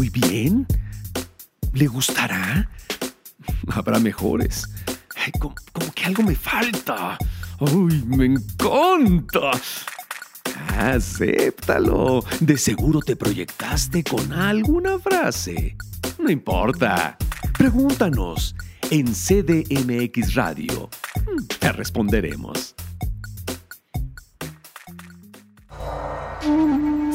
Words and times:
voy 0.00 0.08
bien? 0.08 0.66
¿Le 1.74 1.86
gustará? 1.86 2.70
Habrá 3.68 3.98
mejores. 3.98 4.66
como, 5.38 5.54
como 5.72 5.92
que 5.92 6.04
algo 6.06 6.22
me 6.22 6.34
falta. 6.34 7.18
¡Ay, 7.60 8.02
me 8.06 8.24
encanta! 8.24 9.50
Acéptalo. 10.78 12.24
De 12.40 12.56
seguro 12.56 13.00
te 13.00 13.14
proyectaste 13.14 14.02
con 14.02 14.32
alguna 14.32 14.98
frase. 14.98 15.76
No 16.18 16.30
importa. 16.30 17.18
Pregúntanos 17.58 18.56
en 18.90 19.06
CDMX 19.12 20.34
Radio. 20.34 20.88
Te 21.58 21.72
responderemos. 21.72 22.74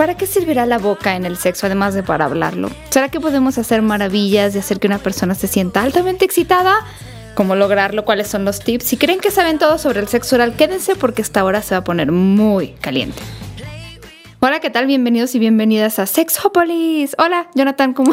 ¿Para 0.00 0.16
qué 0.16 0.26
servirá 0.26 0.64
la 0.64 0.78
boca 0.78 1.14
en 1.14 1.26
el 1.26 1.36
sexo 1.36 1.66
además 1.66 1.92
de 1.92 2.02
para 2.02 2.24
hablarlo? 2.24 2.70
¿Será 2.88 3.10
que 3.10 3.20
podemos 3.20 3.58
hacer 3.58 3.82
maravillas 3.82 4.54
de 4.54 4.60
hacer 4.60 4.80
que 4.80 4.86
una 4.86 4.96
persona 4.96 5.34
se 5.34 5.46
sienta 5.46 5.82
altamente 5.82 6.24
excitada? 6.24 6.86
cómo 7.34 7.54
lograrlo, 7.54 8.06
cuáles 8.06 8.26
son 8.26 8.46
los 8.46 8.60
tips. 8.60 8.86
Si 8.86 8.96
creen 8.96 9.20
que 9.20 9.30
saben 9.30 9.58
todo 9.58 9.76
sobre 9.76 10.00
el 10.00 10.08
sexo 10.08 10.36
oral, 10.36 10.56
quédense 10.56 10.96
porque 10.96 11.20
esta 11.20 11.44
hora 11.44 11.60
se 11.60 11.74
va 11.74 11.80
a 11.80 11.84
poner 11.84 12.12
muy 12.12 12.68
caliente. 12.80 13.20
Hola, 14.38 14.60
¿qué 14.60 14.70
tal? 14.70 14.86
Bienvenidos 14.86 15.34
y 15.34 15.38
bienvenidas 15.38 15.98
a 15.98 16.06
Sexopolis. 16.06 17.14
Hola, 17.18 17.50
Jonathan, 17.54 17.92
¿cómo? 17.92 18.12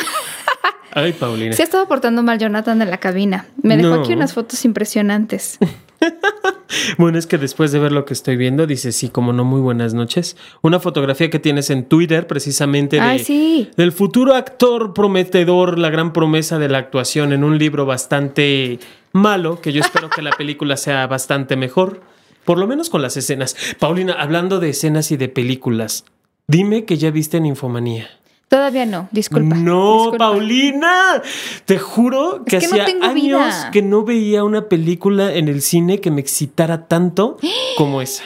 Ay, 0.92 1.14
Paulina. 1.14 1.54
Se 1.56 1.62
ha 1.62 1.66
estado 1.66 1.88
portando 1.88 2.22
mal 2.22 2.38
Jonathan 2.38 2.82
en 2.82 2.90
la 2.90 2.98
cabina. 2.98 3.46
Me 3.64 3.78
dejó 3.78 3.94
aquí 3.94 4.12
unas 4.12 4.34
fotos 4.34 4.66
impresionantes. 4.66 5.58
bueno, 6.98 7.18
es 7.18 7.28
que 7.28 7.38
después 7.38 7.72
de 7.72 7.80
ver 7.80 7.92
lo 7.92 8.06
que 8.06 8.14
estoy 8.14 8.38
viendo, 8.38 8.68
dice 8.68 8.92
sí, 8.92 9.10
como 9.10 9.34
no, 9.34 9.44
muy 9.44 9.62
buenas 9.62 9.94
noches. 9.94 10.38
Una 10.62 10.80
fotografía 10.80 11.30
que 11.30 11.40
tienes 11.40 11.70
en 11.70 11.86
Twitter, 11.86 12.28
precisamente 12.28 13.00
de, 13.00 13.70
del 13.76 13.92
futuro 13.92 14.36
actor 14.36 14.94
prometedor, 14.94 15.80
la 15.80 15.90
gran 15.90 16.14
promesa 16.14 16.60
de 16.60 16.70
la 16.70 16.78
actuación 16.78 17.34
en 17.34 17.44
un 17.44 17.58
libro 17.58 17.86
bastante 17.86 18.80
malo, 19.14 19.62
que 19.62 19.74
yo 19.74 19.82
espero 19.82 20.10
que 20.10 20.22
la 20.22 20.32
película 20.32 20.78
sea 20.78 21.08
bastante 21.08 21.56
mejor, 21.56 22.02
por 22.46 22.58
lo 22.58 22.68
menos 22.68 22.90
con 22.90 23.02
las 23.02 23.18
escenas. 23.18 23.56
Paulina, 23.80 24.14
hablando 24.14 24.60
de 24.60 24.70
escenas 24.70 25.12
y 25.12 25.18
de 25.18 25.30
películas, 25.30 26.06
dime 26.48 26.86
que 26.86 26.98
ya 26.98 27.12
viste 27.12 27.38
en 27.38 27.46
Infomanía. 27.46 28.10
Todavía 28.48 28.86
no, 28.86 29.10
disculpa. 29.12 29.56
No, 29.56 30.14
Paulina, 30.18 31.22
te 31.66 31.78
juro 31.78 32.46
que, 32.46 32.58
hacía 32.58 32.86
años 33.02 33.54
que 33.74 33.82
no 33.82 34.04
veía 34.04 34.46
una 34.46 34.70
película 34.70 35.34
en 35.34 35.50
el 35.50 35.62
cine 35.62 36.00
que 36.00 36.12
me 36.12 36.22
excitara 36.22 36.88
tanto 36.88 37.38
como 37.76 38.02
esa. 38.02 38.24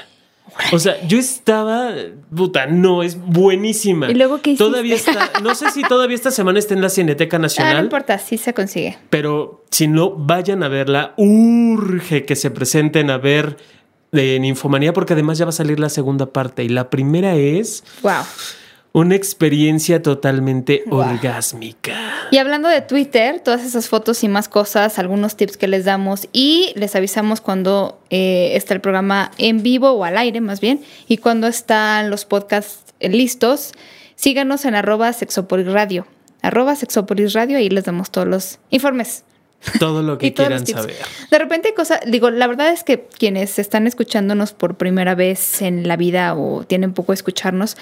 O 0.73 0.77
sea, 0.77 1.01
yo 1.07 1.17
estaba, 1.17 1.91
puta, 2.35 2.67
no, 2.67 3.01
es 3.01 3.19
buenísima. 3.19 4.11
¿Y 4.11 4.13
luego 4.13 4.41
qué 4.41 4.55
Todavía 4.55 4.95
está, 4.95 5.31
no 5.41 5.55
sé 5.55 5.71
si 5.71 5.81
todavía 5.81 6.13
esta 6.13 6.29
semana 6.29 6.59
está 6.59 6.75
en 6.75 6.81
la 6.81 6.89
Cineteca 6.89 7.39
Nacional. 7.39 7.73
Ah, 7.73 7.79
no 7.79 7.85
importa, 7.85 8.19
sí 8.19 8.37
se 8.37 8.53
consigue. 8.53 8.99
Pero 9.09 9.65
si 9.71 9.87
no, 9.87 10.11
vayan 10.11 10.61
a 10.61 10.67
verla. 10.67 11.13
Urge 11.17 12.25
que 12.25 12.35
se 12.35 12.51
presenten 12.51 13.09
a 13.09 13.17
ver 13.17 13.57
en 14.11 14.45
Infomanía 14.45 14.93
porque 14.93 15.13
además 15.13 15.39
ya 15.39 15.45
va 15.45 15.49
a 15.49 15.53
salir 15.53 15.79
la 15.79 15.89
segunda 15.89 16.27
parte. 16.27 16.63
Y 16.63 16.69
la 16.69 16.91
primera 16.91 17.35
es... 17.35 17.83
Wow 18.03 18.23
una 18.93 19.15
experiencia 19.15 20.01
totalmente 20.01 20.83
orgásmica. 20.89 22.27
Y 22.29 22.37
hablando 22.37 22.67
de 22.67 22.81
Twitter, 22.81 23.39
todas 23.39 23.63
esas 23.63 23.87
fotos 23.87 24.23
y 24.23 24.27
más 24.27 24.49
cosas, 24.49 24.99
algunos 24.99 25.37
tips 25.37 25.55
que 25.57 25.67
les 25.67 25.85
damos 25.85 26.27
y 26.33 26.73
les 26.75 26.95
avisamos 26.95 27.39
cuando 27.39 27.99
eh, 28.09 28.51
está 28.55 28.73
el 28.73 28.81
programa 28.81 29.31
en 29.37 29.63
vivo 29.63 29.91
o 29.91 30.03
al 30.03 30.17
aire 30.17 30.41
más 30.41 30.59
bien 30.59 30.81
y 31.07 31.17
cuando 31.17 31.47
están 31.47 32.09
los 32.09 32.25
podcasts 32.25 32.93
listos, 32.99 33.71
síganos 34.15 34.65
en 34.65 34.75
arroba 34.75 35.13
sexopolisradio. 35.13 36.05
Arroba 36.41 36.75
sexopolisradio, 36.75 37.57
ahí 37.57 37.69
les 37.69 37.85
damos 37.85 38.11
todos 38.11 38.27
los 38.27 38.59
informes. 38.71 39.23
Todo 39.79 40.01
lo 40.01 40.17
que 40.17 40.33
quieran 40.33 40.65
saber. 40.65 40.95
De 41.29 41.39
repente 41.39 41.69
hay 41.69 41.73
cosas, 41.75 42.01
digo, 42.07 42.29
la 42.29 42.47
verdad 42.47 42.71
es 42.71 42.83
que 42.83 43.07
quienes 43.17 43.59
están 43.59 43.87
escuchándonos 43.87 44.53
por 44.53 44.75
primera 44.75 45.15
vez 45.15 45.61
en 45.61 45.87
la 45.87 45.97
vida 45.97 46.35
o 46.35 46.63
tienen 46.65 46.93
poco 46.93 47.13
escucharnos, 47.13 47.77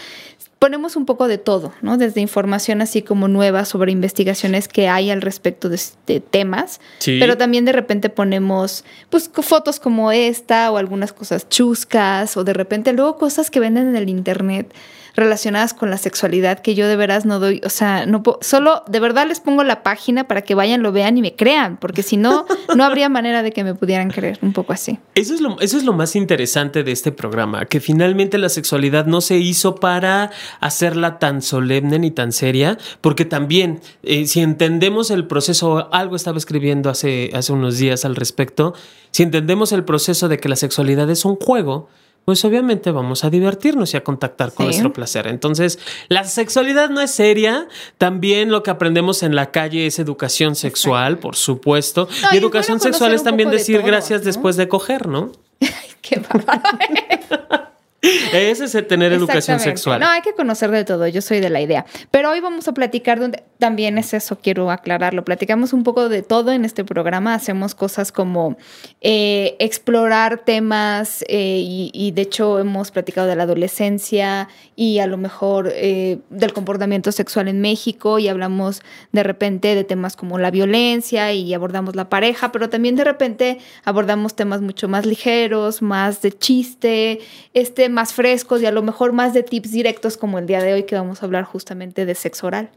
ponemos 0.60 0.98
un 0.98 1.06
poco 1.06 1.30
de 1.30 1.38
todo, 1.38 1.74
¿no? 1.82 1.98
Desde 1.98 2.20
información 2.20 2.82
así 2.82 3.02
como 3.02 3.30
nueva 3.30 3.64
sobre 3.64 3.94
investigaciones 3.94 4.68
que 4.68 4.90
hay 4.90 5.10
al 5.10 5.22
respecto 5.22 5.70
de, 5.70 5.80
temas, 6.20 6.82
pero 7.06 7.38
también 7.38 7.64
de 7.66 7.72
repente 7.72 8.10
ponemos 8.10 8.84
pues 9.10 9.30
fotos 9.34 9.80
como 9.80 10.12
esta 10.12 10.70
o 10.72 10.78
algunas 10.78 11.14
cosas 11.14 11.48
chuscas 11.48 12.36
o 12.36 12.44
de 12.44 12.54
repente 12.54 12.92
luego 12.92 13.18
cosas 13.18 13.50
que 13.50 13.62
venden 13.62 13.88
en 13.88 13.96
el 13.96 14.10
internet 14.10 14.74
relacionadas 15.20 15.74
con 15.74 15.90
la 15.90 15.98
sexualidad 15.98 16.60
que 16.60 16.76
yo 16.76 16.88
de 16.88 16.96
veras 16.96 17.26
no 17.26 17.40
doy, 17.40 17.62
o 17.66 17.70
sea, 17.70 18.06
no 18.06 18.24
solo 18.42 18.84
de 18.88 19.00
verdad 19.00 19.28
les 19.28 19.40
pongo 19.40 19.64
la 19.64 19.84
página 19.84 20.28
para 20.28 20.42
que 20.42 20.56
vayan, 20.56 20.82
lo 20.82 20.92
vean 20.92 21.18
y 21.18 21.22
me 21.22 21.36
crean, 21.36 21.78
porque 21.78 22.04
si 22.04 22.18
no, 22.18 22.46
no 22.76 22.84
habría 22.84 23.10
manera 23.10 23.44
de 23.44 23.52
que 23.52 23.64
me 23.64 23.76
pudieran 23.76 24.10
creer, 24.10 24.40
un 24.42 24.54
poco 24.54 24.74
así. 24.74 25.00
Eso 25.16 25.34
es 25.34 25.42
lo, 25.42 25.60
eso 25.60 25.78
es 25.78 25.84
lo 25.84 25.94
más 25.94 26.16
interesante 26.16 26.84
de 26.84 26.92
este 26.92 27.12
programa, 27.12 27.66
que 27.66 27.80
finalmente 27.80 28.38
la 28.38 28.50
sexualidad 28.50 29.06
no 29.06 29.22
se 29.22 29.38
hizo 29.38 29.76
para 29.76 30.32
hacerla 30.60 31.20
tan 31.20 31.42
solemne 31.42 32.00
ni 32.00 32.12
tan 32.12 32.32
seria, 32.32 32.78
porque 33.02 33.26
también, 33.26 33.82
eh, 34.04 34.26
si 34.26 34.42
entendemos 34.42 35.12
el 35.12 35.28
proceso, 35.28 35.94
algo 35.94 36.16
estaba 36.16 36.38
escribiendo 36.38 36.90
hace, 36.90 37.30
hace 37.34 37.54
unos 37.54 37.78
días 37.78 38.06
al 38.06 38.16
respecto, 38.16 38.74
si 39.12 39.24
entendemos 39.24 39.72
el 39.72 39.84
proceso 39.84 40.28
de 40.28 40.38
que 40.38 40.50
la 40.50 40.56
sexualidad 40.56 41.10
es 41.10 41.26
un 41.26 41.36
juego, 41.36 41.90
pues 42.26 42.46
obviamente 42.46 42.92
vamos 42.92 43.24
a 43.24 43.30
divertirnos 43.30 43.94
y 43.94 43.98
a 43.98 44.04
contactar 44.04 44.54
con 44.54 44.68
nuestro 44.68 44.94
placer. 44.94 45.28
Entonces, 45.28 45.80
la 46.10 46.24
sexualidad 46.24 46.90
no 46.90 47.02
es 47.02 47.12
seria. 47.12 47.68
También 47.98 48.52
lo 48.52 48.64
que 48.64 48.72
aprendemos 48.72 49.24
en 49.24 49.36
la 49.36 49.52
calle 49.52 49.88
es 49.88 50.00
educación 50.00 50.56
sexual, 50.56 51.18
por 51.18 51.36
supuesto. 51.36 52.08
y 52.32 52.38
educación 52.38 52.80
sexual 52.80 53.14
es 53.14 53.24
también 53.24 53.50
decir 53.50 53.82
gracias 53.82 54.24
después 54.24 54.58
de 54.58 54.68
coger, 54.68 55.08
¿no? 55.08 55.32
Qué 56.02 56.22
Ese 58.02 58.66
es 58.66 58.76
el 58.76 58.88
tener 58.88 59.12
educación 59.12 59.60
sexual. 59.60 60.00
No, 60.00 60.08
hay 60.08 60.22
que 60.22 60.34
conocer 60.34 60.72
de 60.72 60.86
todo, 60.86 61.08
yo 61.08 61.22
soy 61.22 61.40
de 61.40 61.50
la 61.50 61.62
idea. 61.62 61.86
Pero 62.12 62.32
hoy 62.32 62.40
vamos 62.40 62.68
a 62.68 62.74
platicar, 62.74 63.20
donde 63.20 63.44
también 63.58 63.98
es 63.98 64.14
eso, 64.14 64.40
quiero 64.42 64.72
aclararlo. 64.72 65.26
Platicamos 65.26 65.74
un 65.74 65.84
poco 65.84 66.08
de 66.08 66.22
todo 66.22 66.52
en 66.54 66.64
este 66.64 66.86
programa, 66.86 67.34
hacemos 67.34 67.76
cosas 67.76 68.12
como 68.12 68.58
eh, 69.02 69.58
explorar 69.60 70.40
temas 70.46 71.26
eh, 71.28 71.62
y, 71.62 72.12
de 72.12 72.22
hecho 72.22 72.60
hemos 72.60 72.92
platicado 72.92 73.28
de 73.28 73.36
la 73.36 73.44
adolescencia 73.44 74.48
y 74.76 75.00
a 75.00 75.08
lo 75.08 75.18
mejor 75.18 75.70
eh, 75.74 76.20
del 76.30 76.54
comportamiento 76.54 77.12
sexual 77.12 77.48
en 77.50 77.60
México 77.60 78.18
y 78.18 78.30
hablamos 78.30 78.82
de 79.12 79.24
repente 79.24 79.76
de 79.76 79.84
temas 79.84 80.16
como 80.16 80.40
la 80.40 80.52
violencia 80.52 81.34
y 81.34 81.54
abordamos 81.54 81.96
la 81.96 82.10
pareja, 82.10 82.52
pero 82.52 82.70
también 82.70 82.96
de 82.96 83.04
repente 83.04 83.60
abordamos 83.84 84.36
temas 84.36 84.62
mucho 84.62 84.88
más 84.88 85.06
ligeros, 85.06 85.82
más 85.82 86.22
de 86.22 86.32
chiste, 86.32 87.20
este 87.54 87.89
más 87.94 88.14
frescos 88.14 88.62
y 88.62 88.66
a 88.66 88.72
lo 88.72 88.82
mejor 88.82 89.14
más 89.14 89.34
de 89.34 89.44
tips 89.44 89.72
directos 89.72 90.18
como 90.18 90.40
el 90.40 90.48
día 90.48 90.62
de 90.62 90.74
hoy 90.74 90.84
que 90.84 90.96
vamos 90.96 91.22
a 91.22 91.26
hablar 91.26 91.44
justamente 91.44 92.06
de 92.06 92.16
sexo 92.16 92.48
oral. 92.48 92.70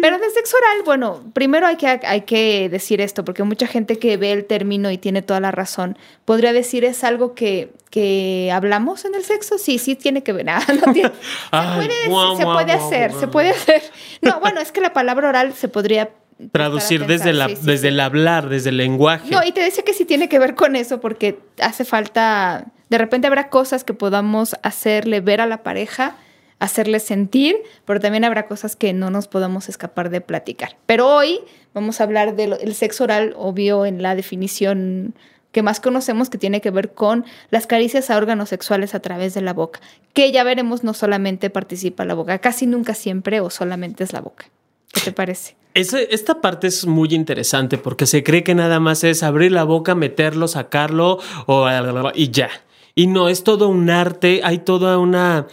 Pero 0.00 0.18
de 0.18 0.30
sexo 0.30 0.56
oral, 0.56 0.82
bueno, 0.84 1.22
primero 1.32 1.66
hay 1.66 1.76
que, 1.76 1.86
hay 1.86 2.20
que 2.20 2.68
decir 2.68 3.00
esto, 3.00 3.24
porque 3.24 3.42
mucha 3.42 3.66
gente 3.66 3.98
que 3.98 4.16
ve 4.16 4.32
el 4.32 4.44
término 4.44 4.90
y 4.90 4.98
tiene 4.98 5.22
toda 5.22 5.40
la 5.40 5.50
razón, 5.50 5.98
podría 6.24 6.52
decir 6.52 6.84
es 6.84 7.02
algo 7.02 7.34
que, 7.34 7.72
que 7.90 8.50
hablamos 8.52 9.04
en 9.04 9.14
el 9.14 9.24
sexo. 9.24 9.58
Sí, 9.58 9.78
sí 9.78 9.96
tiene 9.96 10.22
que 10.22 10.32
ver. 10.32 10.46
se 10.66 11.10
puede, 11.50 12.36
se 12.36 12.44
puede 12.44 12.72
hacer, 12.72 13.12
se 13.12 13.28
puede 13.28 13.50
hacer. 13.50 13.82
No, 14.20 14.40
bueno, 14.40 14.60
es 14.60 14.72
que 14.72 14.80
la 14.80 14.92
palabra 14.92 15.30
oral 15.30 15.54
se 15.54 15.68
podría 15.68 16.10
traducir 16.52 17.06
desde, 17.06 17.32
la, 17.32 17.48
desde 17.48 17.88
el 17.88 18.00
hablar, 18.00 18.48
desde 18.48 18.70
el 18.70 18.76
lenguaje. 18.76 19.30
No, 19.30 19.44
y 19.44 19.52
te 19.52 19.60
decía 19.60 19.84
que 19.84 19.94
sí 19.94 20.04
tiene 20.04 20.28
que 20.28 20.38
ver 20.38 20.54
con 20.54 20.76
eso, 20.76 21.00
porque 21.00 21.38
hace 21.60 21.84
falta, 21.84 22.66
de 22.90 22.98
repente 22.98 23.26
habrá 23.26 23.48
cosas 23.48 23.84
que 23.84 23.94
podamos 23.94 24.56
hacerle 24.62 25.20
ver 25.20 25.40
a 25.40 25.46
la 25.46 25.62
pareja, 25.62 26.16
hacerle 26.58 27.00
sentir, 27.00 27.56
pero 27.84 28.00
también 28.00 28.24
habrá 28.24 28.46
cosas 28.46 28.76
que 28.76 28.92
no 28.92 29.10
nos 29.10 29.28
podamos 29.28 29.68
escapar 29.68 30.10
de 30.10 30.20
platicar. 30.20 30.76
Pero 30.86 31.08
hoy 31.14 31.40
vamos 31.72 32.00
a 32.00 32.04
hablar 32.04 32.36
del 32.36 32.74
sexo 32.74 33.04
oral, 33.04 33.34
obvio, 33.36 33.86
en 33.86 34.02
la 34.02 34.14
definición 34.14 35.14
que 35.54 35.62
más 35.62 35.78
conocemos 35.78 36.30
que 36.30 36.36
tiene 36.36 36.60
que 36.60 36.70
ver 36.70 36.92
con 36.94 37.24
las 37.50 37.66
caricias 37.68 38.10
a 38.10 38.16
órganos 38.16 38.48
sexuales 38.48 38.94
a 38.94 39.00
través 39.00 39.34
de 39.34 39.40
la 39.40 39.52
boca, 39.52 39.80
que 40.12 40.32
ya 40.32 40.42
veremos 40.42 40.82
no 40.82 40.94
solamente 40.94 41.48
participa 41.48 42.04
la 42.04 42.14
boca, 42.14 42.38
casi 42.40 42.66
nunca 42.66 42.92
siempre 42.92 43.40
o 43.40 43.50
solamente 43.50 44.02
es 44.02 44.12
la 44.12 44.20
boca. 44.20 44.46
¿Qué 44.92 45.00
te 45.00 45.12
parece? 45.12 45.56
Ese- 45.74 46.08
esta 46.14 46.40
parte 46.40 46.68
es 46.68 46.86
muy 46.86 47.08
interesante 47.14 47.78
porque 47.78 48.06
se 48.06 48.22
cree 48.22 48.44
que 48.44 48.54
nada 48.54 48.78
más 48.78 49.02
es 49.04 49.22
abrir 49.22 49.50
la 49.52 49.64
boca, 49.64 49.94
meterlo, 49.94 50.46
sacarlo 50.46 51.18
o, 51.46 51.66
y 52.14 52.30
ya. 52.30 52.50
Y 52.94 53.08
no, 53.08 53.28
es 53.28 53.42
todo 53.42 53.68
un 53.68 53.90
arte, 53.90 54.40
hay 54.44 54.58
toda 54.58 54.98
una... 54.98 55.46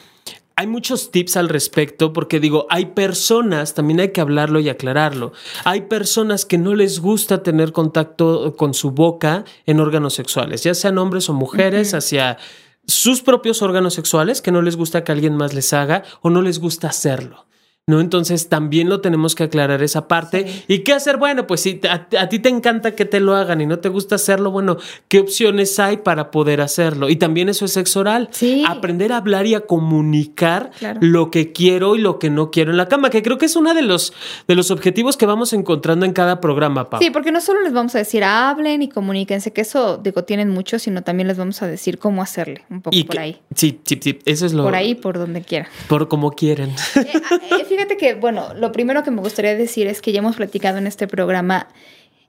Hay 0.58 0.68
muchos 0.68 1.10
tips 1.10 1.38
al 1.38 1.50
respecto 1.50 2.14
porque 2.14 2.40
digo, 2.40 2.68
hay 2.70 2.88
personas, 2.88 3.74
también 3.74 4.00
hay 4.00 4.12
que 4.12 4.22
hablarlo 4.22 4.60
y 4.60 4.70
aclararlo, 4.70 5.32
hay 5.64 5.82
personas 5.84 6.46
que 6.46 6.60
no 6.60 6.76
les 6.76 7.00
gusta 7.00 7.42
tener 7.42 7.72
contacto 7.72 8.56
con 8.58 8.76
su 8.76 8.92
boca 8.92 9.44
en 9.66 9.80
órganos 9.80 10.14
sexuales, 10.14 10.62
ya 10.64 10.76
sean 10.76 11.00
hombres 11.00 11.30
o 11.30 11.34
mujeres, 11.34 11.96
hacia 11.96 12.38
sus 12.86 13.22
propios 13.24 13.64
órganos 13.64 13.96
sexuales, 13.96 14.42
que 14.42 14.52
no 14.52 14.62
les 14.62 14.76
gusta 14.76 15.04
que 15.04 15.12
alguien 15.12 15.36
más 15.36 15.56
les 15.56 15.74
haga 15.74 16.04
o 16.22 16.30
no 16.30 16.44
les 16.44 16.60
gusta 16.60 16.90
hacerlo. 16.90 17.48
¿No? 17.88 18.00
Entonces 18.00 18.48
también 18.48 18.90
lo 18.90 19.02
tenemos 19.02 19.34
que 19.34 19.44
aclarar 19.44 19.82
esa 19.82 20.08
parte. 20.08 20.46
¿Y 20.68 20.80
qué 20.80 20.94
hacer? 20.94 21.18
Bueno, 21.18 21.48
pues 21.48 21.62
si 21.62 21.82
a, 21.90 22.08
a 22.20 22.30
ti 22.30 22.38
te 22.40 22.48
encanta 22.48 22.92
que 22.96 23.06
te 23.06 23.20
lo 23.20 23.36
hagan 23.36 23.60
y 23.60 23.66
no 23.66 23.80
te 23.80 23.90
gusta 23.90 24.16
hacerlo, 24.16 24.52
bueno, 24.52 24.78
¿qué 25.08 25.20
opciones 25.20 25.78
hay 25.80 25.98
para 25.98 26.30
poder 26.30 26.62
hacerlo? 26.62 27.10
Y 27.10 27.16
también 27.16 27.50
eso 27.50 27.66
es 27.66 27.74
sexo 27.74 28.02
oral. 28.02 28.30
Sí. 28.32 28.64
Aprender 28.68 29.12
a 29.12 29.18
hablar 29.18 29.48
y 29.48 29.56
a 29.56 29.62
comunicar 29.62 30.72
Claro. 30.78 31.00
lo 31.02 31.32
que 31.32 31.52
quiero 31.52 31.96
y 31.96 32.00
lo 32.00 32.20
que 32.20 32.30
no 32.30 32.52
quiero 32.52 32.70
en 32.72 32.78
la 32.78 32.88
cama, 32.88 33.10
que 33.10 33.24
creo 33.24 33.38
que 33.40 33.48
es 33.48 33.56
uno 33.56 33.74
de 33.74 33.82
los, 33.82 34.14
de 34.48 34.56
los 34.56 34.70
objetivos 34.72 35.18
que 35.18 35.26
vamos 35.26 35.52
encontrando 35.52 36.06
en 36.06 36.14
cada 36.14 36.40
programa, 36.40 36.90
Pau. 36.90 37.02
Sí, 37.02 37.10
porque 37.10 37.32
no 37.32 37.42
solo 37.42 37.62
les 37.62 37.74
vamos 37.74 37.96
a 37.96 37.98
decir 37.98 38.24
hablen 38.24 38.84
y 38.84 38.90
comuníquense, 38.90 39.54
que 39.54 39.62
eso 39.62 39.98
digo 39.98 40.24
tienen 40.24 40.50
mucho, 40.50 40.78
sino 40.80 41.02
también 41.02 41.28
les 41.28 41.38
vamos 41.38 41.62
a 41.64 41.68
decir 41.68 41.98
cómo 41.98 42.22
hacerle, 42.22 42.64
un 42.70 42.82
poco 42.82 42.96
y 42.96 43.04
por 43.06 43.16
que- 43.16 43.22
ahí. 43.22 43.42
Sí, 43.56 43.80
sí, 43.86 44.00
sí, 44.02 44.20
eso 44.26 44.46
es 44.46 44.54
lo... 44.54 44.64
Por 44.64 44.76
ahí, 44.76 44.94
por 44.96 45.18
donde 45.18 45.42
quiera. 45.42 45.68
Por 45.88 46.08
como 46.08 46.32
quieren. 46.32 46.70
Eh, 46.96 47.12
ah, 47.32 47.40
eh, 47.60 47.66
fíjate 47.72 47.98
que, 47.98 48.16
bueno, 48.16 48.54
lo 48.54 48.72
primero 48.72 49.04
que 49.04 49.12
me 49.12 49.22
gustaría 49.22 49.56
decir 49.56 49.88
es 49.88 50.02
que 50.02 50.12
ya 50.12 50.20
hemos 50.20 50.36
platicado 50.36 50.78
en 50.78 50.88
este 50.88 51.08
programa 51.08 51.68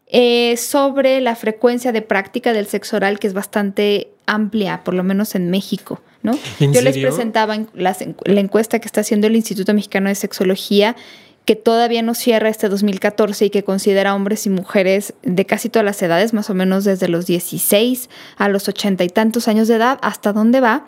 eh, 0.07 0.57
sobre 0.57 1.21
la 1.21 1.35
frecuencia 1.37 1.91
de 1.91 2.03
práctica 2.03 2.53
del 2.53 2.67
sexo 2.67 2.97
oral, 2.97 3.19
que 3.19 3.27
es 3.27 3.33
bastante 3.35 4.09
amplia, 4.27 4.85
por 4.85 4.95
lo 4.95 5.03
menos 5.03 5.35
en 5.35 5.51
México, 5.51 6.01
¿no? 6.23 6.33
¿En 6.61 6.73
Yo 6.73 6.81
les 6.83 6.97
presentaba 6.99 7.55
en- 7.57 7.69
la 7.75 8.41
encuesta 8.41 8.79
que 8.79 8.87
está 8.87 9.01
haciendo 9.01 9.27
el 9.27 9.35
Instituto 9.37 9.73
Mexicano 9.75 10.09
de 10.11 10.15
Sexología, 10.15 10.97
que 11.45 11.57
todavía 11.57 12.03
no 12.03 12.15
cierra 12.15 12.49
este 12.51 12.69
2014 12.69 13.47
y 13.47 13.51
que 13.51 13.65
considera 13.65 14.15
hombres 14.15 14.47
y 14.47 14.51
mujeres 14.51 15.15
de 15.23 15.45
casi 15.45 15.69
todas 15.69 15.85
las 15.85 16.01
edades, 16.01 16.33
más 16.33 16.51
o 16.51 16.55
menos 16.55 16.85
desde 16.85 17.09
los 17.09 17.27
16 17.27 18.09
a 18.37 18.49
los 18.49 18.69
80 18.69 19.03
y 19.03 19.09
tantos 19.09 19.49
años 19.49 19.67
de 19.67 19.75
edad, 19.75 19.99
hasta 20.03 20.33
dónde 20.33 20.61
va 20.61 20.87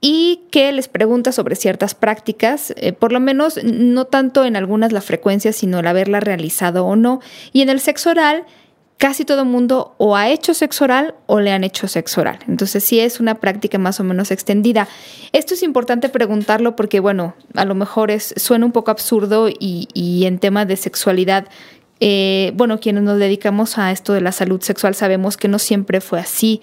y 0.00 0.42
que 0.50 0.72
les 0.72 0.88
pregunta 0.88 1.32
sobre 1.32 1.56
ciertas 1.56 1.94
prácticas, 1.94 2.74
eh, 2.76 2.92
por 2.92 3.12
lo 3.12 3.20
menos 3.20 3.62
no 3.64 4.04
tanto 4.04 4.44
en 4.44 4.56
algunas 4.56 4.92
la 4.92 5.00
frecuencia, 5.00 5.52
sino 5.52 5.80
el 5.80 5.86
haberla 5.86 6.20
realizado 6.20 6.84
o 6.84 6.96
no. 6.96 7.20
Y 7.52 7.62
en 7.62 7.70
el 7.70 7.80
sexo 7.80 8.10
oral, 8.10 8.44
casi 8.98 9.24
todo 9.24 9.42
el 9.42 9.48
mundo 9.48 9.94
o 9.98 10.16
ha 10.16 10.28
hecho 10.28 10.54
sexo 10.54 10.84
oral 10.84 11.14
o 11.26 11.40
le 11.40 11.52
han 11.52 11.64
hecho 11.64 11.88
sexo 11.88 12.20
oral. 12.20 12.38
Entonces 12.48 12.84
sí 12.84 13.00
es 13.00 13.20
una 13.20 13.36
práctica 13.36 13.78
más 13.78 14.00
o 14.00 14.04
menos 14.04 14.30
extendida. 14.30 14.88
Esto 15.32 15.54
es 15.54 15.62
importante 15.62 16.08
preguntarlo 16.08 16.76
porque, 16.76 17.00
bueno, 17.00 17.34
a 17.54 17.64
lo 17.64 17.74
mejor 17.74 18.10
es, 18.10 18.34
suena 18.36 18.66
un 18.66 18.72
poco 18.72 18.90
absurdo 18.90 19.48
y, 19.48 19.88
y 19.92 20.26
en 20.26 20.38
tema 20.38 20.64
de 20.64 20.76
sexualidad 20.76 21.46
eh, 21.98 22.52
bueno, 22.54 22.78
quienes 22.78 23.02
nos 23.04 23.18
dedicamos 23.18 23.78
a 23.78 23.90
esto 23.90 24.12
de 24.12 24.20
la 24.20 24.30
salud 24.32 24.60
sexual 24.60 24.94
sabemos 24.94 25.36
que 25.38 25.48
no 25.48 25.58
siempre 25.58 26.00
fue 26.02 26.20
así. 26.20 26.60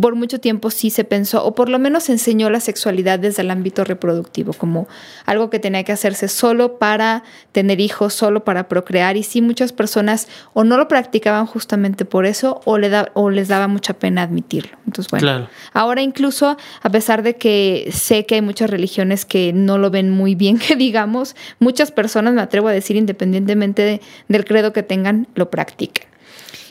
Por 0.00 0.16
mucho 0.16 0.40
tiempo 0.40 0.70
sí 0.70 0.90
se 0.90 1.04
pensó, 1.04 1.44
o 1.44 1.54
por 1.54 1.68
lo 1.68 1.78
menos 1.78 2.04
se 2.04 2.12
enseñó 2.12 2.50
la 2.50 2.58
sexualidad 2.58 3.18
desde 3.20 3.42
el 3.42 3.50
ámbito 3.52 3.84
reproductivo, 3.84 4.52
como 4.54 4.88
algo 5.24 5.50
que 5.50 5.60
tenía 5.60 5.84
que 5.84 5.92
hacerse 5.92 6.26
solo 6.26 6.78
para 6.78 7.22
tener 7.52 7.80
hijos, 7.80 8.12
solo 8.14 8.42
para 8.44 8.68
procrear. 8.68 9.16
Y 9.16 9.22
sí, 9.22 9.40
muchas 9.40 9.72
personas 9.72 10.26
o 10.52 10.64
no 10.64 10.76
lo 10.76 10.88
practicaban 10.88 11.46
justamente 11.46 12.04
por 12.04 12.26
eso, 12.26 12.60
o, 12.64 12.76
le 12.78 12.88
da, 12.88 13.10
o 13.14 13.30
les 13.30 13.46
daba 13.46 13.68
mucha 13.68 13.94
pena 13.94 14.22
admitirlo. 14.22 14.76
Entonces, 14.86 15.10
bueno, 15.10 15.22
Claro. 15.26 15.48
ahora 15.74 16.02
incluso, 16.02 16.56
a 16.82 16.90
pesar 16.90 17.22
de 17.22 17.36
que 17.36 17.88
sé 17.92 18.26
que 18.26 18.34
hay 18.36 18.42
muchas 18.42 18.68
religiones 18.70 19.24
que 19.24 19.52
no 19.52 19.78
lo 19.78 19.90
ven 19.90 20.10
muy 20.10 20.34
bien, 20.34 20.58
que 20.66 20.74
digamos, 20.74 21.36
muchas 21.60 21.92
personas, 21.92 22.34
me 22.34 22.40
atrevo 22.42 22.66
a 22.66 22.72
decir, 22.72 22.96
independientemente 22.96 23.82
de- 23.82 24.00
del 24.26 24.44
credo 24.44 24.55
que 24.72 24.82
tengan, 24.82 25.26
lo 25.34 25.50
practican. 25.50 26.06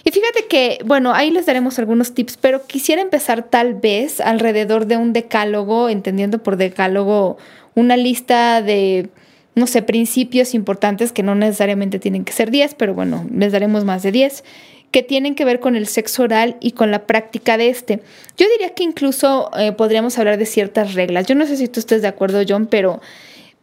Y 0.03 0.11
fíjate 0.11 0.45
que, 0.47 0.79
bueno, 0.85 1.13
ahí 1.13 1.31
les 1.31 1.47
daremos 1.47 1.79
algunos 1.79 2.13
tips, 2.13 2.37
pero 2.37 2.65
quisiera 2.67 3.01
empezar 3.01 3.43
tal 3.49 3.73
vez 3.73 4.21
alrededor 4.21 4.85
de 4.85 4.97
un 4.97 5.13
decálogo, 5.13 5.89
entendiendo 5.89 6.43
por 6.43 6.57
decálogo 6.57 7.37
una 7.73 7.97
lista 7.97 8.61
de, 8.61 9.09
no 9.55 9.65
sé, 9.65 9.81
principios 9.81 10.53
importantes 10.53 11.11
que 11.11 11.23
no 11.23 11.33
necesariamente 11.33 11.97
tienen 11.97 12.23
que 12.23 12.33
ser 12.33 12.51
10, 12.51 12.75
pero 12.75 12.93
bueno, 12.93 13.25
les 13.33 13.51
daremos 13.51 13.83
más 13.83 14.03
de 14.03 14.11
10 14.11 14.43
que 14.91 15.03
tienen 15.03 15.35
que 15.35 15.43
ver 15.43 15.59
con 15.59 15.75
el 15.75 15.87
sexo 15.87 16.23
oral 16.23 16.55
y 16.61 16.71
con 16.71 16.89
la 16.89 17.05
práctica 17.05 17.57
de 17.57 17.67
este. 17.67 17.99
Yo 18.37 18.45
diría 18.49 18.73
que 18.75 18.83
incluso 18.83 19.51
eh, 19.57 19.73
podríamos 19.73 20.17
hablar 20.17 20.37
de 20.37 20.45
ciertas 20.45 20.93
reglas. 20.93 21.25
Yo 21.25 21.35
no 21.35 21.45
sé 21.45 21.57
si 21.57 21.67
tú 21.67 21.81
estés 21.81 22.01
de 22.01 22.07
acuerdo, 22.07 22.41
John, 22.47 22.67
pero 22.67 23.01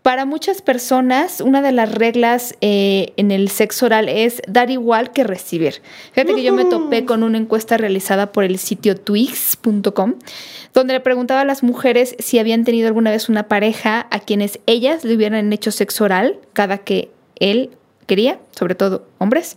para 0.03 0.25
muchas 0.27 0.63
personas, 0.63 1.41
una 1.41 1.63
de 1.63 1.71
las 1.71 1.93
reglas 1.93 2.57
eh, 2.61 3.13
en 3.17 3.31
el 3.31 3.49
sexo 3.49 3.87
oral 3.87 4.09
es 4.09 4.43
dar 4.49 4.71
igual 4.71 5.13
que 5.13 5.23
recibir. 5.23 5.81
Fíjate 6.13 6.35
que 6.35 6.43
yo 6.43 6.53
me 6.53 6.65
topé 6.65 7.05
con 7.05 7.23
una 7.23 7.39
encuesta 7.39 7.77
realizada 7.77 8.33
por 8.33 8.43
el 8.43 8.59
sitio 8.59 8.97
twix.com, 8.97 10.15
donde 10.75 10.95
le 10.95 11.01
preguntaba 11.01 11.43
a 11.43 11.45
las 11.45 11.63
mujeres 11.63 12.17
si 12.19 12.41
habían 12.41 12.65
tenido 12.65 12.89
alguna 12.89 13.13
vez 13.13 13.29
una 13.29 13.45
pareja 13.45 14.09
a 14.11 14.19
quienes 14.19 14.59
ellas 14.67 15.05
le 15.05 15.15
hubieran 15.15 15.53
hecho 15.53 15.71
sexo 15.71 16.05
oral 16.05 16.39
cada 16.53 16.79
que 16.79 17.11
él 17.37 17.71
quería, 18.07 18.39
sobre 18.51 18.75
todo 18.75 19.07
hombres, 19.19 19.57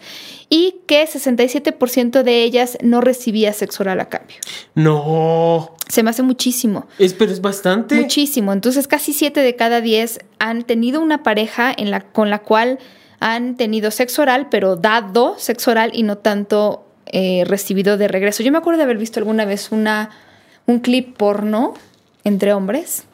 y 0.50 0.82
que 0.88 1.08
67% 1.08 2.24
de 2.24 2.44
ellas 2.44 2.78
no 2.82 3.02
recibía 3.02 3.54
sexo 3.54 3.84
oral 3.84 4.00
a 4.00 4.10
cambio. 4.10 4.38
No. 4.76 5.76
Se 5.88 6.04
me 6.04 6.10
hace 6.10 6.24
muchísimo. 6.24 6.88
Es, 7.00 7.14
pero 7.14 7.32
es 7.32 7.42
bastante. 7.42 7.96
Muchísimo. 7.96 8.54
Entonces, 8.54 8.88
casi 8.88 9.14
7 9.14 9.40
de 9.40 9.56
cada 9.56 9.82
10 9.82 10.20
han 10.40 10.64
tenido 10.64 11.02
una 11.02 11.24
pareja 11.24 11.74
en 11.76 11.92
la, 11.92 12.02
con 12.02 12.30
la 12.30 12.40
cual 12.40 12.80
han 13.20 13.56
tenido 13.56 13.92
sexo 13.92 14.22
oral, 14.22 14.48
pero 14.50 14.76
dado 14.76 15.36
sexo 15.38 15.72
oral 15.72 15.92
y 15.94 16.04
no 16.04 16.18
tanto 16.18 16.86
eh, 17.08 17.44
recibido 17.46 17.98
de 17.98 18.08
regreso. 18.08 18.44
Yo 18.44 18.52
me 18.52 18.58
acuerdo 18.58 18.78
de 18.78 18.84
haber 18.84 18.98
visto 18.98 19.20
alguna 19.20 19.46
vez 19.46 19.72
una, 19.72 20.12
un 20.66 20.80
clip 20.80 21.16
porno 21.18 21.74
entre 22.24 22.54
hombres. 22.54 23.06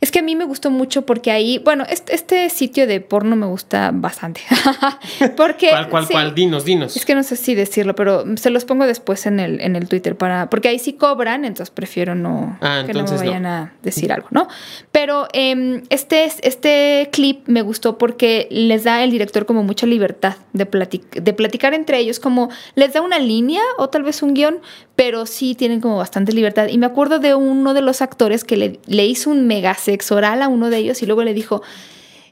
Es 0.00 0.10
que 0.12 0.20
a 0.20 0.22
mí 0.22 0.36
me 0.36 0.44
gustó 0.44 0.70
mucho 0.70 1.02
porque 1.06 1.30
ahí, 1.30 1.58
bueno, 1.64 1.84
este, 1.88 2.14
este 2.14 2.50
sitio 2.50 2.86
de 2.86 3.00
porno 3.00 3.34
me 3.36 3.46
gusta 3.46 3.90
bastante. 3.92 4.42
porque 5.36 5.70
¿Cuál, 5.70 5.88
cuál, 5.88 6.06
sí, 6.06 6.12
cuál? 6.12 6.34
Dinos, 6.34 6.64
dinos. 6.64 6.96
es 6.96 7.04
que 7.04 7.14
no 7.14 7.22
sé 7.22 7.36
si 7.36 7.54
decirlo, 7.54 7.94
pero 7.94 8.24
se 8.36 8.50
los 8.50 8.64
pongo 8.64 8.86
después 8.86 9.26
en 9.26 9.40
el, 9.40 9.60
en 9.60 9.76
el 9.76 9.88
Twitter 9.88 10.16
para. 10.16 10.48
Porque 10.50 10.68
ahí 10.68 10.78
sí 10.78 10.92
cobran, 10.94 11.44
entonces 11.44 11.70
prefiero 11.70 12.14
no 12.14 12.56
Ah, 12.60 12.82
que 12.86 12.92
no 12.94 13.04
me 13.04 13.10
no. 13.10 13.16
vayan 13.16 13.46
a 13.46 13.72
decir 13.82 14.12
algo, 14.12 14.28
¿no? 14.30 14.48
Pero 14.92 15.26
em, 15.32 15.82
este, 15.90 16.24
este 16.42 17.08
clip 17.12 17.46
me 17.48 17.62
gustó 17.62 17.98
porque 17.98 18.46
les 18.50 18.84
da 18.84 19.02
el 19.02 19.10
director 19.10 19.46
como 19.46 19.62
mucha 19.62 19.86
libertad 19.86 20.36
de, 20.52 20.70
platic- 20.70 21.20
de 21.22 21.32
platicar 21.32 21.74
entre 21.74 21.98
ellos, 21.98 22.20
como 22.20 22.50
les 22.74 22.92
da 22.92 23.00
una 23.02 23.18
línea 23.18 23.62
o 23.78 23.88
tal 23.88 24.02
vez 24.02 24.22
un 24.22 24.34
guion, 24.34 24.60
pero 24.98 25.26
sí 25.26 25.54
tienen 25.54 25.80
como 25.80 25.96
bastante 25.96 26.32
libertad. 26.32 26.66
Y 26.66 26.76
me 26.76 26.86
acuerdo 26.86 27.20
de 27.20 27.36
uno 27.36 27.72
de 27.72 27.82
los 27.82 28.02
actores 28.02 28.42
que 28.42 28.56
le, 28.56 28.80
le 28.86 29.06
hizo 29.06 29.30
un 29.30 29.46
mega 29.46 29.72
sexo 29.74 30.16
oral 30.16 30.42
a 30.42 30.48
uno 30.48 30.70
de 30.70 30.78
ellos 30.78 31.00
y 31.02 31.06
luego 31.06 31.22
le 31.22 31.34
dijo 31.34 31.62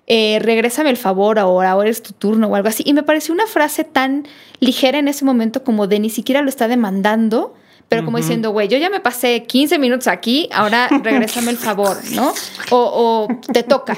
eh, 0.08 0.40
regrésame 0.40 0.90
el 0.90 0.96
favor 0.96 1.38
ahora, 1.38 1.70
ahora 1.70 1.90
es 1.90 2.02
tu 2.02 2.12
turno 2.12 2.48
o 2.48 2.56
algo 2.56 2.68
así. 2.68 2.82
Y 2.84 2.92
me 2.92 3.04
pareció 3.04 3.32
una 3.32 3.46
frase 3.46 3.84
tan 3.84 4.26
ligera 4.58 4.98
en 4.98 5.06
ese 5.06 5.24
momento 5.24 5.62
como 5.62 5.86
de 5.86 6.00
ni 6.00 6.10
siquiera 6.10 6.42
lo 6.42 6.48
está 6.48 6.66
demandando, 6.66 7.54
pero 7.88 8.04
como 8.04 8.16
diciendo, 8.18 8.50
güey, 8.50 8.68
yo 8.68 8.78
ya 8.78 8.90
me 8.90 9.00
pasé 9.00 9.44
15 9.44 9.78
minutos 9.78 10.08
aquí, 10.08 10.48
ahora 10.52 10.88
regrésame 11.02 11.50
el 11.50 11.56
favor, 11.56 11.96
¿no? 12.12 12.32
O, 12.70 13.26
o 13.28 13.28
te 13.52 13.62
toca, 13.62 13.96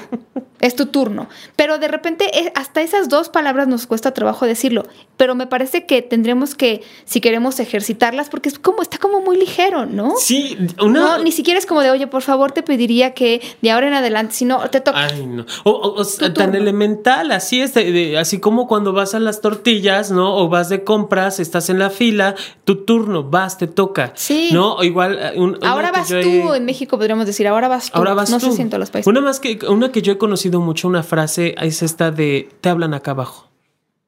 es 0.61 0.75
tu 0.77 0.87
turno. 0.87 1.29
Pero 1.57 1.79
de 1.79 1.89
repente 1.89 2.39
eh, 2.39 2.53
hasta 2.55 2.83
esas 2.83 3.09
dos 3.09 3.29
palabras 3.29 3.67
nos 3.69 3.87
cuesta 3.87 4.13
trabajo 4.13 4.45
decirlo, 4.45 4.85
pero 5.17 5.35
me 5.35 5.47
parece 5.47 5.87
que 5.87 6.03
tendremos 6.03 6.55
que, 6.55 6.83
si 7.05 7.21
queremos 7.21 7.61
ejercitarlas, 7.61 8.29
porque 8.29 8.49
es 8.51 8.59
como, 8.59 8.83
está 8.83 8.99
como 8.99 9.21
muy 9.21 9.37
ligero, 9.39 9.87
¿no? 9.87 10.15
Sí, 10.19 10.57
una. 10.81 11.01
No, 11.17 11.19
ni 11.25 11.33
siquiera 11.33 11.59
es 11.59 11.65
como 11.67 11.81
de, 11.81 11.91
oye, 11.91 12.07
por 12.07 12.23
favor, 12.23 12.53
te 12.53 12.63
pediría 12.63 13.15
que 13.15 13.41
de 13.63 13.71
ahora 13.71 13.89
en 13.89 13.95
adelante, 13.95 14.35
si 14.35 14.45
no, 14.45 14.69
te 14.69 14.81
toca. 14.81 15.07
Ay, 15.07 15.27
no. 15.27 15.47
O, 15.65 15.71
o- 15.71 16.05
tan 16.19 16.35
turno. 16.35 16.55
elemental, 16.59 17.33
así 17.33 17.61
es, 17.63 17.73
de- 17.75 17.91
de- 17.91 18.19
así 18.19 18.39
como 18.39 18.67
cuando 18.69 18.93
vas 18.93 19.15
a 19.15 19.19
las 19.19 19.41
tortillas, 19.41 20.11
¿no? 20.11 20.37
O 20.37 20.49
vas 20.49 20.69
de 20.69 20.85
compras, 20.85 21.41
estás 21.41 21.71
en 21.71 21.79
la 21.79 21.91
fila, 21.91 22.35
tu 22.65 22.85
turno, 22.85 23.25
vas, 23.25 23.57
te 23.59 23.67
toca. 23.79 24.13
Sí. 24.17 24.51
¿No? 24.53 24.75
O 24.75 24.83
igual. 24.83 25.17
eh, 25.21 25.33
un- 25.39 25.57
Ahora 25.65 25.93
vas 25.93 26.09
tú, 26.09 26.15
he- 26.17 26.57
en 26.57 26.65
México 26.65 26.99
podríamos 26.99 27.27
decir, 27.27 27.47
ahora 27.47 27.69
vas 27.69 27.91
tú. 27.93 27.97
Ahora 27.97 28.13
vas 28.15 28.29
no 28.31 28.41
tú. 28.41 28.47
sé 28.47 28.53
si 28.57 28.63
en 28.63 28.71
todos 28.71 28.81
los 28.81 28.91
países. 28.91 29.07
Una 29.07 29.21
más 29.21 29.39
que 29.39 29.59
una 29.69 29.93
que 29.93 30.03
yo 30.03 30.13
he 30.13 30.19
conocido 30.19 30.61
mucho, 30.61 30.89
una 30.89 31.05
frase 31.05 31.55
es 31.61 31.83
esta 31.83 32.11
de 32.11 32.49
te 32.61 32.69
hablan 32.71 32.93
acá 32.95 33.13
abajo. 33.13 33.49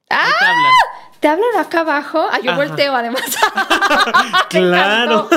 ¡Ah! 0.09 0.25
Te 0.39 0.45
hablan. 0.45 0.71
¿Te 1.21 1.27
hablan 1.29 1.65
acá 1.65 1.79
abajo? 1.81 2.19
Ah, 2.31 2.39
yo 2.43 2.51
Ajá. 2.51 2.65
volteo 2.67 2.93
además. 2.95 3.21
Claro. 4.49 5.29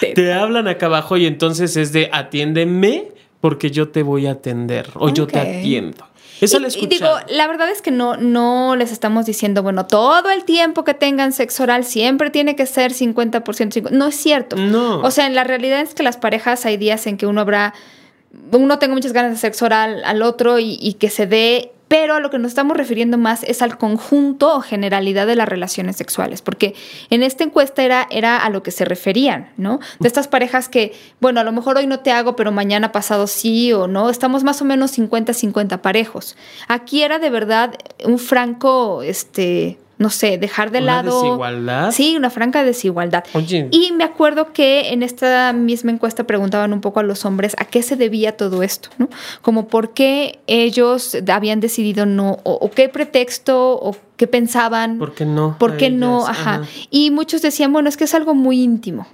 Te- 0.00 0.12
Te 0.14 0.32
hablan 0.32 0.68
acá 0.68 0.86
abajo 0.86 1.16
y 1.16 1.26
entonces 1.26 1.76
es 1.76 1.92
de 1.92 2.08
atiéndeme 2.12 3.08
porque 3.40 3.70
yo 3.70 3.88
te 3.90 4.02
voy 4.02 4.26
a 4.26 4.32
atender 4.32 4.88
o 4.94 5.10
yo 5.10 5.26
te 5.26 5.38
atiendo. 5.38 6.06
Eso 6.40 6.58
y, 6.58 6.60
lo 6.60 6.68
he 6.68 6.78
y 6.78 6.86
digo, 6.86 7.08
la 7.28 7.46
verdad 7.46 7.70
es 7.70 7.82
que 7.82 7.90
no, 7.90 8.16
no 8.16 8.76
les 8.76 8.92
estamos 8.92 9.26
diciendo, 9.26 9.62
bueno, 9.62 9.86
todo 9.86 10.30
el 10.30 10.44
tiempo 10.44 10.84
que 10.84 10.94
tengan 10.94 11.32
sexo 11.32 11.62
oral 11.62 11.84
siempre 11.84 12.30
tiene 12.30 12.56
que 12.56 12.66
ser 12.66 12.92
50%. 12.92 13.44
50%. 13.44 13.90
No 13.90 14.06
es 14.06 14.16
cierto. 14.16 14.56
No. 14.56 15.00
O 15.00 15.10
sea, 15.10 15.26
en 15.26 15.34
la 15.34 15.44
realidad 15.44 15.80
es 15.80 15.94
que 15.94 16.02
las 16.02 16.16
parejas 16.16 16.64
hay 16.66 16.76
días 16.76 17.06
en 17.06 17.16
que 17.16 17.26
uno 17.26 17.40
habrá, 17.40 17.74
uno 18.50 18.78
tenga 18.78 18.94
muchas 18.94 19.12
ganas 19.12 19.32
de 19.32 19.36
sexo 19.36 19.66
oral 19.66 20.02
al 20.04 20.22
otro 20.22 20.58
y, 20.58 20.78
y 20.80 20.94
que 20.94 21.10
se 21.10 21.26
dé, 21.26 21.73
pero 21.88 22.14
a 22.14 22.20
lo 22.20 22.30
que 22.30 22.38
nos 22.38 22.50
estamos 22.50 22.76
refiriendo 22.76 23.18
más 23.18 23.42
es 23.44 23.62
al 23.62 23.78
conjunto 23.78 24.56
o 24.56 24.60
generalidad 24.60 25.26
de 25.26 25.36
las 25.36 25.48
relaciones 25.48 25.96
sexuales, 25.96 26.42
porque 26.42 26.74
en 27.10 27.22
esta 27.22 27.44
encuesta 27.44 27.82
era, 27.82 28.06
era 28.10 28.38
a 28.38 28.50
lo 28.50 28.62
que 28.62 28.70
se 28.70 28.84
referían, 28.84 29.50
¿no? 29.56 29.80
De 30.00 30.08
estas 30.08 30.28
parejas 30.28 30.68
que, 30.68 30.92
bueno, 31.20 31.40
a 31.40 31.44
lo 31.44 31.52
mejor 31.52 31.76
hoy 31.76 31.86
no 31.86 32.00
te 32.00 32.10
hago, 32.10 32.36
pero 32.36 32.52
mañana 32.52 32.92
pasado 32.92 33.26
sí 33.26 33.72
o 33.72 33.86
no, 33.86 34.10
estamos 34.10 34.44
más 34.44 34.62
o 34.62 34.64
menos 34.64 34.96
50-50 34.98 35.80
parejos. 35.80 36.36
Aquí 36.68 37.02
era 37.02 37.18
de 37.18 37.30
verdad 37.30 37.74
un 38.04 38.18
franco, 38.18 39.02
este, 39.02 39.78
no 39.98 40.10
sé, 40.10 40.38
dejar 40.38 40.70
de 40.70 40.78
¿Una 40.78 41.02
lado... 41.02 41.22
desigualdad? 41.22 41.92
Sí, 41.92 42.16
una 42.16 42.30
franca 42.30 42.64
desigualdad. 42.64 43.24
Oye. 43.32 43.68
Y 43.70 43.92
me 43.92 44.04
acuerdo 44.04 44.52
que 44.52 44.92
en 44.92 45.02
esta 45.02 45.52
misma 45.52 45.92
encuesta 45.92 46.24
preguntaban 46.24 46.72
un 46.72 46.80
poco 46.80 47.00
a 47.00 47.02
los 47.02 47.24
hombres 47.24 47.54
a 47.58 47.64
qué 47.64 47.82
se 47.82 47.96
debía 47.96 48.36
todo 48.36 48.62
esto, 48.62 48.88
¿no? 48.98 49.08
Como 49.42 49.68
por 49.68 49.94
qué 49.94 50.40
ellos 50.46 51.16
habían 51.28 51.60
decidido 51.60 52.06
no, 52.06 52.38
o, 52.42 52.52
o 52.54 52.70
qué 52.70 52.88
pretexto, 52.88 53.72
o 53.74 53.96
qué 54.16 54.26
pensaban, 54.26 54.98
¿Por 54.98 55.14
qué 55.14 55.24
no? 55.24 55.56
por 55.58 55.76
qué 55.76 55.90
no, 55.90 56.26
ajá. 56.26 56.62
Y 56.90 57.10
muchos 57.10 57.42
decían, 57.42 57.72
bueno, 57.72 57.88
es 57.88 57.96
que 57.96 58.04
es 58.04 58.14
algo 58.14 58.34
muy 58.34 58.62
íntimo. 58.62 59.06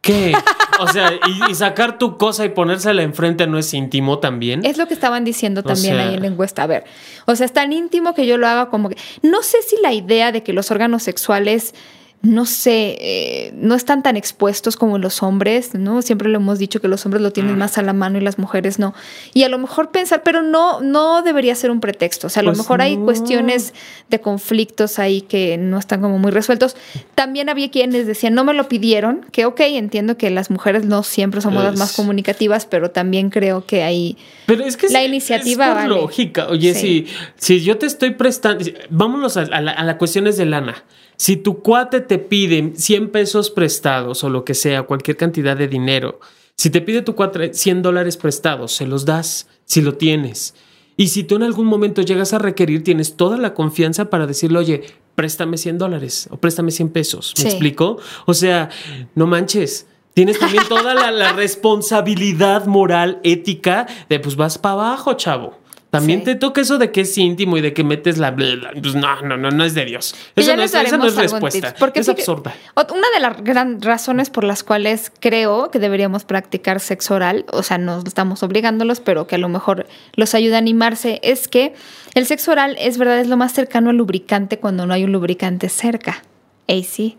¿Qué? 0.00 0.32
O 0.78 0.88
sea, 0.88 1.12
y, 1.12 1.50
y 1.50 1.54
sacar 1.54 1.98
tu 1.98 2.16
cosa 2.16 2.44
y 2.44 2.48
ponérsela 2.48 3.02
enfrente 3.02 3.46
no 3.46 3.58
es 3.58 3.74
íntimo 3.74 4.18
también. 4.18 4.64
Es 4.64 4.78
lo 4.78 4.88
que 4.88 4.94
estaban 4.94 5.24
diciendo 5.24 5.60
O 5.60 5.64
también 5.64 5.96
sea- 5.96 6.08
ahí 6.08 6.14
en 6.14 6.20
la 6.22 6.26
encuesta. 6.28 6.62
A 6.62 6.66
ver, 6.66 6.84
o 7.26 7.36
sea, 7.36 7.44
es 7.44 7.52
tan 7.52 7.72
íntimo 7.72 8.14
que 8.14 8.26
yo 8.26 8.38
lo 8.38 8.48
haga 8.48 8.70
como 8.70 8.88
que... 8.88 8.96
No 9.22 9.42
sé 9.42 9.58
si 9.62 9.76
la 9.82 9.92
idea 9.92 10.32
de 10.32 10.42
que 10.42 10.54
los 10.54 10.70
órganos 10.70 11.02
sexuales, 11.02 11.74
no 12.22 12.44
sé, 12.44 12.98
eh, 13.00 13.52
no 13.54 13.74
están 13.74 14.02
tan 14.02 14.14
expuestos 14.16 14.76
como 14.76 14.98
los 14.98 15.22
hombres, 15.22 15.74
¿no? 15.74 16.02
Siempre 16.02 16.28
lo 16.28 16.36
hemos 16.36 16.58
dicho 16.58 16.78
que 16.80 16.86
los 16.86 17.06
hombres 17.06 17.22
lo 17.22 17.30
Mm. 17.30 17.32
tienen 17.32 17.56
más 17.58 17.78
a 17.78 17.82
la 17.82 17.94
mano 17.94 18.18
y 18.18 18.20
las 18.20 18.38
mujeres 18.38 18.78
no. 18.78 18.92
Y 19.32 19.44
a 19.44 19.48
lo 19.48 19.56
mejor 19.56 19.90
pensar, 19.90 20.22
pero 20.22 20.42
no, 20.42 20.82
no 20.82 21.22
debería 21.22 21.54
ser 21.54 21.70
un 21.70 21.80
pretexto. 21.80 22.26
O 22.26 22.30
sea, 22.30 22.40
a 22.40 22.44
lo 22.44 22.50
Pues 22.50 22.58
mejor 22.58 22.82
hay 22.82 22.98
cuestiones 22.98 23.72
de 24.10 24.20
conflictos 24.20 24.98
ahí 24.98 25.22
que 25.22 25.56
no 25.56 25.78
están 25.78 26.02
como 26.02 26.18
muy 26.18 26.30
resueltos. 26.30 26.76
También 27.14 27.48
había 27.48 27.70
quienes 27.70 28.06
decían, 28.06 28.34
no 28.34 28.44
me 28.44 28.52
lo 28.52 28.68
pidieron, 28.68 29.24
que 29.32 29.46
ok, 29.46 29.60
entiendo 29.60 30.18
que 30.18 30.28
las 30.28 30.50
mujeres 30.50 30.84
no 30.84 31.02
siempre 31.02 31.40
somos 31.40 31.64
las 31.64 31.78
más 31.78 31.90
Es- 31.92 31.96
comunicativas, 31.96 32.66
pero 32.66 32.90
también 32.90 33.30
creo 33.30 33.64
que 33.64 33.82
hay... 33.82 34.18
Pero 34.44 34.64
es 34.64 34.76
que 34.76 34.88
La 34.90 35.00
es- 35.00 35.08
iniciativa 35.08 35.64
es 35.64 35.70
por 35.70 35.76
vale. 35.82 35.88
lógica. 35.88 36.48
Oye, 36.48 36.74
Sí. 36.74 37.06
si, 37.38 37.56
si 37.58 37.64
yo 37.64 37.78
te 37.78 37.86
estoy 37.86 38.10
prestando, 38.10 38.62
vámonos 38.90 39.38
a, 39.38 39.40
a 39.42 39.60
la, 39.62 39.72
a 39.72 39.84
la 39.84 39.96
cuestiones 39.96 40.36
de 40.36 40.44
lana. 40.44 40.84
Si 41.20 41.36
tu 41.36 41.60
cuate 41.60 42.00
te 42.00 42.18
pide 42.18 42.72
100 42.74 43.10
pesos 43.10 43.50
prestados 43.50 44.24
o 44.24 44.30
lo 44.30 44.42
que 44.42 44.54
sea, 44.54 44.84
cualquier 44.84 45.18
cantidad 45.18 45.54
de 45.54 45.68
dinero, 45.68 46.18
si 46.56 46.70
te 46.70 46.80
pide 46.80 47.02
tu 47.02 47.14
cuate 47.14 47.52
100 47.52 47.82
dólares 47.82 48.16
prestados, 48.16 48.72
se 48.72 48.86
los 48.86 49.04
das 49.04 49.46
si 49.66 49.82
lo 49.82 49.98
tienes. 49.98 50.54
Y 50.96 51.08
si 51.08 51.22
tú 51.24 51.36
en 51.36 51.42
algún 51.42 51.66
momento 51.66 52.00
llegas 52.00 52.32
a 52.32 52.38
requerir, 52.38 52.82
tienes 52.84 53.18
toda 53.18 53.36
la 53.36 53.52
confianza 53.52 54.08
para 54.08 54.26
decirle, 54.26 54.60
oye, 54.60 54.82
préstame 55.14 55.58
100 55.58 55.76
dólares 55.76 56.26
o 56.30 56.38
préstame 56.38 56.70
100 56.70 56.88
pesos. 56.88 57.34
¿Me 57.36 57.42
Sí. 57.42 57.48
explico? 57.48 57.98
O 58.24 58.32
sea, 58.32 58.70
no 59.14 59.26
manches. 59.26 59.88
Tienes 60.14 60.38
también 60.38 60.64
toda 60.70 60.94
la, 60.94 61.10
la 61.10 61.32
responsabilidad 61.44 62.64
moral, 62.64 63.20
ética, 63.24 63.86
de 64.08 64.20
pues 64.20 64.36
vas 64.36 64.56
para 64.56 64.72
abajo, 64.72 65.12
chavo. 65.14 65.59
También 65.90 66.20
Sí. 66.20 66.24
te 66.26 66.34
toca 66.36 66.60
eso 66.60 66.78
de 66.78 66.92
que 66.92 67.00
es 67.00 67.18
íntimo 67.18 67.56
y 67.56 67.60
de 67.60 67.72
que 67.74 67.82
metes 67.82 68.16
la... 68.18 68.30
bla, 68.30 68.54
bla, 68.54 68.70
Pues 68.80 68.94
no, 68.94 69.22
no, 69.22 69.36
no, 69.36 69.50
no 69.50 69.64
es 69.64 69.74
de 69.74 69.84
Dios. 69.84 70.14
Eso 70.36 70.54
no 70.56 70.62
es, 70.62 70.72
esa 70.72 70.96
no 70.96 71.06
es 71.06 71.16
respuesta. 71.16 71.74
porque 71.78 72.00
es 72.00 72.08
absurda. 72.08 72.54
Una 72.76 73.06
de 73.14 73.20
las 73.20 73.42
gran 73.42 73.82
razones 73.82 74.30
por 74.30 74.44
las 74.44 74.62
cuales 74.62 75.10
creo 75.20 75.70
que 75.70 75.78
deberíamos 75.80 76.24
practicar 76.24 76.78
sexo 76.80 77.14
oral, 77.14 77.44
o 77.52 77.62
sea, 77.62 77.78
no 77.78 77.98
estamos 78.06 78.42
obligándolos, 78.42 79.00
pero 79.00 79.26
que 79.26 79.34
a 79.34 79.38
lo 79.38 79.48
mejor 79.48 79.86
los 80.14 80.34
ayuda 80.34 80.56
a 80.56 80.58
animarse, 80.58 81.20
es 81.22 81.48
que 81.48 81.74
el 82.14 82.26
sexo 82.26 82.52
oral 82.52 82.76
es 82.78 82.96
verdad, 82.96 83.18
es 83.18 83.26
lo 83.28 83.36
más 83.36 83.52
cercano 83.52 83.90
al 83.90 83.96
lubricante 83.96 84.58
cuando 84.58 84.86
no 84.86 84.94
hay 84.94 85.04
un 85.04 85.12
lubricante 85.12 85.68
cerca. 85.68 86.22
Ey, 86.68 86.84
sí. 86.84 87.18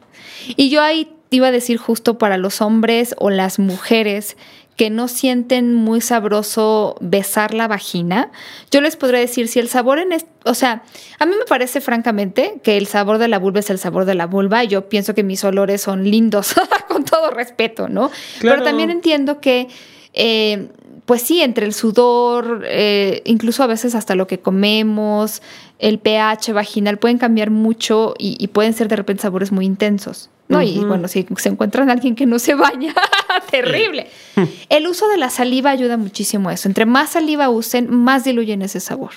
Y 0.56 0.70
yo 0.70 0.82
ahí 0.82 1.12
iba 1.30 1.48
a 1.48 1.52
decir 1.52 1.78
justo 1.78 2.18
para 2.18 2.38
los 2.38 2.62
hombres 2.62 3.16
o 3.18 3.30
las 3.30 3.60
mujeres 3.60 4.38
que 4.82 4.90
no 4.90 5.08
sienten 5.08 5.76
muy 5.76 6.02
sabroso 6.02 6.96
besar 7.02 7.54
la 7.54 7.68
vagina, 7.68 8.32
yo 8.72 8.82
les 8.82 8.96
podría 8.96 9.20
decir 9.20 9.48
si 9.48 9.60
el 9.60 9.70
sabor 9.70 10.00
en 10.00 10.12
es- 10.12 10.26
o 10.44 10.56
sea, 10.56 10.82
a 11.20 11.28
mí 11.28 11.36
me 11.38 11.46
parece 11.46 11.82
francamente 11.82 12.60
que 12.64 12.78
el 12.78 12.88
sabor 12.88 13.20
de 13.20 13.28
la 13.28 13.38
vulva 13.38 13.60
es 13.60 13.70
el 13.70 13.78
sabor 13.78 14.06
de 14.06 14.16
la 14.16 14.26
vulva, 14.26 14.64
y 14.64 14.70
yo 14.70 14.90
pienso 14.90 15.14
que 15.14 15.22
mis 15.22 15.44
olores 15.44 15.84
son 15.84 16.10
lindos, 16.10 16.56
con 16.88 17.06
todo 17.06 17.30
respeto, 17.30 17.90
¿no? 17.90 18.10
Claro. 18.40 18.56
Pero 18.58 18.64
también 18.64 18.90
entiendo 18.90 19.40
que 19.40 19.68
eh, 20.16 20.70
pues 21.06 21.22
sí, 21.22 21.42
entre 21.42 21.68
el 21.68 21.74
sudor, 21.76 22.64
eh, 22.66 23.22
incluso 23.26 23.62
a 23.62 23.68
veces 23.68 23.94
hasta 23.94 24.16
lo 24.16 24.26
que 24.26 24.40
comemos, 24.40 25.44
el 25.82 26.00
pH 26.00 26.54
vaginal 26.54 26.98
pueden 26.98 27.18
cambiar 27.18 27.50
mucho 27.50 28.14
y, 28.18 28.38
y 28.40 28.48
pueden 28.48 28.74
ser 28.74 28.88
de 28.88 28.96
repente 28.96 29.24
sabores 29.24 29.52
muy 29.52 29.66
intensos. 29.66 30.30
¿no? 30.48 30.62
Y 30.62 30.80
bueno, 30.80 31.08
si 31.08 31.26
se 31.38 31.50
encuentran 31.50 31.90
a 31.90 31.94
alguien 31.94 32.16
que 32.16 32.26
no 32.26 32.38
se 32.38 32.56
baña, 32.56 32.94
terrible. 33.52 34.08
El 34.70 34.88
uso 34.88 35.08
de 35.08 35.18
la 35.18 35.30
saliva 35.30 35.72
ayuda 35.72 35.98
muchísimo 35.98 36.50
a 36.50 36.54
eso. 36.54 36.68
Entre 36.68 36.86
más 36.86 37.12
saliva 37.12 37.50
usen, 37.50 37.90
más 37.90 38.24
diluyen 38.26 38.62
ese 38.62 38.80
sabor. 38.80 39.12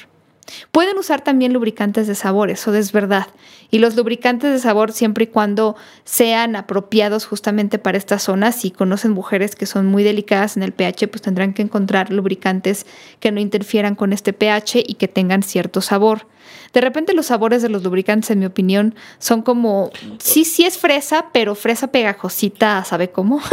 Pueden 0.70 0.96
usar 0.98 1.22
también 1.22 1.52
lubricantes 1.52 2.06
de 2.06 2.14
sabor, 2.14 2.50
eso 2.50 2.72
es 2.74 2.92
verdad. 2.92 3.26
Y 3.70 3.78
los 3.78 3.96
lubricantes 3.96 4.52
de 4.52 4.58
sabor 4.58 4.92
siempre 4.92 5.24
y 5.24 5.26
cuando 5.26 5.74
sean 6.04 6.54
apropiados 6.54 7.26
justamente 7.26 7.78
para 7.78 7.98
estas 7.98 8.22
zonas. 8.22 8.54
Si 8.54 8.70
conocen 8.70 9.10
mujeres 9.10 9.56
que 9.56 9.66
son 9.66 9.86
muy 9.86 10.04
delicadas 10.04 10.56
en 10.56 10.62
el 10.62 10.72
pH, 10.72 11.08
pues 11.08 11.22
tendrán 11.22 11.54
que 11.54 11.62
encontrar 11.62 12.12
lubricantes 12.12 12.86
que 13.20 13.32
no 13.32 13.40
interfieran 13.40 13.96
con 13.96 14.12
este 14.12 14.32
pH 14.32 14.84
y 14.86 14.94
que 14.94 15.08
tengan 15.08 15.42
cierto 15.42 15.80
sabor. 15.80 16.26
De 16.72 16.80
repente 16.80 17.14
los 17.14 17.26
sabores 17.26 17.62
de 17.62 17.68
los 17.68 17.82
lubricantes, 17.82 18.30
en 18.30 18.40
mi 18.40 18.46
opinión, 18.46 18.94
son 19.18 19.42
como, 19.42 19.90
sí, 20.18 20.44
sí 20.44 20.64
es 20.64 20.78
fresa, 20.78 21.26
pero 21.32 21.54
fresa 21.54 21.88
pegajosita, 21.88 22.84
¿sabe 22.84 23.10
cómo? 23.10 23.40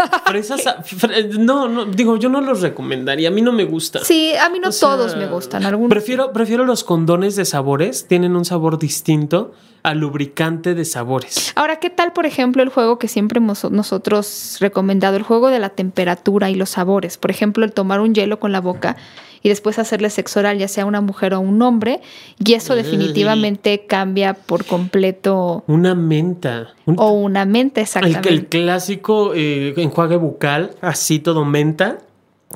No, 1.39 1.67
no, 1.67 1.85
digo, 1.85 2.17
yo 2.17 2.29
no 2.29 2.41
los 2.41 2.61
recomendaría. 2.61 3.29
A 3.29 3.31
mí 3.31 3.41
no 3.41 3.51
me 3.51 3.65
gusta. 3.65 4.03
sí, 4.03 4.33
a 4.35 4.49
mí 4.49 4.59
no 4.59 4.69
O 4.69 4.71
sea, 4.71 4.89
todos 4.89 5.15
me 5.15 5.27
gustan, 5.27 5.65
algunos. 5.65 5.89
Prefiero, 5.89 6.31
prefiero 6.31 6.65
los 6.65 6.83
condones 6.83 7.35
de 7.35 7.45
sabores, 7.45 8.07
tienen 8.07 8.35
un 8.35 8.45
sabor 8.45 8.79
distinto 8.79 9.53
al 9.83 9.99
lubricante 9.99 10.73
de 10.73 10.85
sabores. 10.85 11.53
Ahora, 11.55 11.77
¿qué 11.77 11.89
tal, 11.89 12.13
por 12.13 12.25
ejemplo, 12.25 12.61
el 12.63 12.69
juego 12.69 12.99
que 12.99 13.07
siempre 13.07 13.39
hemos 13.39 13.69
nosotros 13.71 14.57
recomendado, 14.59 15.17
el 15.17 15.23
juego 15.23 15.49
de 15.49 15.59
la 15.59 15.69
temperatura 15.69 16.49
y 16.49 16.55
los 16.55 16.71
sabores? 16.71 17.17
Por 17.17 17.31
ejemplo, 17.31 17.65
el 17.65 17.73
tomar 17.73 17.99
un 17.99 18.13
hielo 18.13 18.39
con 18.39 18.51
la 18.51 18.61
boca 18.61 18.97
y 19.43 19.49
después 19.49 19.79
hacerle 19.79 20.09
sexo 20.09 20.39
oral, 20.39 20.57
ya 20.57 20.67
sea 20.67 20.85
una 20.85 21.01
mujer 21.01 21.33
o 21.33 21.39
un 21.39 21.61
hombre, 21.61 22.01
y 22.43 22.53
eso 22.53 22.75
definitivamente 22.75 23.85
cambia 23.87 24.33
por 24.33 24.65
completo 24.65 25.63
Una 25.67 25.95
menta. 25.95 26.73
Un- 26.85 26.95
o 26.99 27.11
una 27.11 27.45
mente 27.45 27.81
el, 27.81 27.85
exactamente. 27.85 28.29
el 28.29 28.45
clásico 28.47 29.33
eh, 29.35 29.73
enjuague 29.77 30.17
bucal, 30.17 30.71
así 30.81 31.19
todo 31.19 31.45
menta, 31.45 31.99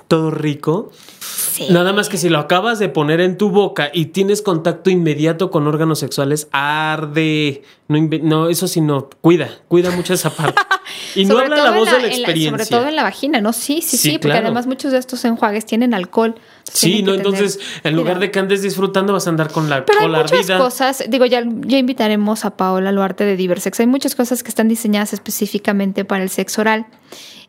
todo 0.07 0.31
rico. 0.31 0.91
Sí. 1.19 1.67
Nada 1.69 1.93
más 1.93 2.09
que 2.09 2.17
si 2.17 2.29
lo 2.29 2.39
acabas 2.39 2.79
de 2.79 2.89
poner 2.89 3.21
en 3.21 3.37
tu 3.37 3.49
boca 3.49 3.89
y 3.93 4.07
tienes 4.07 4.41
contacto 4.41 4.89
inmediato 4.89 5.49
con 5.51 5.67
órganos 5.67 5.99
sexuales, 5.99 6.47
arde. 6.51 7.63
No, 7.87 7.99
no 8.23 8.49
eso 8.49 8.67
sí, 8.67 8.81
no. 8.81 9.09
Cuida, 9.21 9.49
cuida 9.67 9.91
mucho 9.91 10.13
esa 10.13 10.29
parte. 10.29 10.61
Y 11.15 11.25
no 11.25 11.39
habla 11.39 11.55
la 11.55 11.71
voz 11.71 11.89
de 11.89 11.99
la 11.99 12.07
en 12.07 12.13
experiencia. 12.13 12.51
sobre 12.51 12.65
todo 12.65 12.87
en 12.89 12.95
la 12.95 13.03
vagina, 13.03 13.39
¿no? 13.41 13.53
Sí, 13.53 13.81
sí, 13.81 13.97
sí, 13.97 13.97
Sí, 13.97 14.11
porque 14.13 14.27
claro. 14.29 14.47
además 14.47 14.67
muchos 14.67 14.91
de 14.91 14.97
estos 14.97 15.23
enjuagues 15.25 15.65
tienen 15.65 15.93
alcohol. 15.93 16.35
Sí, 16.71 17.01
no, 17.01 17.13
tener 17.13 17.25
entonces 17.25 17.59
en 17.83 17.95
lugar 17.95 18.19
de 18.19 18.31
que 18.31 18.39
andes 18.39 18.61
disfrutando 18.61 19.13
vas 19.13 19.25
a 19.27 19.29
andar 19.29 19.49
con 19.51 19.69
la 19.69 19.85
Pero 19.85 20.01
hay 20.01 20.07
muchas 20.09 20.31
ardida. 20.33 20.57
cosas, 20.57 21.03
digo, 21.07 21.25
ya, 21.25 21.43
ya 21.61 21.77
invitaremos 21.77 22.43
a 22.45 22.55
Paola 22.57 22.91
Luarte 22.91 23.23
de 23.25 23.35
Diversex. 23.37 23.79
Hay 23.79 23.87
muchas 23.87 24.13
cosas 24.13 24.43
que 24.43 24.49
están 24.49 24.67
diseñadas 24.67 25.13
específicamente 25.13 26.05
para 26.05 26.23
el 26.23 26.29
sexo 26.29 26.61
oral. 26.61 26.85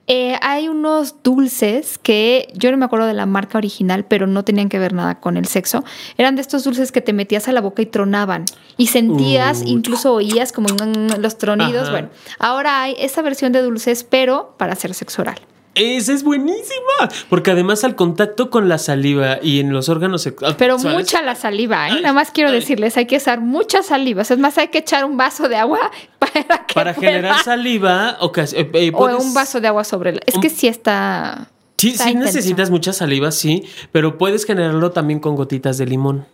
Eh, 0.08 0.38
hay 0.40 0.68
unos 0.68 1.22
dulces 1.24 1.98
que 1.98 2.48
yo 2.54 2.70
no 2.70 2.76
me 2.76 2.84
acuerdo 2.84 3.06
de 3.06 3.14
la 3.14 3.26
marca 3.26 3.58
original, 3.58 4.04
pero 4.04 4.26
no 4.26 4.44
tenían 4.44 4.68
que 4.68 4.78
ver 4.78 4.92
nada 4.92 5.18
con 5.20 5.36
el 5.36 5.46
sexo. 5.46 5.82
Eran 6.16 6.36
de 6.36 6.42
estos 6.42 6.62
dulces 6.64 6.92
que 6.92 7.00
te 7.00 7.12
metías 7.12 7.48
a 7.48 7.52
la 7.52 7.60
boca 7.60 7.82
y 7.82 7.86
tronaban. 7.86 8.44
Y 8.76 8.86
sentías, 8.88 9.62
Uh. 9.62 9.68
incluso 9.68 10.12
oías 10.14 10.52
como 10.52 10.68
mm, 10.68 11.20
los 11.20 11.38
tronidos. 11.38 11.84
Ajá. 11.84 11.90
Bueno, 11.90 12.08
ahora 12.38 12.82
hay 12.82 12.94
esa 12.98 13.22
versión 13.22 13.52
de 13.52 13.62
dulces, 13.62 14.04
pero 14.04 14.54
para 14.58 14.74
hacer 14.74 14.94
sexo 14.94 15.22
oral. 15.22 15.40
Esa 15.76 16.12
es 16.12 16.24
buenísima. 16.24 17.08
Porque 17.28 17.50
además 17.52 17.84
al 17.84 17.94
contacto 17.94 18.50
con 18.50 18.68
la 18.68 18.78
saliva 18.78 19.38
y 19.42 19.60
en 19.60 19.72
los 19.72 19.88
órganos 19.88 20.22
sexuales. 20.22 20.56
Pero 20.58 20.78
mucha 20.78 21.22
la 21.22 21.34
saliva, 21.34 21.88
¿eh? 21.90 22.00
Nada 22.00 22.12
más 22.12 22.30
quiero 22.30 22.50
decirles, 22.50 22.96
hay 22.96 23.06
que 23.06 23.18
usar 23.18 23.40
mucha 23.40 23.82
saliva. 23.82 24.22
O 24.22 24.24
sea, 24.24 24.34
es 24.36 24.40
más, 24.40 24.56
hay 24.58 24.68
que 24.68 24.78
echar 24.78 25.04
un 25.04 25.16
vaso 25.16 25.48
de 25.48 25.56
agua 25.56 25.90
para 26.18 26.32
que 26.66 26.74
Para 26.74 26.94
pueda- 26.94 27.08
generar 27.10 27.42
saliva 27.44 28.16
eh, 28.20 28.70
eh, 28.72 28.92
O 28.94 29.16
un 29.18 29.34
vaso 29.34 29.60
de 29.60 29.68
agua 29.68 29.84
sobre 29.84 30.10
el... 30.10 30.20
Es 30.26 30.34
un- 30.34 30.40
que 30.40 30.48
sí 30.50 30.66
está... 30.66 31.48
Sí, 31.78 31.88
Está 31.90 32.04
sí 32.04 32.10
intenso. 32.12 32.34
necesitas 32.36 32.70
mucha 32.70 32.94
saliva, 32.94 33.30
sí, 33.30 33.64
pero 33.92 34.16
puedes 34.16 34.46
generarlo 34.46 34.92
también 34.92 35.20
con 35.20 35.36
gotitas 35.36 35.76
de 35.76 35.84
limón. 35.84 36.24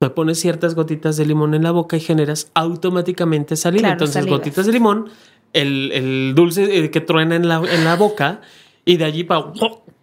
Me 0.00 0.10
pones 0.10 0.38
ciertas 0.38 0.74
gotitas 0.74 1.16
de 1.16 1.24
limón 1.24 1.54
en 1.54 1.62
la 1.62 1.70
boca 1.70 1.96
y 1.96 2.00
generas 2.00 2.50
automáticamente 2.52 3.56
saliva. 3.56 3.80
Claro, 3.80 3.92
Entonces, 3.94 4.14
saliva. 4.14 4.36
gotitas 4.36 4.66
de 4.66 4.72
limón, 4.72 5.08
el, 5.54 5.92
el 5.92 6.32
dulce 6.34 6.76
eh, 6.76 6.90
que 6.90 7.00
truena 7.00 7.36
en 7.36 7.48
la, 7.48 7.62
en 7.66 7.84
la 7.84 7.96
boca 7.96 8.42
y 8.86 8.96
de 8.96 9.04
allí 9.04 9.24
para 9.24 9.40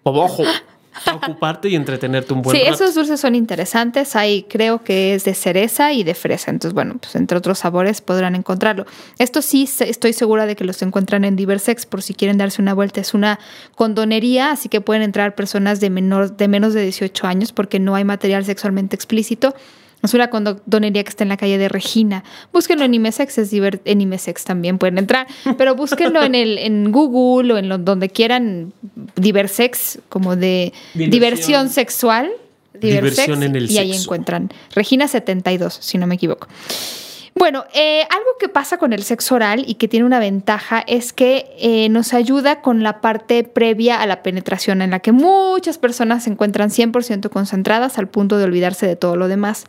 abajo, 0.06 0.44
pa 0.44 1.16
ocuparte 1.16 1.70
y 1.70 1.76
entretenerte 1.76 2.34
un 2.34 2.44
buen 2.44 2.56
Sí, 2.56 2.62
rato. 2.64 2.76
esos 2.76 2.94
dulces 2.94 3.20
son 3.20 3.34
interesantes. 3.34 4.16
Hay, 4.16 4.44
creo 4.44 4.84
que 4.84 5.16
es 5.16 5.24
de 5.24 5.34
cereza 5.34 5.92
y 5.92 6.04
de 6.04 6.14
fresa. 6.14 6.52
Entonces, 6.52 6.74
bueno, 6.76 6.98
pues 7.00 7.16
entre 7.16 7.36
otros 7.38 7.60
sabores 7.60 8.02
podrán 8.02 8.36
encontrarlo. 8.36 8.86
Esto 9.18 9.42
sí, 9.42 9.68
estoy 9.80 10.14
segura 10.14 10.46
de 10.46 10.56
que 10.56 10.64
los 10.66 10.82
encuentran 10.84 11.26
en 11.26 11.36
Diversex 11.36 11.88
por 11.88 12.04
si 12.04 12.14
quieren 12.14 12.38
darse 12.38 12.62
una 12.62 12.76
vuelta. 12.76 13.02
Es 13.02 13.16
una 13.16 13.40
condonería, 13.74 14.52
así 14.52 14.70
que 14.70 14.82
pueden 14.82 15.02
entrar 15.02 15.34
personas 15.34 15.80
de, 15.80 15.90
menor, 15.90 16.38
de 16.38 16.48
menos 16.48 16.76
de 16.76 16.84
18 16.84 17.26
años 17.26 17.52
porque 17.52 17.80
no 17.80 17.96
hay 17.96 18.04
material 18.04 18.46
sexualmente 18.46 18.96
explícito. 18.96 19.56
Es 20.04 20.14
una 20.14 20.30
condonería 20.30 21.04
que 21.04 21.10
está 21.10 21.24
en 21.24 21.30
la 21.30 21.38
calle 21.38 21.58
de 21.58 21.70
Regina. 21.70 22.24
Búsquenlo 22.52 22.84
en 22.86 22.94
Imesex, 22.94 23.38
es 23.38 23.52
en 23.54 24.02
Imesex 24.02 24.44
también 24.44 24.78
pueden 24.78 24.98
entrar, 24.98 25.28
pero 25.58 25.76
búsquenlo 25.76 26.22
en 26.24 26.36
el 26.36 26.58
en 26.58 26.92
Google 26.92 27.54
o 27.54 27.58
en 27.58 27.70
lo- 27.70 27.78
donde 27.78 28.10
quieran 28.10 28.74
Diversex, 29.16 30.00
como 30.10 30.36
de 30.36 30.74
Diversión. 30.94 31.12
diversión 31.12 31.70
sexual. 31.70 32.32
Diversex, 32.74 33.28
Diversión 33.28 33.44
en 33.44 33.56
el 33.56 33.72
y 33.72 33.78
ahí 33.78 33.94
encuentran 33.94 34.50
Regina 34.76 35.08
72, 35.08 35.78
si 35.80 35.98
no 35.98 36.08
me 36.08 36.16
equivoco. 36.16 36.48
Bueno, 37.36 37.66
eh, 37.74 38.04
algo 38.10 38.30
que 38.40 38.48
pasa 38.48 38.78
con 38.78 38.94
el 38.94 39.04
sexo 39.04 39.36
oral 39.36 39.64
y 39.68 39.76
que 39.76 39.88
tiene 39.88 40.06
una 40.06 40.20
ventaja 40.20 40.84
es 40.86 41.14
que 41.14 41.48
eh, 41.58 41.90
nos 41.90 42.14
ayuda 42.14 42.62
con 42.62 42.84
la 42.84 43.02
parte 43.02 43.44
previa 43.44 44.02
a 44.02 44.06
la 44.06 44.22
penetración, 44.22 44.82
en 44.82 44.92
la 44.92 45.00
que 45.00 45.12
muchas 45.12 45.78
personas 45.78 46.24
se 46.24 46.30
encuentran 46.30 46.70
100% 46.70 47.30
concentradas 47.30 47.98
al 47.98 48.08
punto 48.08 48.38
de 48.38 48.46
olvidarse 48.46 48.86
de 48.86 48.96
todo 48.96 49.16
lo 49.16 49.28
demás. 49.28 49.66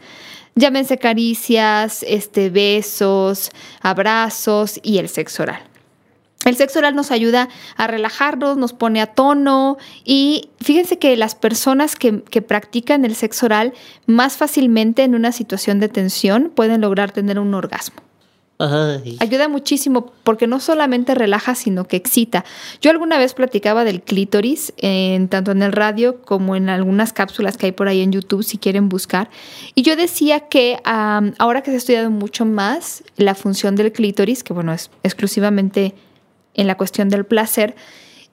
Llámense 0.57 0.99
caricias, 0.99 2.05
este, 2.07 2.51
besos, 2.51 3.51
abrazos 3.81 4.79
y 4.83 4.99
el 4.99 5.09
sexo 5.09 5.43
oral. 5.45 5.74
El 6.45 6.57
sexo 6.57 6.79
oral 6.79 6.95
nos 6.95 7.11
ayuda 7.11 7.49
a 7.77 7.87
relajarnos, 7.87 8.57
nos 8.57 8.73
pone 8.73 9.01
a 9.01 9.07
tono 9.07 9.79
y 10.05 10.51
fíjense 10.61 10.99
que 10.99 11.17
las 11.17 11.35
personas 11.35 11.97
que, 11.97 12.23
que 12.23 12.43
practican 12.43 13.05
el 13.05 13.15
sexo 13.15 13.47
oral 13.47 13.73
más 14.07 14.37
fácilmente 14.37 15.03
en 15.03 15.15
una 15.15 15.33
situación 15.33 15.81
de 15.81 15.89
tensión 15.89 16.53
pueden 16.55 16.81
lograr 16.81 17.13
tener 17.13 17.39
un 17.39 17.55
orgasmo. 17.55 18.05
Ay. 18.59 19.17
Ayuda 19.19 19.49
muchísimo 19.49 20.13
porque 20.23 20.47
no 20.47 20.61
solamente 20.61 21.15
relaja, 21.15 21.55
sino 21.55 21.89
que 21.89 21.97
excita. 21.97 22.45
Yo 22.81 22.91
alguna 22.91 23.19
vez 23.19 23.35
platicaba 23.35 23.85
del 23.85 24.01
clítoris, 24.01 24.73
en, 24.77 25.29
tanto 25.29 25.51
en 25.51 25.63
el 25.63 25.73
radio 25.73 26.23
como 26.23 26.55
en 26.55 26.69
algunas 26.69 27.13
cápsulas 27.13 27.57
que 27.57 27.67
hay 27.67 27.73
por 27.73 27.89
ahí 27.89 28.01
en 28.01 28.13
YouTube, 28.13 28.45
si 28.45 28.59
quieren 28.59 28.89
buscar. 28.89 29.29
Y 29.75 29.83
yo 29.83 29.97
decía 29.97 30.41
que 30.49 30.79
ahora 30.85 31.63
que 31.63 31.71
se 31.71 31.75
ha 31.75 31.79
estudiado 31.79 32.11
mucho 32.11 32.45
más 32.45 33.03
la 33.17 33.35
función 33.35 33.75
del 33.75 33.93
clítoris, 33.93 34.45
que 34.45 34.53
bueno, 34.53 34.73
es 34.73 34.91
exclusivamente 35.03 35.95
en 36.55 36.67
la 36.67 36.77
cuestión 36.77 37.09
del 37.09 37.25
placer, 37.27 37.75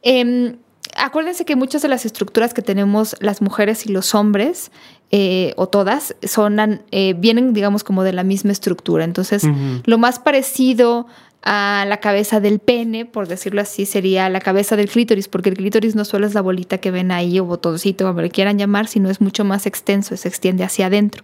em, 0.02 0.58
acuérdense 0.96 1.46
que 1.46 1.56
muchas 1.56 1.82
de 1.82 1.88
las 1.88 2.06
estructuras 2.06 2.54
que 2.54 2.62
tenemos 2.62 3.16
las 3.20 3.42
mujeres 3.42 3.86
y 3.86 3.90
los 3.90 4.16
hombres, 4.16 4.72
eh, 5.12 5.54
o 5.58 5.68
todas, 5.68 6.16
son, 6.24 6.82
eh, 6.92 7.14
vienen, 7.18 7.54
digamos, 7.54 7.84
como 7.84 8.04
de 8.04 8.14
la 8.14 8.24
misma 8.24 8.52
estructura. 8.52 9.04
Entonces, 9.04 9.44
lo 9.86 9.98
más 9.98 10.20
parecido 10.20 11.08
a 11.44 11.86
la 11.88 11.98
cabeza 11.98 12.40
del 12.40 12.60
pene, 12.60 13.06
por 13.06 13.28
decirlo 13.28 13.62
así, 13.62 13.86
sería 13.86 14.30
la 14.30 14.40
cabeza 14.40 14.76
del 14.76 14.90
clítoris, 14.90 15.28
porque 15.28 15.50
el 15.50 15.58
clítoris 15.58 15.96
no 15.96 16.06
solo 16.06 16.28
es 16.28 16.34
la 16.34 16.42
bolita 16.42 16.78
que 16.78 16.92
ven 16.92 17.12
ahí 17.12 17.40
o 17.40 17.46
botoncito, 17.46 18.06
como 18.06 18.22
le 18.22 18.30
quieran 18.30 18.58
llamar, 18.58 18.88
sino 18.88 19.10
es 19.10 19.22
mucho 19.22 19.44
más 19.44 19.66
extenso, 19.66 20.16
se 20.16 20.28
extiende 20.28 20.64
hacia 20.64 20.86
adentro. 20.86 21.24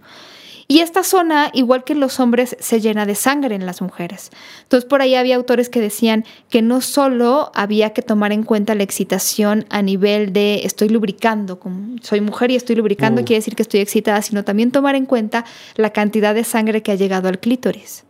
Y 0.69 0.79
esta 0.79 1.03
zona, 1.03 1.49
igual 1.53 1.85
que 1.85 1.93
en 1.93 2.01
los 2.01 2.19
hombres, 2.19 2.57
se 2.59 2.81
llena 2.81 3.05
de 3.05 3.15
sangre 3.15 3.55
en 3.55 3.65
las 3.65 3.81
mujeres. 3.81 4.31
Entonces, 4.63 4.87
por 4.87 5.01
ahí 5.01 5.15
había 5.15 5.37
autores 5.37 5.69
que 5.69 5.79
decían 5.79 6.25
que 6.49 6.61
no 6.61 6.81
solo 6.81 7.51
había 7.55 7.91
que 7.91 8.01
tomar 8.01 8.33
en 8.33 8.43
cuenta 8.43 8.75
la 8.75 8.83
excitación 8.83 9.65
a 9.69 9.81
nivel 9.81 10.33
de 10.33 10.65
estoy 10.65 10.89
lubricando, 10.89 11.57
como 11.57 11.95
soy 12.01 12.19
mujer 12.19 12.51
y 12.51 12.57
estoy 12.57 12.75
lubricando, 12.75 13.21
Mm. 13.21 13.25
quiere 13.25 13.39
decir 13.39 13.55
que 13.55 13.61
estoy 13.61 13.79
excitada, 13.79 14.21
sino 14.21 14.43
también 14.43 14.71
tomar 14.71 14.95
en 14.95 15.05
cuenta 15.05 15.45
la 15.77 15.91
cantidad 15.91 16.35
de 16.35 16.43
sangre 16.43 16.83
que 16.83 16.91
ha 16.91 16.95
llegado 16.95 17.29
al 17.29 17.39
clítoris. 17.39 18.03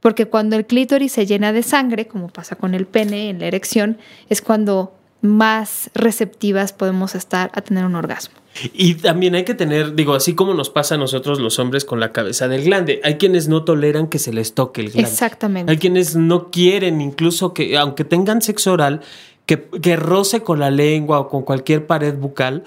Porque 0.00 0.26
cuando 0.26 0.56
el 0.56 0.66
clítoris 0.66 1.12
se 1.12 1.24
llena 1.24 1.52
de 1.52 1.62
sangre, 1.62 2.06
como 2.08 2.28
pasa 2.28 2.56
con 2.56 2.74
el 2.74 2.86
pene 2.86 3.30
en 3.30 3.38
la 3.38 3.46
erección, 3.46 3.98
es 4.28 4.42
cuando 4.42 4.92
más 5.26 5.90
receptivas 5.94 6.72
podemos 6.72 7.14
estar 7.14 7.50
a 7.54 7.60
tener 7.60 7.84
un 7.84 7.94
orgasmo. 7.94 8.34
Y 8.72 8.94
también 8.94 9.34
hay 9.34 9.44
que 9.44 9.54
tener, 9.54 9.94
digo, 9.94 10.14
así 10.14 10.34
como 10.34 10.54
nos 10.54 10.70
pasa 10.70 10.94
a 10.94 10.98
nosotros 10.98 11.40
los 11.40 11.58
hombres 11.58 11.84
con 11.84 12.00
la 12.00 12.12
cabeza 12.12 12.48
del 12.48 12.64
glande, 12.64 13.00
hay 13.04 13.16
quienes 13.16 13.48
no 13.48 13.64
toleran 13.64 14.06
que 14.06 14.18
se 14.18 14.32
les 14.32 14.54
toque 14.54 14.80
el 14.80 14.90
glande. 14.90 15.10
Exactamente. 15.10 15.70
Hay 15.70 15.78
quienes 15.78 16.16
no 16.16 16.50
quieren, 16.50 17.00
incluso 17.00 17.52
que, 17.52 17.76
aunque 17.76 18.04
tengan 18.04 18.40
sexo 18.40 18.72
oral, 18.72 19.02
que, 19.44 19.68
que 19.82 19.96
roce 19.96 20.40
con 20.40 20.58
la 20.58 20.70
lengua 20.70 21.20
o 21.20 21.28
con 21.28 21.42
cualquier 21.42 21.86
pared 21.86 22.14
bucal, 22.14 22.64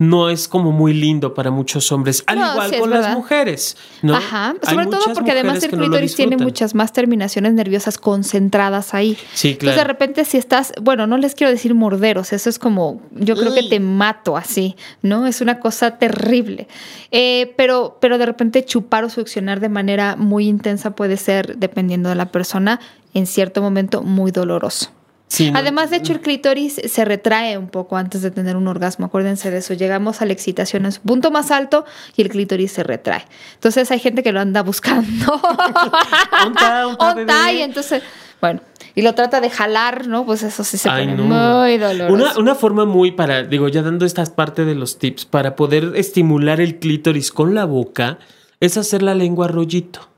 no 0.00 0.30
es 0.30 0.46
como 0.46 0.70
muy 0.70 0.94
lindo 0.94 1.34
para 1.34 1.50
muchos 1.50 1.90
hombres. 1.90 2.22
Al 2.26 2.38
No, 2.38 2.52
igual 2.52 2.70
sí, 2.70 2.78
con 2.78 2.90
las 2.90 3.16
mujeres. 3.16 3.76
¿no? 4.02 4.14
Ajá, 4.14 4.54
Hay 4.64 4.74
sobre 4.74 4.86
todo 4.86 5.12
porque 5.12 5.32
además 5.32 5.62
el 5.64 5.72
no 5.72 5.78
clítoris 5.78 6.14
tiene 6.14 6.36
muchas 6.36 6.76
más 6.76 6.92
terminaciones 6.92 7.52
nerviosas 7.54 7.98
concentradas 7.98 8.94
ahí. 8.94 9.18
Sí, 9.34 9.48
Entonces 9.50 9.70
de 9.70 9.74
claro. 9.74 9.88
repente 9.88 10.24
si 10.24 10.36
estás, 10.36 10.72
bueno, 10.80 11.08
no 11.08 11.18
les 11.18 11.34
quiero 11.34 11.50
decir 11.50 11.74
morderos, 11.74 12.32
eso 12.32 12.48
es 12.48 12.60
como, 12.60 13.02
yo 13.10 13.34
creo 13.34 13.52
que 13.52 13.64
te 13.64 13.80
mato 13.80 14.36
así, 14.36 14.76
¿no? 15.02 15.26
Es 15.26 15.40
una 15.40 15.58
cosa 15.58 15.98
terrible. 15.98 16.68
Eh, 17.10 17.52
pero, 17.56 17.98
pero 18.00 18.18
de 18.18 18.26
repente 18.26 18.64
chupar 18.64 19.02
o 19.02 19.10
succionar 19.10 19.58
de 19.58 19.68
manera 19.68 20.14
muy 20.14 20.46
intensa 20.46 20.92
puede 20.92 21.16
ser, 21.16 21.56
dependiendo 21.56 22.08
de 22.08 22.14
la 22.14 22.30
persona, 22.30 22.78
en 23.14 23.26
cierto 23.26 23.62
momento 23.62 24.02
muy 24.02 24.30
doloroso. 24.30 24.92
Sí, 25.28 25.52
Además, 25.54 25.90
de 25.90 25.98
hecho, 25.98 26.14
el 26.14 26.20
clítoris 26.20 26.80
se 26.88 27.04
retrae 27.04 27.58
un 27.58 27.68
poco 27.68 27.96
antes 27.98 28.22
de 28.22 28.30
tener 28.30 28.56
un 28.56 28.66
orgasmo. 28.66 29.06
Acuérdense 29.06 29.50
de 29.50 29.58
eso. 29.58 29.74
Llegamos 29.74 30.22
a 30.22 30.26
la 30.26 30.32
excitación 30.32 30.86
en 30.86 30.92
su 30.92 31.02
punto 31.02 31.30
más 31.30 31.50
alto 31.50 31.84
y 32.16 32.22
el 32.22 32.30
clítoris 32.30 32.72
se 32.72 32.82
retrae. 32.82 33.24
Entonces, 33.54 33.90
hay 33.90 33.98
gente 33.98 34.22
que 34.22 34.32
lo 34.32 34.40
anda 34.40 34.62
buscando. 34.62 35.34
Onta, 36.46 36.86
onta, 36.86 36.86
Onta, 36.86 37.14
bebé. 37.14 37.52
y 37.58 37.62
entonces, 37.62 38.02
bueno, 38.40 38.60
y 38.94 39.02
lo 39.02 39.14
trata 39.14 39.40
de 39.40 39.50
jalar, 39.50 40.06
¿no? 40.06 40.24
Pues 40.24 40.42
eso 40.42 40.64
sí 40.64 40.78
se 40.78 40.88
Ay, 40.88 41.06
pone 41.08 41.16
no. 41.16 41.24
muy 41.24 41.76
doloroso. 41.78 42.14
Una, 42.14 42.38
una 42.38 42.54
forma 42.54 42.84
muy 42.86 43.12
para, 43.12 43.42
digo, 43.42 43.68
ya 43.68 43.82
dando 43.82 44.06
esta 44.06 44.24
parte 44.24 44.64
de 44.64 44.74
los 44.74 44.98
tips, 44.98 45.24
para 45.26 45.56
poder 45.56 45.92
estimular 45.96 46.60
el 46.60 46.78
clítoris 46.78 47.32
con 47.32 47.54
la 47.54 47.64
boca, 47.64 48.18
es 48.60 48.76
hacer 48.76 49.02
la 49.02 49.14
lengua 49.14 49.48
rollito. 49.48 50.08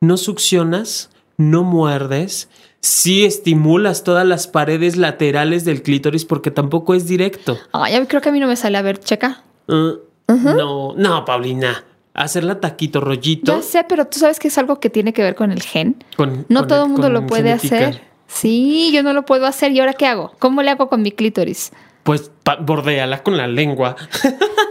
No 0.00 0.16
succionas, 0.16 1.10
no 1.36 1.62
muerdes, 1.64 2.48
sí 2.80 3.24
estimulas 3.24 4.04
todas 4.04 4.26
las 4.26 4.46
paredes 4.46 4.96
laterales 4.96 5.64
del 5.64 5.82
clítoris 5.82 6.24
porque 6.24 6.50
tampoco 6.50 6.94
es 6.94 7.06
directo. 7.06 7.58
Ay, 7.72 8.04
creo 8.06 8.20
que 8.20 8.28
a 8.28 8.32
mí 8.32 8.40
no 8.40 8.46
me 8.46 8.56
sale. 8.56 8.78
A 8.78 8.82
ver, 8.82 8.98
checa. 8.98 9.42
Uh, 9.68 9.98
No, 10.28 10.94
no, 10.96 11.24
Paulina. 11.24 11.84
Hacerla 12.14 12.60
taquito, 12.60 13.00
rollito. 13.00 13.54
Ya 13.56 13.62
sé, 13.62 13.84
pero 13.88 14.06
tú 14.06 14.18
sabes 14.18 14.38
que 14.40 14.48
es 14.48 14.58
algo 14.58 14.80
que 14.80 14.90
tiene 14.90 15.12
que 15.12 15.22
ver 15.22 15.34
con 15.34 15.52
el 15.52 15.62
gen. 15.62 16.02
con- 16.16 16.44
No 16.48 16.60
con 16.60 16.68
todo 16.68 16.84
el- 16.84 16.90
mundo 16.90 17.08
lo 17.10 17.26
puede 17.26 17.56
genética. 17.58 17.76
hacer. 17.88 18.02
Sí, 18.26 18.90
yo 18.92 19.02
no 19.02 19.12
lo 19.12 19.24
puedo 19.24 19.46
hacer. 19.46 19.72
¿Y 19.72 19.80
ahora 19.80 19.92
qué 19.94 20.06
hago? 20.06 20.32
¿Cómo 20.38 20.62
le 20.62 20.70
hago 20.70 20.88
con 20.88 21.02
mi 21.02 21.12
clítoris? 21.12 21.72
Pues 22.04 22.30
bordéala 22.62 23.22
con 23.22 23.36
la 23.36 23.46
lengua. 23.46 23.96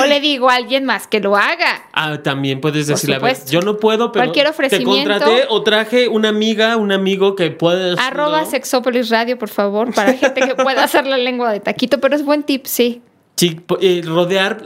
O 0.00 0.04
le 0.06 0.20
digo 0.20 0.50
a 0.50 0.54
alguien 0.54 0.84
más 0.84 1.06
que 1.06 1.20
lo 1.20 1.36
haga. 1.36 1.88
Ah, 1.92 2.22
también 2.22 2.60
puedes 2.60 2.86
decirle, 2.86 3.16
a 3.16 3.18
ver, 3.18 3.36
yo 3.50 3.60
no 3.60 3.78
puedo, 3.78 4.12
pero 4.12 4.24
Cualquier 4.24 4.46
te 4.46 4.50
ofrecimiento. 4.50 5.10
contraté 5.10 5.46
o 5.48 5.62
traje 5.62 6.08
una 6.08 6.28
amiga, 6.28 6.76
un 6.76 6.92
amigo 6.92 7.36
que 7.36 7.50
puede 7.50 7.96
Arroba 7.98 8.42
¿no? 8.42 8.50
Sexópolis 8.50 9.10
Radio, 9.10 9.38
por 9.38 9.48
favor, 9.48 9.92
para 9.94 10.12
gente 10.14 10.40
que 10.40 10.54
pueda 10.54 10.84
hacer 10.84 11.06
la 11.06 11.18
lengua 11.18 11.52
de 11.52 11.60
taquito, 11.60 12.00
pero 12.00 12.14
es 12.14 12.24
buen 12.24 12.42
tip, 12.42 12.66
sí. 12.66 13.02
Sí, 13.36 13.60
eh, 13.82 14.00
rodear, 14.02 14.62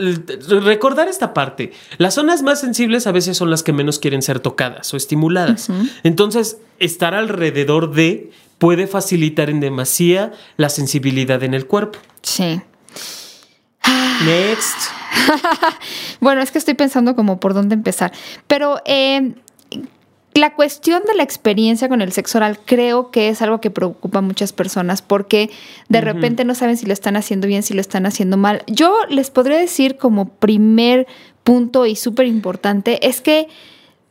recordar 0.48 1.08
esta 1.08 1.34
parte. 1.34 1.72
Las 1.98 2.14
zonas 2.14 2.42
más 2.42 2.60
sensibles 2.60 3.08
a 3.08 3.12
veces 3.12 3.36
son 3.36 3.50
las 3.50 3.64
que 3.64 3.72
menos 3.72 3.98
quieren 3.98 4.22
ser 4.22 4.38
tocadas 4.38 4.94
o 4.94 4.96
estimuladas. 4.96 5.68
Entonces, 6.04 6.58
estar 6.78 7.14
alrededor 7.14 7.92
de 7.92 8.30
puede 8.58 8.86
facilitar 8.86 9.50
en 9.50 9.58
demasía 9.58 10.32
la 10.56 10.68
sensibilidad 10.68 11.42
en 11.42 11.54
el 11.54 11.66
cuerpo. 11.66 11.98
Sí. 12.22 12.60
Next. 14.24 14.76
Bueno, 16.20 16.42
es 16.42 16.50
que 16.50 16.58
estoy 16.58 16.74
pensando 16.74 17.16
como 17.16 17.40
por 17.40 17.54
dónde 17.54 17.74
empezar. 17.74 18.12
Pero 18.46 18.80
eh, 18.84 19.34
la 20.34 20.54
cuestión 20.54 21.02
de 21.06 21.14
la 21.14 21.22
experiencia 21.22 21.88
con 21.88 22.02
el 22.02 22.12
sexo 22.12 22.38
oral 22.38 22.58
creo 22.64 23.10
que 23.10 23.28
es 23.28 23.42
algo 23.42 23.60
que 23.60 23.70
preocupa 23.70 24.18
a 24.18 24.22
muchas 24.22 24.52
personas 24.52 25.02
porque 25.02 25.50
de 25.88 26.00
repente 26.00 26.44
no 26.44 26.54
saben 26.54 26.76
si 26.76 26.86
lo 26.86 26.92
están 26.92 27.16
haciendo 27.16 27.46
bien, 27.46 27.62
si 27.62 27.74
lo 27.74 27.80
están 27.80 28.06
haciendo 28.06 28.36
mal. 28.36 28.62
Yo 28.66 28.94
les 29.08 29.30
podría 29.30 29.58
decir 29.58 29.96
como 29.96 30.28
primer 30.28 31.06
punto 31.42 31.86
y 31.86 31.96
súper 31.96 32.26
importante 32.26 33.08
es 33.08 33.20
que 33.20 33.48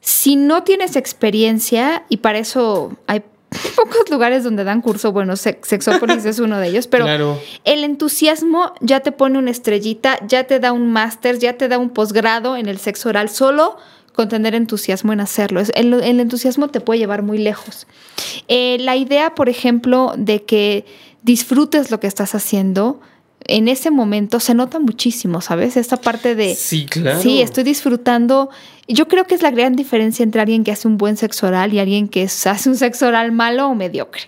si 0.01 0.35
no 0.35 0.63
tienes 0.63 0.95
experiencia, 0.95 2.03
y 2.09 2.17
para 2.17 2.39
eso 2.39 2.97
hay 3.05 3.21
pocos 3.75 4.09
lugares 4.09 4.43
donde 4.43 4.63
dan 4.63 4.81
curso, 4.81 5.11
bueno, 5.11 5.35
Sexópolis 5.35 6.25
es 6.25 6.39
uno 6.39 6.59
de 6.59 6.67
ellos, 6.67 6.87
pero 6.87 7.07
el 7.63 7.83
entusiasmo 7.83 8.73
ya 8.79 8.99
te 8.99 9.11
pone 9.11 9.39
una 9.39 9.51
estrellita, 9.51 10.19
ya 10.27 10.45
te 10.45 10.59
da 10.59 10.71
un 10.71 10.91
máster, 10.91 11.39
ya 11.39 11.57
te 11.57 11.67
da 11.67 11.77
un 11.77 11.89
posgrado 11.89 12.55
en 12.55 12.67
el 12.67 12.77
sexo 12.77 13.09
oral, 13.09 13.29
solo 13.29 13.77
con 14.13 14.27
tener 14.27 14.53
entusiasmo 14.53 15.13
en 15.13 15.21
hacerlo. 15.21 15.61
El, 15.73 15.93
el 15.93 16.19
entusiasmo 16.19 16.67
te 16.67 16.81
puede 16.81 16.99
llevar 16.99 17.23
muy 17.23 17.37
lejos. 17.37 17.87
Eh, 18.47 18.77
la 18.81 18.95
idea, 18.95 19.33
por 19.33 19.49
ejemplo, 19.49 20.13
de 20.17 20.43
que 20.43 20.85
disfrutes 21.23 21.89
lo 21.89 21.99
que 21.99 22.07
estás 22.07 22.35
haciendo, 22.35 22.99
en 23.45 23.67
ese 23.67 23.91
momento 23.91 24.39
se 24.39 24.53
nota 24.53 24.79
muchísimo, 24.79 25.41
¿sabes? 25.41 25.77
Esta 25.77 25.97
parte 25.97 26.35
de... 26.35 26.55
Sí, 26.55 26.85
claro. 26.85 27.21
Sí, 27.21 27.41
estoy 27.41 27.63
disfrutando. 27.63 28.49
Yo 28.87 29.07
creo 29.07 29.25
que 29.25 29.35
es 29.35 29.41
la 29.41 29.51
gran 29.51 29.75
diferencia 29.75 30.23
entre 30.23 30.41
alguien 30.41 30.63
que 30.63 30.71
hace 30.71 30.87
un 30.87 30.97
buen 30.97 31.17
sexo 31.17 31.47
oral 31.47 31.73
y 31.73 31.79
alguien 31.79 32.07
que 32.07 32.23
hace 32.23 32.69
un 32.69 32.75
sexo 32.75 33.07
oral 33.07 33.31
malo 33.31 33.67
o 33.67 33.75
mediocre. 33.75 34.23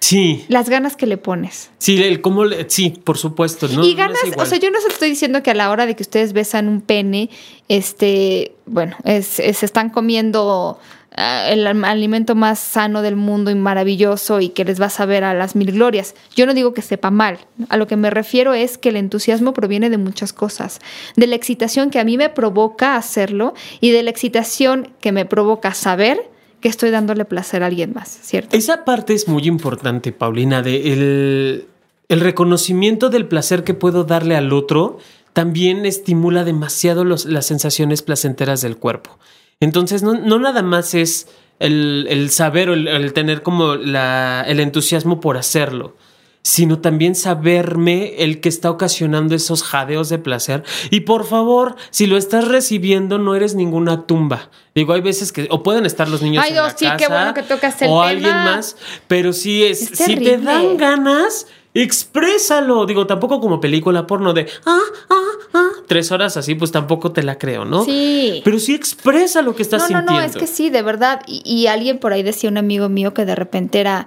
Sí. 0.00 0.44
Las 0.48 0.68
ganas 0.68 0.94
que 0.94 1.06
le 1.06 1.16
pones. 1.16 1.70
Sí, 1.78 2.00
el 2.02 2.20
cómo 2.20 2.44
sí, 2.68 2.90
por 2.90 3.18
supuesto. 3.18 3.66
y 3.66 3.94
ganas, 3.94 4.20
o 4.36 4.46
sea, 4.46 4.58
yo 4.58 4.70
no 4.70 4.78
estoy 4.88 5.10
diciendo 5.10 5.42
que 5.42 5.50
a 5.50 5.54
la 5.54 5.70
hora 5.70 5.86
de 5.86 5.96
que 5.96 6.02
ustedes 6.02 6.32
besan 6.32 6.68
un 6.68 6.80
pene, 6.80 7.28
este, 7.68 8.52
bueno, 8.66 8.96
se 9.04 9.48
están 9.48 9.90
comiendo 9.90 10.78
el 11.16 11.66
alimento 11.66 12.34
más 12.34 12.58
sano 12.58 13.00
del 13.00 13.16
mundo 13.16 13.50
y 13.50 13.54
maravilloso 13.54 14.40
y 14.40 14.50
que 14.50 14.64
les 14.64 14.80
va 14.80 14.86
a 14.86 14.90
saber 14.90 15.24
a 15.24 15.32
las 15.32 15.56
mil 15.56 15.72
glorias. 15.72 16.14
Yo 16.34 16.44
no 16.44 16.52
digo 16.52 16.74
que 16.74 16.82
sepa 16.82 17.10
mal, 17.10 17.38
a 17.70 17.78
lo 17.78 17.86
que 17.86 17.96
me 17.96 18.10
refiero 18.10 18.52
es 18.52 18.76
que 18.76 18.90
el 18.90 18.96
entusiasmo 18.96 19.54
proviene 19.54 19.88
de 19.88 19.96
muchas 19.96 20.32
cosas, 20.32 20.80
de 21.16 21.26
la 21.26 21.36
excitación 21.36 21.90
que 21.90 21.98
a 21.98 22.04
mí 22.04 22.18
me 22.18 22.28
provoca 22.28 22.96
hacerlo 22.96 23.54
y 23.80 23.92
de 23.92 24.02
la 24.02 24.10
excitación 24.10 24.92
que 25.00 25.12
me 25.12 25.24
provoca 25.24 25.72
saber 25.72 26.20
que 26.60 26.68
estoy 26.68 26.90
dándole 26.90 27.24
placer 27.24 27.62
a 27.62 27.66
alguien 27.66 27.92
más, 27.94 28.08
¿cierto? 28.08 28.56
Esa 28.56 28.84
parte 28.84 29.14
es 29.14 29.28
muy 29.28 29.44
importante, 29.44 30.12
Paulina, 30.12 30.62
de 30.62 30.92
el, 30.92 31.66
el 32.08 32.20
reconocimiento 32.20 33.08
del 33.08 33.26
placer 33.26 33.64
que 33.64 33.72
puedo 33.72 34.04
darle 34.04 34.36
al 34.36 34.52
otro 34.52 34.98
también 35.32 35.84
estimula 35.86 36.44
demasiado 36.44 37.04
las 37.04 37.46
sensaciones 37.46 38.02
placenteras 38.02 38.62
del 38.62 38.78
cuerpo. 38.78 39.18
Entonces, 39.60 40.02
no, 40.02 40.38
nada 40.38 40.62
más 40.62 40.94
es 40.94 41.28
el, 41.58 42.28
saber 42.30 42.68
o 42.68 42.74
el, 42.74 43.12
tener 43.12 43.42
como 43.42 43.72
el 43.72 44.60
entusiasmo 44.60 45.20
por 45.20 45.38
hacerlo, 45.38 45.96
sino 46.42 46.78
también 46.78 47.14
saberme 47.14 48.16
el 48.18 48.40
que 48.40 48.50
está 48.50 48.70
ocasionando 48.70 49.34
esos 49.34 49.62
jadeos 49.62 50.10
de 50.10 50.18
placer. 50.18 50.62
Y 50.90 51.00
por 51.00 51.24
favor, 51.24 51.74
si 51.90 52.06
lo 52.06 52.18
estás 52.18 52.46
recibiendo, 52.46 53.18
no 53.18 53.34
eres 53.34 53.54
ninguna 53.54 54.06
tumba. 54.06 54.50
Digo, 54.74 54.92
hay 54.92 55.00
veces 55.00 55.32
que, 55.32 55.48
o 55.50 55.62
pueden 55.62 55.86
estar 55.86 56.08
los 56.08 56.20
niños 56.20 56.44
en 56.46 56.54
la 56.54 56.70
sí, 56.70 56.86
qué 56.98 57.08
bueno 57.08 57.32
que 57.32 57.42
tocas 57.42 57.80
el 57.80 57.88
o 57.88 58.02
alguien 58.02 58.34
más, 58.34 58.76
pero 59.08 59.32
si 59.32 59.64
es, 59.64 59.86
si 59.86 60.16
te 60.16 60.36
dan 60.36 60.76
ganas, 60.76 61.46
exprésalo. 61.72 62.84
Digo, 62.84 63.06
tampoco 63.06 63.40
como 63.40 63.58
película 63.58 64.06
porno 64.06 64.34
de 64.34 64.46
ah, 64.66 64.78
ah, 65.10 65.24
ah, 65.54 65.70
tres 65.86 66.12
horas 66.12 66.36
así, 66.36 66.54
pues 66.54 66.70
tampoco 66.70 67.12
te 67.12 67.22
la 67.22 67.38
creo, 67.38 67.64
¿no? 67.64 67.84
Sí. 67.84 68.40
Pero 68.44 68.58
sí 68.58 68.74
expresa 68.74 69.42
lo 69.42 69.56
que 69.56 69.62
estás 69.62 69.86
sintiendo. 69.86 70.12
No, 70.12 70.18
no, 70.18 70.24
es 70.24 70.36
que 70.36 70.46
sí, 70.46 70.70
de 70.70 70.82
verdad. 70.82 71.22
Y, 71.26 71.66
alguien 71.66 71.98
por 71.98 72.12
ahí 72.12 72.22
decía, 72.22 72.48
un 72.50 72.58
amigo 72.58 72.88
mío, 72.88 73.12
que 73.12 73.24
de 73.24 73.34
repente 73.34 73.80
era 73.80 74.06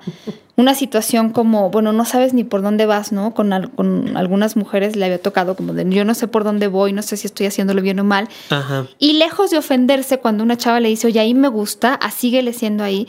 una 0.56 0.76
situación 0.76 1.32
como, 1.32 1.70
bueno, 1.70 1.92
no 1.92 2.06
sabes 2.06 2.34
ni 2.34 2.44
por 2.44 2.62
dónde 2.62 2.86
vas, 2.86 3.12
¿no? 3.12 3.34
Con, 3.34 3.72
con 3.76 4.16
algunas 4.18 4.56
mujeres 4.56 4.96
le 4.96 5.06
había 5.06 5.22
tocado 5.22 5.56
como 5.56 5.74
de, 5.74 5.90
yo 5.90 6.06
no 6.06 6.14
sé 6.14 6.28
por 6.28 6.44
dónde 6.44 6.68
voy, 6.68 6.94
no 6.94 7.02
sé 7.02 7.18
si 7.18 7.28
estoy 7.28 7.48
haciéndolo 7.48 7.82
bien 7.82 8.00
o 8.00 8.04
mal. 8.04 8.30
Ajá. 8.50 8.88
Y 8.98 9.14
lejos 9.14 9.52
de 9.52 9.58
ofenderse 9.58 10.20
cuando 10.20 10.44
una 10.44 10.58
chava 10.58 10.80
le 10.80 10.90
dice, 10.90 11.08
oye, 11.08 11.20
ahí 11.20 11.34
me 11.34 11.48
gusta, 11.48 11.96
así 11.96 12.30
síguele 12.30 12.54
siendo 12.54 12.84
ahí 12.84 13.08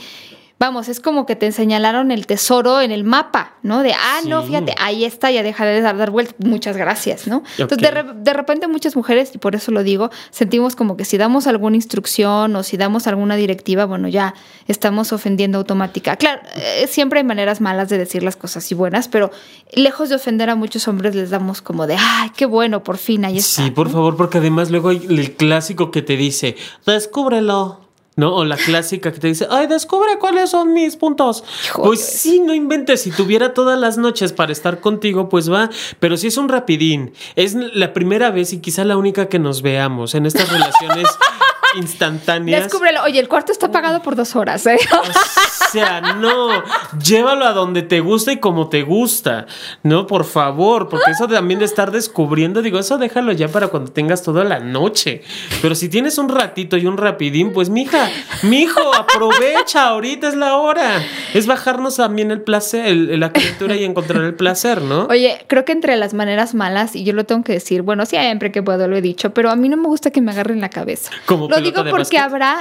vamos, 0.61 0.91
es 0.91 1.01
como 1.01 1.25
que 1.25 1.37
te 1.37 1.51
señalaron 1.53 2.11
el 2.11 2.27
tesoro 2.27 2.83
en 2.83 2.93
el 2.93 3.03
mapa, 3.03 3.55
¿no? 3.63 3.83
De, 3.83 3.95
ah, 3.95 4.21
no, 4.27 4.43
fíjate, 4.43 4.75
ahí 4.79 5.07
está, 5.07 5.31
ya 5.31 5.43
deja 5.43 5.65
de 5.65 5.81
dar, 5.81 6.11
vueltas, 6.11 6.37
muchas 6.39 6.77
gracias, 6.77 7.27
¿no? 7.27 7.43
Entonces, 7.57 7.91
de, 8.15 8.33
repente 8.35 8.69
muchas 8.69 8.95
mujeres, 8.95 9.31
y 9.35 9.39
por 9.39 9.55
eso 9.55 9.73
lo 9.73 9.83
digo, 9.83 10.11
sentimos 10.31 10.77
como 10.77 10.99
que 10.99 11.07
si 11.07 11.17
damos 11.17 11.47
alguna 11.47 11.77
instrucción 11.77 12.55
o 12.55 12.63
si 12.63 12.77
damos 12.77 13.07
alguna 13.07 13.37
directiva, 13.37 13.87
bueno, 13.87 14.07
ya 14.09 14.35
estamos 14.69 15.15
ofendiendo 15.15 15.57
automática. 15.57 16.17
Claro, 16.17 16.43
eh, 16.55 16.87
siempre 16.87 17.21
hay 17.21 17.25
maneras 17.25 17.63
malas 17.63 17.89
de 17.89 17.97
decir 17.97 18.23
las 18.23 18.37
cosas 18.37 18.71
y 18.71 18.75
buenas, 18.75 19.09
pero 19.09 19.31
lejos 19.73 20.11
de 20.11 20.17
ofender 20.17 20.51
a 20.51 20.57
muchos 20.57 20.87
hombres 20.89 21.15
les 21.15 21.31
damos 21.31 21.63
como 21.63 21.87
de, 21.87 21.97
ay, 21.99 22.33
qué 22.37 22.45
bueno, 22.45 22.85
por 22.85 22.99
fin, 22.99 23.25
ahí 23.25 23.39
está. 23.39 23.65
Sí, 23.65 23.71
por 23.71 23.89
favor, 23.89 24.15
porque 24.15 24.37
además 24.37 24.71
luego 24.71 24.91
hay 24.91 25.07
el 25.09 25.37
clásico 25.37 25.91
que 25.91 26.03
te 26.03 26.19
dice, 26.19 26.57
descúbrelo. 26.85 27.90
¿No? 28.21 28.37
O 28.37 28.45
la 28.45 28.57
clásica 28.57 29.11
que 29.11 29.19
te 29.19 29.29
dice, 29.29 29.49
ay, 29.51 29.67
descubre 29.67 30.19
cuáles 30.21 30.51
son 30.51 30.73
mis 30.73 30.95
puntos. 30.97 31.43
Pues 31.75 32.01
sí, 32.01 32.39
no 32.39 32.55
inventes, 32.55 33.03
si 33.03 33.11
tuviera 33.11 33.55
todas 33.55 33.79
las 33.81 33.97
noches 33.99 34.33
para 34.33 34.53
estar 34.53 34.79
contigo, 34.81 35.29
pues 35.29 35.51
va, 35.51 35.71
pero 35.99 36.17
si 36.17 36.29
es 36.29 36.37
un 36.37 36.49
rapidín, 36.49 37.13
es 37.35 37.55
la 37.55 37.93
primera 37.93 38.31
vez 38.31 38.53
y 38.53 38.61
quizá 38.61 38.85
la 38.85 38.97
única 38.97 39.29
que 39.29 39.39
nos 39.39 39.63
veamos 39.63 40.15
en 40.15 40.27
estas 40.27 40.53
relaciones 40.53 41.09
instantáneas. 41.77 42.65
Descúbrelo. 42.65 43.03
Oye, 43.05 43.21
el 43.21 43.29
cuarto 43.29 43.53
está 43.53 43.71
pagado 43.71 44.03
por 44.03 44.17
dos 44.17 44.37
horas, 44.37 44.67
¿eh? 44.67 44.79
O 44.93 45.71
sea, 45.73 46.01
no. 46.01 46.63
Llévalo 47.03 47.47
a 47.47 47.53
donde 47.53 47.83
te 47.83 48.01
gusta 48.01 48.33
y 48.33 48.39
como 48.39 48.69
te 48.69 48.83
gusta. 48.83 49.47
No, 49.83 50.07
por 50.07 50.25
favor, 50.25 50.89
porque 50.89 51.11
eso 51.13 51.29
también 51.29 51.61
de 51.61 51.67
estar 51.67 51.91
descubriendo, 51.91 52.63
digo, 52.63 52.79
eso 52.79 52.99
déjalo 52.99 53.33
ya 53.33 53.49
para 53.49 53.69
cuando 53.69 53.93
tengas 53.93 54.23
toda 54.23 54.45
la 54.45 54.59
noche. 54.61 55.23
Pero 55.63 55.75
si 55.75 55.89
tienes 55.89 56.19
un 56.19 56.29
ratito 56.29 56.77
y 56.77 56.87
un 56.87 56.97
rapidín, 56.97 57.53
pues 57.53 57.71
mija, 57.71 58.09
mijo, 58.43 58.95
aprovecha, 58.95 59.89
ahorita 59.89 60.29
es 60.29 60.35
la 60.35 60.57
hora. 60.57 61.03
Es 61.35 61.47
bajarnos 61.47 61.97
también 61.97 62.31
el 62.31 62.43
placer, 62.43 62.95
la 62.97 63.33
criatura 63.33 63.77
y 63.77 63.85
encontrar 63.85 64.23
el 64.23 64.35
placer, 64.35 64.83
¿no? 64.83 65.07
Oye, 65.07 65.45
creo 65.47 65.65
que 65.65 65.73
entre 65.73 65.97
las 65.97 66.15
maneras 66.15 66.55
malas, 66.55 66.97
y 66.97 67.05
yo 67.05 67.13
lo 67.13 67.25
tengo 67.25 67.45
que 67.45 67.53
decir, 67.53 67.83
bueno, 67.83 68.07
siempre 68.07 68.51
que 68.53 68.63
puedo 68.63 68.89
lo 68.89 68.97
he 68.97 69.03
dicho, 69.03 69.31
pero 69.31 69.51
a 69.51 69.57
mí 69.57 69.69
no 69.69 69.77
me 69.77 69.87
gusta 69.87 70.11
que 70.11 70.21
me 70.21 70.33
agarren 70.33 70.61
la 70.61 70.71
cabeza. 70.71 71.11
Como 71.27 71.49
digo 71.61 71.85
porque 71.89 72.19
habrá. 72.19 72.61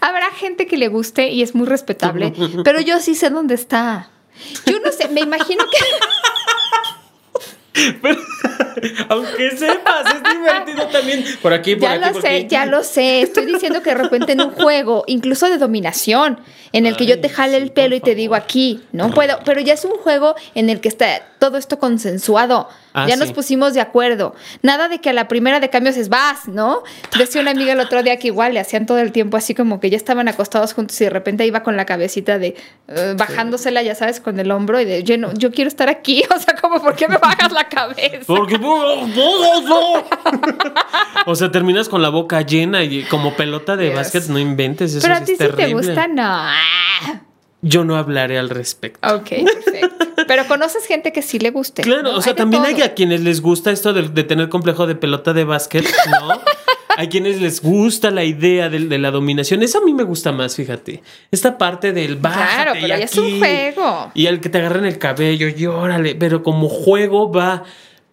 habrá 0.00 0.30
gente 0.32 0.66
que 0.66 0.76
le 0.76 0.88
guste 0.88 1.28
y 1.28 1.42
es 1.42 1.54
muy 1.54 1.66
respetable, 1.66 2.32
pero 2.64 2.80
yo 2.80 3.00
sí 3.00 3.14
sé 3.14 3.30
dónde 3.30 3.54
está. 3.54 4.10
Yo 4.66 4.80
no 4.80 4.90
sé, 4.92 5.08
me 5.08 5.20
imagino 5.20 5.64
que. 5.70 5.78
aunque 9.08 9.50
sepas, 9.56 10.14
es 10.14 10.22
divertido 10.34 10.86
también. 10.88 11.24
Por 11.40 11.52
aquí, 11.52 11.76
por 11.76 11.88
ya 11.88 11.96
lo 11.96 12.20
sé, 12.20 12.46
ya 12.48 12.66
lo 12.66 12.82
sé. 12.82 13.22
Estoy 13.22 13.46
diciendo 13.46 13.82
que 13.82 13.90
de 13.90 13.96
repente 13.96 14.32
en 14.32 14.40
un 14.40 14.50
juego, 14.50 15.04
incluso 15.06 15.48
de 15.48 15.58
dominación, 15.58 16.40
en 16.72 16.86
el 16.86 16.96
que 16.96 17.06
yo 17.06 17.20
te 17.20 17.28
jale 17.28 17.56
el 17.56 17.70
pelo 17.70 17.94
y 17.94 18.00
te 18.00 18.14
digo 18.14 18.34
aquí, 18.34 18.82
no 18.92 19.10
puedo, 19.10 19.38
pero 19.44 19.60
ya 19.60 19.74
es 19.74 19.84
un 19.84 19.92
juego 19.92 20.34
en 20.54 20.70
el 20.70 20.80
que 20.80 20.88
está 20.88 21.22
todo 21.42 21.58
esto 21.58 21.80
consensuado. 21.80 22.68
Ah, 22.94 23.08
ya 23.08 23.16
nos 23.16 23.32
pusimos 23.32 23.74
de 23.74 23.80
acuerdo. 23.80 24.32
Nada 24.62 24.88
de 24.88 25.00
que 25.00 25.10
a 25.10 25.12
la 25.12 25.26
primera 25.26 25.58
de 25.58 25.70
cambios 25.70 25.96
es 25.96 26.08
vas, 26.08 26.46
¿no? 26.46 26.84
Decía 27.18 27.40
una 27.40 27.50
amiga 27.50 27.72
el 27.72 27.80
otro 27.80 28.00
día 28.04 28.16
que 28.16 28.28
igual 28.28 28.54
le 28.54 28.60
hacían 28.60 28.86
todo 28.86 29.00
el 29.00 29.10
tiempo 29.10 29.36
así 29.36 29.52
como 29.52 29.80
que 29.80 29.90
ya 29.90 29.96
estaban 29.96 30.28
acostados 30.28 30.72
juntos 30.72 31.00
y 31.00 31.04
de 31.04 31.10
repente 31.10 31.44
iba 31.44 31.64
con 31.64 31.76
la 31.76 31.84
cabecita 31.84 32.38
de 32.38 32.54
eh, 32.86 33.14
bajándosela, 33.16 33.82
ya 33.82 33.96
sabes, 33.96 34.20
con 34.20 34.38
el 34.38 34.52
hombro 34.52 34.80
y 34.80 34.84
de 34.84 35.02
yo, 35.02 35.18
no, 35.18 35.34
yo 35.34 35.50
quiero 35.50 35.66
estar 35.66 35.88
aquí. 35.88 36.22
O 36.32 36.38
sea, 36.38 36.54
como, 36.54 36.80
¿por 36.80 36.94
qué 36.94 37.08
me 37.08 37.18
bajas 37.18 37.50
la 37.50 37.68
cabeza? 37.68 38.24
Porque. 38.26 38.56
o 41.26 41.34
sea, 41.34 41.50
terminas 41.50 41.88
con 41.88 42.02
la 42.02 42.08
boca 42.08 42.40
llena 42.42 42.84
y 42.84 43.02
como 43.02 43.34
pelota 43.34 43.76
de 43.76 43.92
básquet, 43.92 44.28
no 44.28 44.38
inventes. 44.38 44.94
Eso 44.94 45.02
Pero 45.02 45.14
a 45.16 45.24
ti 45.24 45.34
sí 45.36 45.44
te 45.56 45.74
gusta, 45.74 46.06
no. 46.06 46.46
Yo 47.62 47.84
no 47.84 47.96
hablaré 47.96 48.38
al 48.38 48.48
respecto. 48.48 49.14
Ok, 49.14 49.28
perfecto. 49.44 50.11
Pero 50.32 50.48
conoces 50.48 50.86
gente 50.86 51.12
que 51.12 51.20
sí 51.20 51.38
le 51.38 51.50
guste. 51.50 51.82
Claro, 51.82 52.16
o 52.16 52.22
sea, 52.22 52.34
también 52.34 52.64
hay 52.64 52.80
a 52.80 52.94
quienes 52.94 53.20
les 53.20 53.42
gusta 53.42 53.70
esto 53.70 53.92
de, 53.92 54.24
tener 54.24 54.48
complejo 54.48 54.86
de 54.86 54.94
pelota 54.94 55.34
de 55.34 55.44
básquet, 55.44 55.84
¿no? 56.10 56.40
hay 56.96 57.08
quienes 57.08 57.38
les 57.38 57.60
gusta 57.60 58.10
la 58.10 58.24
idea 58.24 58.70
de, 58.70 58.98
la 58.98 59.10
dominación. 59.10 59.62
Eso 59.62 59.80
a 59.80 59.84
mí 59.84 59.92
me 59.92 60.04
gusta 60.04 60.32
más, 60.32 60.56
fíjate. 60.56 61.02
Esta 61.30 61.58
parte 61.58 61.92
del 61.92 62.16
Claro, 62.16 62.72
pero 62.80 62.94
es 62.94 63.14
un 63.18 63.40
juego. 63.40 64.10
Y 64.14 64.24
el 64.24 64.40
que 64.40 64.48
te 64.48 64.56
agarren 64.56 64.86
el 64.86 64.96
cabello 64.96 65.48
y 65.48 65.66
órale. 65.66 66.14
Pero 66.14 66.42
como 66.42 66.70
juego 66.70 67.30
va. 67.30 67.64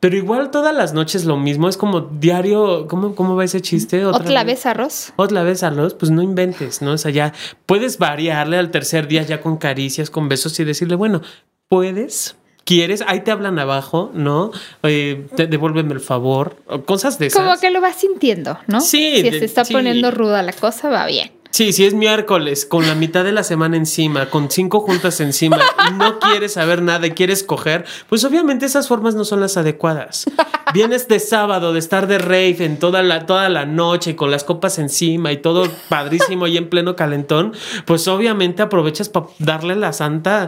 Pero 0.01 0.17
igual 0.17 0.51
todas 0.51 0.75
las 0.75 0.93
noches 0.93 1.23
lo 1.23 1.38
mismo, 1.38 1.69
es 1.69 1.77
como 1.77 2.01
diario, 2.01 2.88
¿cómo, 2.89 3.15
cómo 3.15 3.38
va 3.38 3.45
ese 3.45 3.62
chiste? 3.62 4.05
¿Otra, 4.05 4.43
vez 4.43 4.65
arroz? 4.65 5.13
Otra 5.15 5.43
vez 5.43 5.63
arroz, 5.63 5.93
pues 5.93 6.12
no 6.12 6.21
inventes, 6.21 6.82
¿no? 6.82 6.93
O 6.93 6.97
sea, 6.97 7.12
ya 7.12 7.34
puedes 7.65 7.97
variarle 7.97 8.58
al 8.58 8.71
tercer 8.71 9.08
día 9.08 9.23
ya 9.23 9.41
con 9.41 9.55
caricias, 9.58 10.10
con 10.10 10.29
besos 10.29 10.58
y 10.60 10.63
decirle, 10.63 10.95
bueno, 10.95 11.21
puedes, 11.69 12.36
quieres, 12.65 13.03
ahí 13.08 13.21
te 13.21 13.29
hablan 13.29 13.60
abajo, 13.60 14.10
¿no? 14.15 14.51
Eh, 14.84 15.27
devuélveme 15.38 15.93
el 15.93 15.99
favor, 15.99 16.58
cosas 16.86 17.19
de 17.19 17.27
esas. 17.27 17.41
Como 17.41 17.60
que 17.60 17.69
lo 17.69 17.79
vas 17.79 17.95
sintiendo, 17.95 18.58
¿no? 18.65 18.82
Sí. 18.82 19.21
Si 19.21 19.29
se 19.29 19.45
está 19.45 19.63
poniendo 19.63 20.10
ruda 20.10 20.41
la 20.41 20.53
cosa, 20.53 20.89
va 20.89 21.05
bien. 21.05 21.32
Sí, 21.51 21.73
si 21.73 21.84
es 21.86 21.95
miércoles, 21.95 22.65
con 22.65 22.88
la 22.88 22.93
mitad 22.93 23.23
de 23.23 23.32
la 23.32 23.43
semana 23.43 23.75
encima, 23.75 24.29
con 24.29 24.51
cinco 24.51 24.82
juntas 24.82 25.19
encima, 25.19 25.60
y 25.89 25.93
no 25.93 26.19
quieres 26.19 26.53
saber 26.53 26.84
nada 26.84 27.08
y 27.08 27.12
quieres 27.12 27.43
coger, 27.43 27.86
pues 28.08 28.23
obviamente 28.23 28.67
esas 28.67 28.88
formas 28.88 29.15
no 29.15 29.25
son 29.25 29.41
las 29.41 29.58
adecuadas. 29.58 30.25
Vienes 30.73 31.08
de 31.08 31.19
sábado, 31.19 31.73
de 31.73 31.79
estar 31.79 32.05
de 32.05 32.19
rave 32.19 32.58
en 32.60 32.77
toda 32.77 33.01
la, 33.01 33.25
toda 33.25 33.49
la 33.49 33.65
noche, 33.65 34.15
con 34.15 34.29
las 34.29 34.43
copas 34.43 34.77
encima 34.77 35.32
y 35.32 35.38
todo 35.38 35.67
padrísimo 35.89 36.45
y 36.45 36.55
en 36.55 36.69
pleno 36.69 36.95
calentón, 36.95 37.53
pues 37.86 38.08
obviamente 38.08 38.62
aprovechas 38.62 39.10
para 39.10 39.25
darle 39.39 39.75
la 39.75 39.91
santa 39.91 40.47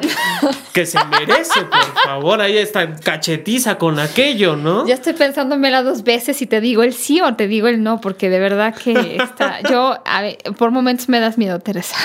que 0.73 0.85
se 0.85 1.03
merece, 1.05 1.61
por 1.65 2.03
favor. 2.03 2.41
Ahí 2.41 2.57
está, 2.57 2.95
cachetiza 2.95 3.77
con 3.77 3.99
aquello, 3.99 4.55
¿no? 4.55 4.87
Ya 4.87 4.95
estoy 4.95 5.13
pensándomela 5.13 5.83
dos 5.83 6.03
veces 6.03 6.41
y 6.41 6.47
te 6.47 6.61
digo 6.61 6.83
el 6.83 6.93
sí 6.93 7.21
o 7.21 7.35
te 7.35 7.47
digo 7.47 7.67
el 7.67 7.83
no, 7.83 8.01
porque 8.01 8.29
de 8.29 8.39
verdad 8.39 8.75
que 8.75 9.17
está. 9.17 9.61
Yo, 9.69 9.97
a 10.05 10.21
ver, 10.21 10.37
por 10.57 10.71
momentos 10.71 11.09
me 11.09 11.19
das 11.19 11.37
miedo, 11.37 11.59
Teresa. 11.59 11.95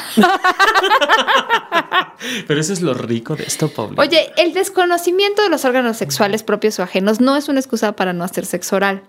Pero 2.46 2.61
eso 2.61 2.72
es 2.72 2.83
lo 2.83 2.94
rico 2.94 3.37
de 3.37 3.44
esto, 3.44 3.68
Pablo. 3.68 4.00
Oye, 4.00 4.33
el 4.37 4.52
desconocimiento 4.52 5.42
de 5.42 5.48
los 5.48 5.64
órganos 5.64 5.96
sexuales 5.96 6.42
propios 6.42 6.79
o 6.79 6.83
ajenos 6.83 7.20
no 7.20 7.37
es 7.37 7.48
una 7.48 7.61
excusa 7.61 7.92
para 7.92 8.12
no 8.12 8.24
hacer 8.24 8.46
sexo 8.46 8.76
oral. 8.76 9.02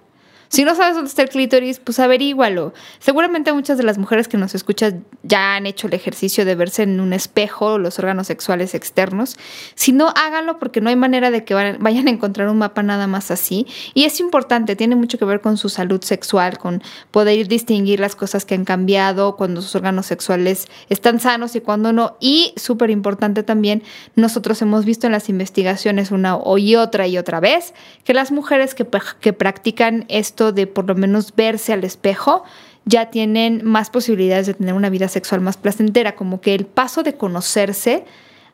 Si 0.50 0.64
no 0.64 0.76
sabes 0.76 0.96
dónde 0.96 1.10
está 1.10 1.24
el 1.24 1.30
clítoris, 1.30 1.80
pues 1.80 2.00
averígualo. 2.00 2.74
Seguramente 3.00 3.52
muchas 3.54 3.78
de 3.78 3.84
las 3.84 3.98
mujeres 3.98 4.28
que 4.28 4.38
nos 4.38 4.56
escuchan 4.56 5.06
ya 5.24 5.56
han 5.56 5.66
hecho 5.66 5.88
el 5.88 5.94
ejercicio 5.94 6.46
de 6.46 6.56
verse 6.56 6.84
en 6.84 7.00
un 7.00 7.14
espejo 7.14 7.78
los 7.78 8.00
órganos 8.00 8.28
sexuales 8.28 8.74
externos. 8.74 9.38
Si 9.76 9.92
no, 9.92 10.14
háganlo 10.16 10.60
porque 10.60 10.82
no 10.82 10.90
hay 10.90 10.96
manera 10.96 11.32
de 11.32 11.44
que 11.44 11.54
vayan 11.54 12.08
a 12.08 12.10
encontrar 12.12 12.50
un 12.50 12.58
mapa 12.58 12.84
nada 12.84 13.08
más 13.08 13.32
así. 13.32 13.68
Y 13.94 14.06
es 14.06 14.20
importante, 14.20 14.76
tiene 14.76 14.96
mucho 14.96 15.18
que 15.18 15.26
ver 15.26 15.42
con 15.42 15.58
su 15.58 15.70
salud 15.70 16.02
sexual, 16.02 16.58
con 16.58 16.82
poder 17.12 17.48
distinguir 17.48 18.00
las 18.00 18.16
cosas 18.16 18.46
que 18.46 18.56
han 18.56 18.66
cambiado, 18.66 19.36
cuando 19.36 19.62
sus 19.62 19.76
órganos 19.76 20.06
sexuales 20.06 20.68
están 20.90 21.20
sanos 21.20 21.56
y 21.56 21.62
cuando 21.62 21.94
no. 21.94 22.18
Y 22.20 22.54
súper 22.56 22.90
importante 22.90 23.44
también, 23.44 23.84
nosotros 24.16 24.62
hemos 24.62 24.86
visto 24.86 25.08
en 25.08 25.14
las 25.14 25.30
investigaciones 25.30 26.12
una 26.12 26.38
y 26.58 26.76
otra 26.76 27.08
y 27.08 27.18
otra 27.18 27.40
vez 27.40 27.74
que 28.04 28.14
las 28.14 28.32
mujeres 28.32 28.76
que, 28.76 28.88
que 29.20 29.34
practican 29.34 30.06
esto 30.08 30.37
de 30.38 30.68
por 30.68 30.88
lo 30.88 30.96
menos 30.96 31.34
verse 31.36 31.74
al 31.74 31.84
espejo, 31.84 32.44
ya 32.86 33.10
tienen 33.10 33.62
más 33.66 33.90
posibilidades 33.90 34.48
de 34.48 34.54
tener 34.54 34.74
una 34.74 34.90
vida 34.90 35.10
sexual 35.10 35.42
más 35.42 35.58
placentera, 35.58 36.16
como 36.16 36.40
que 36.40 36.56
el 36.56 36.66
paso 36.66 37.04
de 37.04 37.16
conocerse 37.16 38.06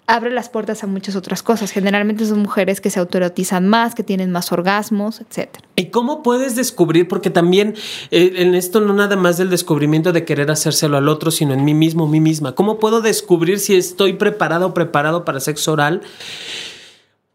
abre 0.05 0.31
las 0.31 0.49
puertas 0.49 0.83
a 0.83 0.87
muchas 0.87 1.15
otras 1.15 1.43
cosas. 1.43 1.71
Generalmente 1.71 2.25
son 2.25 2.39
mujeres 2.39 2.81
que 2.81 2.89
se 2.89 2.99
autoerotizan 2.99 3.67
más, 3.67 3.95
que 3.95 4.03
tienen 4.03 4.31
más 4.31 4.51
orgasmos, 4.51 5.21
etc. 5.21 5.49
¿Y 5.75 5.85
cómo 5.85 6.23
puedes 6.23 6.55
descubrir? 6.55 7.07
Porque 7.07 7.29
también 7.29 7.75
eh, 8.11 8.33
en 8.37 8.55
esto 8.55 8.81
no 8.81 8.93
nada 8.93 9.15
más 9.15 9.37
del 9.37 9.49
descubrimiento 9.49 10.11
de 10.11 10.25
querer 10.25 10.51
hacérselo 10.51 10.97
al 10.97 11.07
otro, 11.07 11.31
sino 11.31 11.53
en 11.53 11.63
mí 11.63 11.73
mismo, 11.73 12.07
mí 12.07 12.19
misma. 12.19 12.53
¿Cómo 12.53 12.79
puedo 12.79 13.01
descubrir 13.01 13.59
si 13.59 13.75
estoy 13.75 14.13
preparado 14.13 14.67
o 14.67 14.73
preparado 14.73 15.23
para 15.25 15.39
sexo 15.39 15.73
oral? 15.73 16.01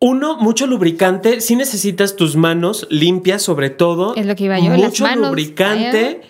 Uno, 0.01 0.37
mucho 0.37 0.67
lubricante. 0.67 1.41
Si 1.41 1.57
necesitas 1.57 2.15
tus 2.15 2.37
manos 2.37 2.87
limpias, 2.91 3.43
sobre 3.43 3.71
todo. 3.71 4.15
Es 4.15 4.27
lo 4.27 4.37
que 4.37 4.45
iba 4.45 4.59
yo. 4.59 4.71
Mucho 4.71 5.07
lubricante 5.17 6.21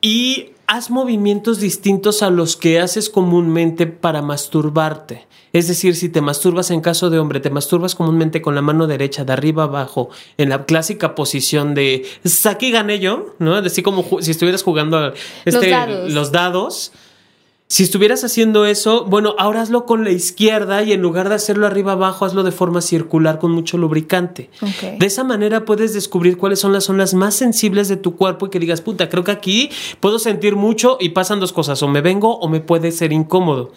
y 0.00 0.50
haz 0.68 0.90
movimientos 0.90 1.58
distintos 1.58 2.22
a 2.22 2.30
los 2.30 2.56
que 2.56 2.78
haces 2.78 3.10
comúnmente 3.10 3.86
para 3.86 4.22
masturbarte. 4.22 5.26
Es 5.52 5.66
decir, 5.66 5.96
si 5.96 6.10
te 6.10 6.20
masturbas 6.20 6.70
en 6.70 6.82
caso 6.82 7.08
de 7.08 7.18
hombre, 7.18 7.40
te 7.40 7.50
masturbas 7.50 7.94
comúnmente 7.94 8.42
con 8.42 8.54
la 8.54 8.60
mano 8.60 8.86
derecha 8.86 9.24
de 9.24 9.32
arriba 9.32 9.64
abajo, 9.64 10.10
en 10.36 10.50
la 10.50 10.66
clásica 10.66 11.14
posición 11.14 11.74
de 11.74 12.06
aquí 12.44 12.70
gané 12.70 12.98
yo, 12.98 13.34
¿no? 13.38 13.54
Así 13.56 13.82
como 13.82 14.04
si 14.20 14.30
estuvieras 14.30 14.62
jugando 14.62 15.14
este, 15.46 15.74
Los 16.10 16.32
dados 16.32 16.92
si 17.70 17.82
estuvieras 17.82 18.24
haciendo 18.24 18.64
eso, 18.64 19.04
bueno, 19.04 19.34
ahora 19.36 19.60
hazlo 19.60 19.84
con 19.84 20.02
la 20.02 20.10
izquierda 20.10 20.82
y 20.82 20.92
en 20.92 21.02
lugar 21.02 21.28
de 21.28 21.34
hacerlo 21.34 21.66
arriba 21.66 21.92
abajo, 21.92 22.24
hazlo 22.24 22.42
de 22.42 22.50
forma 22.50 22.80
circular 22.80 23.38
con 23.38 23.50
mucho 23.50 23.76
lubricante. 23.76 24.48
De 24.98 25.04
esa 25.04 25.22
manera 25.22 25.66
puedes 25.66 25.92
descubrir 25.92 26.38
cuáles 26.38 26.60
son 26.60 26.72
las 26.72 26.84
zonas 26.84 27.12
más 27.12 27.34
sensibles 27.34 27.88
de 27.88 27.98
tu 27.98 28.16
cuerpo 28.16 28.46
y 28.46 28.50
que 28.50 28.58
digas, 28.58 28.80
puta, 28.80 29.10
creo 29.10 29.22
que 29.22 29.32
aquí 29.32 29.70
puedo 30.00 30.18
sentir 30.18 30.56
mucho 30.56 30.96
y 30.98 31.10
pasan 31.10 31.40
dos 31.40 31.52
cosas, 31.52 31.82
o 31.82 31.88
me 31.88 32.00
vengo 32.00 32.38
o 32.38 32.48
me 32.48 32.60
puede 32.60 32.90
ser 32.90 33.12
incómodo. 33.12 33.70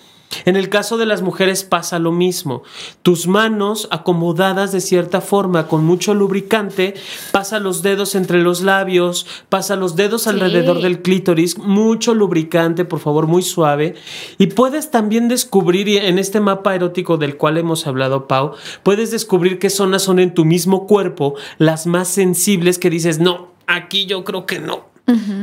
En 0.46 0.56
el 0.56 0.70
caso 0.70 0.98
de 0.98 1.06
las 1.06 1.22
mujeres 1.22 1.64
pasa 1.64 2.00
lo 2.00 2.12
mismo. 2.12 2.64
Tus 3.04 3.28
manos 3.28 3.88
acomodadas 3.92 4.72
de 4.72 4.82
cierta 4.82 5.22
forma 5.22 5.68
con 5.68 5.84
mucho 5.84 6.14
lubricante, 6.14 6.94
pasa 7.32 7.60
los 7.60 7.82
dedos 7.82 8.16
entre 8.16 8.42
los 8.42 8.62
labios, 8.62 9.26
pasa 9.50 9.76
los 9.76 9.96
dedos 9.96 10.28
alrededor 10.28 10.82
del 10.82 11.02
clítoris, 11.02 11.58
mucho 11.58 12.14
lubricante, 12.14 12.86
por 12.86 13.00
favor, 13.00 13.28
muy 13.28 13.42
suave. 13.42 13.96
Y 14.38 14.48
puedes 14.48 14.92
también 14.92 15.28
descubrir 15.28 15.90
en 15.90 16.20
este 16.20 16.40
mapa 16.40 16.76
erótico 16.76 17.18
del 17.18 17.38
cual 17.38 17.58
hemos 17.58 17.88
hablado, 17.88 18.28
Pau, 18.28 18.54
puedes 18.84 19.12
descubrir 19.12 19.60
qué 19.60 19.70
zonas 19.70 20.04
son 20.04 20.20
en 20.20 20.34
tu 20.34 20.46
mismo 20.46 20.88
cuerpo 20.88 21.36
las 21.58 21.88
más 21.88 22.08
sensibles 22.08 22.78
que 22.78 22.90
dices, 22.90 23.20
no, 23.20 23.50
aquí 23.68 24.06
yo 24.06 24.24
creo 24.24 24.46
que 24.46 24.60
no. 24.60 24.91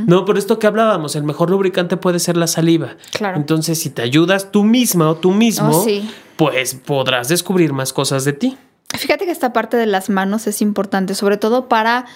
No, 0.06 0.24
por 0.24 0.38
esto 0.38 0.58
que 0.58 0.66
hablábamos, 0.66 1.16
el 1.16 1.22
mejor 1.22 1.50
lubricante 1.50 1.96
puede 1.96 2.18
ser 2.18 2.36
la 2.36 2.46
saliva. 2.46 2.96
Claro. 3.12 3.36
Entonces, 3.36 3.78
si 3.78 3.90
te 3.90 4.02
ayudas 4.02 4.50
tú 4.50 4.64
misma 4.64 5.10
o 5.10 5.16
tú 5.16 5.32
mismo, 5.32 5.70
oh, 5.70 5.86
pues 6.36 6.74
podrás 6.74 7.28
descubrir 7.28 7.72
más 7.72 7.92
cosas 7.92 8.24
de 8.24 8.32
ti. 8.32 8.56
Fíjate 8.96 9.26
que 9.26 9.30
esta 9.30 9.52
parte 9.52 9.76
de 9.76 9.86
las 9.86 10.08
manos 10.08 10.46
es 10.46 10.62
importante, 10.62 11.14
sobre 11.14 11.36
todo 11.36 11.68
para 11.68 12.06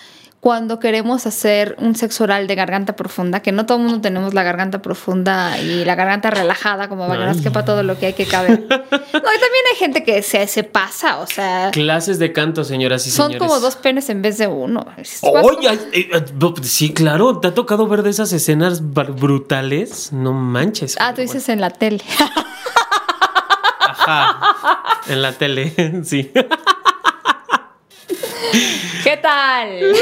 cuando 0.42 0.80
queremos 0.80 1.24
hacer 1.24 1.76
un 1.78 1.94
sexo 1.94 2.24
oral 2.24 2.48
de 2.48 2.56
garganta 2.56 2.96
profunda, 2.96 3.42
que 3.42 3.52
no 3.52 3.64
todo 3.64 3.78
el 3.78 3.84
mundo 3.84 4.00
tenemos 4.00 4.34
la 4.34 4.42
garganta 4.42 4.82
profunda 4.82 5.56
y 5.60 5.84
la 5.84 5.94
garganta 5.94 6.32
relajada, 6.32 6.88
como 6.88 7.06
para 7.06 7.32
que 7.32 7.52
para 7.52 7.64
todo 7.64 7.84
lo 7.84 7.96
que 7.96 8.06
hay 8.06 8.12
que 8.14 8.26
caber. 8.26 8.66
No, 9.12 9.18
y 9.18 9.38
también 9.38 9.64
hay 9.70 9.78
gente 9.78 10.02
que 10.02 10.22
se, 10.22 10.46
se 10.48 10.64
pasa, 10.64 11.18
o 11.18 11.26
sea. 11.26 11.70
Clases 11.70 12.18
de 12.18 12.32
canto, 12.32 12.64
señoras 12.64 13.06
y 13.06 13.10
señores. 13.10 13.38
Son 13.38 13.46
como 13.46 13.60
dos 13.60 13.76
penes 13.76 14.08
en 14.08 14.20
vez 14.20 14.38
de 14.38 14.48
uno. 14.48 14.84
Oye, 15.20 15.68
eh, 15.92 16.08
eh, 16.12 16.52
sí, 16.62 16.92
claro, 16.92 17.38
¿te 17.38 17.48
ha 17.48 17.54
tocado 17.54 17.86
ver 17.86 18.02
de 18.02 18.10
esas 18.10 18.32
escenas 18.32 18.82
brutales? 18.82 20.12
No 20.12 20.32
manches. 20.32 20.96
Ah, 20.98 21.14
tú 21.14 21.20
dices 21.20 21.48
en 21.50 21.60
la 21.60 21.70
tele. 21.70 22.02
Ajá, 23.78 24.96
en 25.06 25.22
la 25.22 25.32
tele, 25.32 25.72
sí. 26.04 26.32
¿Qué 29.04 29.16
tal? 29.16 29.78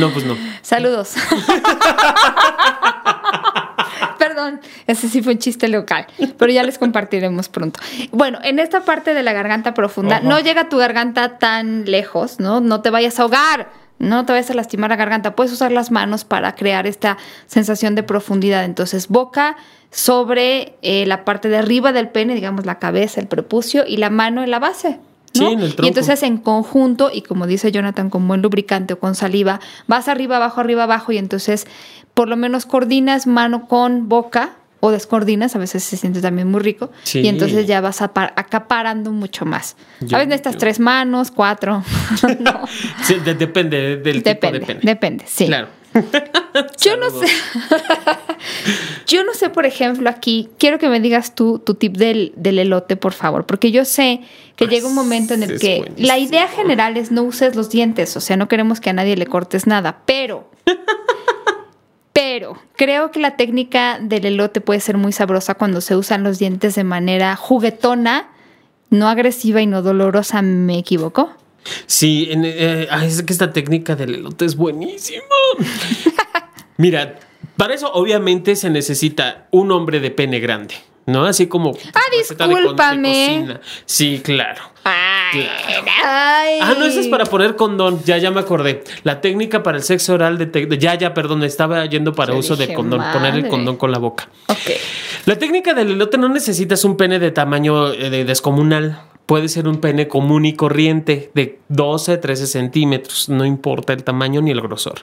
No, 0.00 0.10
pues 0.10 0.26
no. 0.26 0.36
Saludos. 0.62 1.14
Perdón, 4.18 4.60
ese 4.88 5.08
sí 5.08 5.22
fue 5.22 5.34
un 5.34 5.38
chiste 5.38 5.68
local, 5.68 6.08
pero 6.36 6.52
ya 6.52 6.64
les 6.64 6.76
compartiremos 6.76 7.48
pronto. 7.48 7.78
Bueno, 8.10 8.40
en 8.42 8.58
esta 8.58 8.80
parte 8.80 9.14
de 9.14 9.22
la 9.22 9.32
garganta 9.32 9.74
profunda, 9.74 10.18
no 10.20 10.40
llega 10.40 10.68
tu 10.68 10.78
garganta 10.78 11.38
tan 11.38 11.84
lejos, 11.84 12.40
¿no? 12.40 12.60
No 12.60 12.82
te 12.82 12.90
vayas 12.90 13.20
a 13.20 13.22
ahogar, 13.22 13.68
no 13.98 14.26
te 14.26 14.32
vayas 14.32 14.50
a 14.50 14.54
lastimar 14.54 14.90
la 14.90 14.96
garganta. 14.96 15.36
Puedes 15.36 15.52
usar 15.52 15.72
las 15.72 15.90
manos 15.90 16.24
para 16.24 16.54
crear 16.56 16.86
esta 16.86 17.16
sensación 17.46 17.94
de 17.94 18.02
profundidad. 18.02 18.64
Entonces, 18.64 19.08
boca 19.08 19.56
sobre 19.90 20.76
eh, 20.82 21.06
la 21.06 21.24
parte 21.24 21.48
de 21.48 21.58
arriba 21.58 21.92
del 21.92 22.08
pene, 22.08 22.34
digamos 22.34 22.66
la 22.66 22.78
cabeza, 22.78 23.20
el 23.20 23.28
prepucio, 23.28 23.84
y 23.86 23.98
la 23.98 24.10
mano 24.10 24.42
en 24.42 24.50
la 24.50 24.58
base. 24.58 24.98
Y 25.44 25.86
entonces 25.88 26.22
en 26.22 26.38
conjunto, 26.38 27.10
y 27.12 27.22
como 27.22 27.46
dice 27.46 27.72
Jonathan, 27.72 28.10
con 28.10 28.26
buen 28.26 28.42
lubricante 28.42 28.94
o 28.94 28.98
con 28.98 29.14
saliva, 29.14 29.60
vas 29.86 30.08
arriba, 30.08 30.36
abajo, 30.36 30.60
arriba, 30.60 30.84
abajo, 30.84 31.12
y 31.12 31.18
entonces 31.18 31.66
por 32.14 32.28
lo 32.28 32.36
menos 32.36 32.64
coordinas 32.64 33.26
mano 33.26 33.68
con 33.68 34.08
boca 34.08 34.56
o 34.80 34.90
descoordinas, 34.90 35.56
a 35.56 35.58
veces 35.58 35.82
se 35.82 35.96
siente 35.96 36.20
también 36.20 36.50
muy 36.50 36.60
rico, 36.60 36.90
y 37.12 37.26
entonces 37.28 37.66
ya 37.66 37.80
vas 37.80 38.02
acaparando 38.02 39.10
mucho 39.12 39.44
más. 39.44 39.76
a 40.12 40.18
veces 40.18 40.34
estas 40.34 40.56
tres 40.56 40.80
manos, 40.80 41.30
cuatro. 41.30 41.82
depende 43.38 43.96
del 43.96 44.22
tipo 44.22 44.50
de 44.50 44.60
pene. 44.60 44.80
Depende, 44.82 45.24
sí. 45.26 45.46
Claro. 45.46 45.68
Yo 46.80 46.96
no 46.96 47.10
sé. 47.10 47.26
yo 49.06 49.24
no 49.24 49.34
sé, 49.34 49.50
por 49.50 49.66
ejemplo, 49.66 50.08
aquí, 50.08 50.48
quiero 50.58 50.78
que 50.78 50.88
me 50.88 51.00
digas 51.00 51.34
tú 51.34 51.58
tu 51.58 51.74
tip 51.74 51.96
del, 51.96 52.32
del 52.36 52.58
elote, 52.58 52.96
por 52.96 53.12
favor, 53.12 53.44
porque 53.46 53.70
yo 53.70 53.84
sé 53.84 54.20
que 54.56 54.66
llega 54.66 54.88
un 54.88 54.94
momento 54.94 55.34
en 55.34 55.42
el 55.42 55.58
que 55.58 55.92
la 55.98 56.18
idea 56.18 56.48
general 56.48 56.96
es 56.96 57.10
no 57.10 57.22
uses 57.22 57.56
los 57.56 57.70
dientes, 57.70 58.16
o 58.16 58.20
sea, 58.20 58.36
no 58.36 58.48
queremos 58.48 58.80
que 58.80 58.90
a 58.90 58.92
nadie 58.92 59.16
le 59.16 59.26
cortes 59.26 59.66
nada, 59.66 60.02
pero... 60.06 60.50
Pero 62.12 62.56
creo 62.76 63.10
que 63.10 63.20
la 63.20 63.36
técnica 63.36 63.98
del 64.00 64.24
elote 64.24 64.62
puede 64.62 64.80
ser 64.80 64.96
muy 64.96 65.12
sabrosa 65.12 65.54
cuando 65.54 65.82
se 65.82 65.96
usan 65.96 66.22
los 66.22 66.38
dientes 66.38 66.74
de 66.74 66.82
manera 66.82 67.36
juguetona, 67.36 68.30
no 68.88 69.08
agresiva 69.08 69.60
y 69.60 69.66
no 69.66 69.82
dolorosa. 69.82 70.40
¿Me 70.40 70.78
equivoco? 70.78 71.30
Sí, 71.86 72.28
eh, 72.32 72.88
es 73.02 73.22
que 73.22 73.32
esta 73.32 73.52
técnica 73.52 73.96
del 73.96 74.14
elote 74.16 74.44
es 74.44 74.56
buenísima. 74.56 75.22
Mira, 76.76 77.18
para 77.56 77.74
eso 77.74 77.90
obviamente 77.92 78.56
se 78.56 78.70
necesita 78.70 79.46
un 79.50 79.72
hombre 79.72 80.00
de 80.00 80.10
pene 80.10 80.40
grande, 80.40 80.74
¿no? 81.06 81.24
Así 81.24 81.46
como... 81.46 81.72
Ah, 81.94 82.00
discúlpame. 82.16 83.58
sí, 83.86 84.20
claro. 84.22 84.62
Ah, 84.84 85.30
Ay. 86.04 86.58
Ah, 86.62 86.74
no, 86.78 86.84
eso 86.84 87.00
es 87.00 87.08
para 87.08 87.24
poner 87.24 87.56
condón. 87.56 88.00
Ya, 88.04 88.18
ya 88.18 88.30
me 88.30 88.40
acordé. 88.40 88.84
La 89.02 89.20
técnica 89.20 89.62
para 89.62 89.78
el 89.78 89.82
sexo 89.82 90.14
oral 90.14 90.38
de, 90.38 90.46
de- 90.46 90.78
ya, 90.78 90.94
ya, 90.94 91.12
perdón, 91.14 91.42
estaba 91.42 91.84
yendo 91.86 92.12
para 92.12 92.32
Yo 92.32 92.38
uso 92.38 92.54
de 92.56 92.72
condón, 92.72 93.02
poner 93.12 93.34
el 93.34 93.48
condón 93.48 93.76
con 93.76 93.90
la 93.90 93.98
boca. 93.98 94.28
Ok. 94.46 94.70
La 95.24 95.36
técnica 95.36 95.74
del 95.74 95.90
elote 95.92 96.18
no 96.18 96.28
necesitas 96.28 96.84
un 96.84 96.96
pene 96.96 97.18
de 97.18 97.32
tamaño 97.32 97.92
eh, 97.92 98.10
de- 98.10 98.24
descomunal. 98.24 99.00
Puede 99.26 99.48
ser 99.48 99.66
un 99.66 99.78
pene 99.78 100.06
común 100.06 100.44
y 100.44 100.54
corriente 100.54 101.30
de 101.34 101.58
12, 101.68 102.16
13 102.16 102.46
centímetros. 102.46 103.28
No 103.28 103.44
importa 103.44 103.92
el 103.92 104.04
tamaño 104.04 104.40
ni 104.40 104.52
el 104.52 104.60
grosor. 104.60 105.00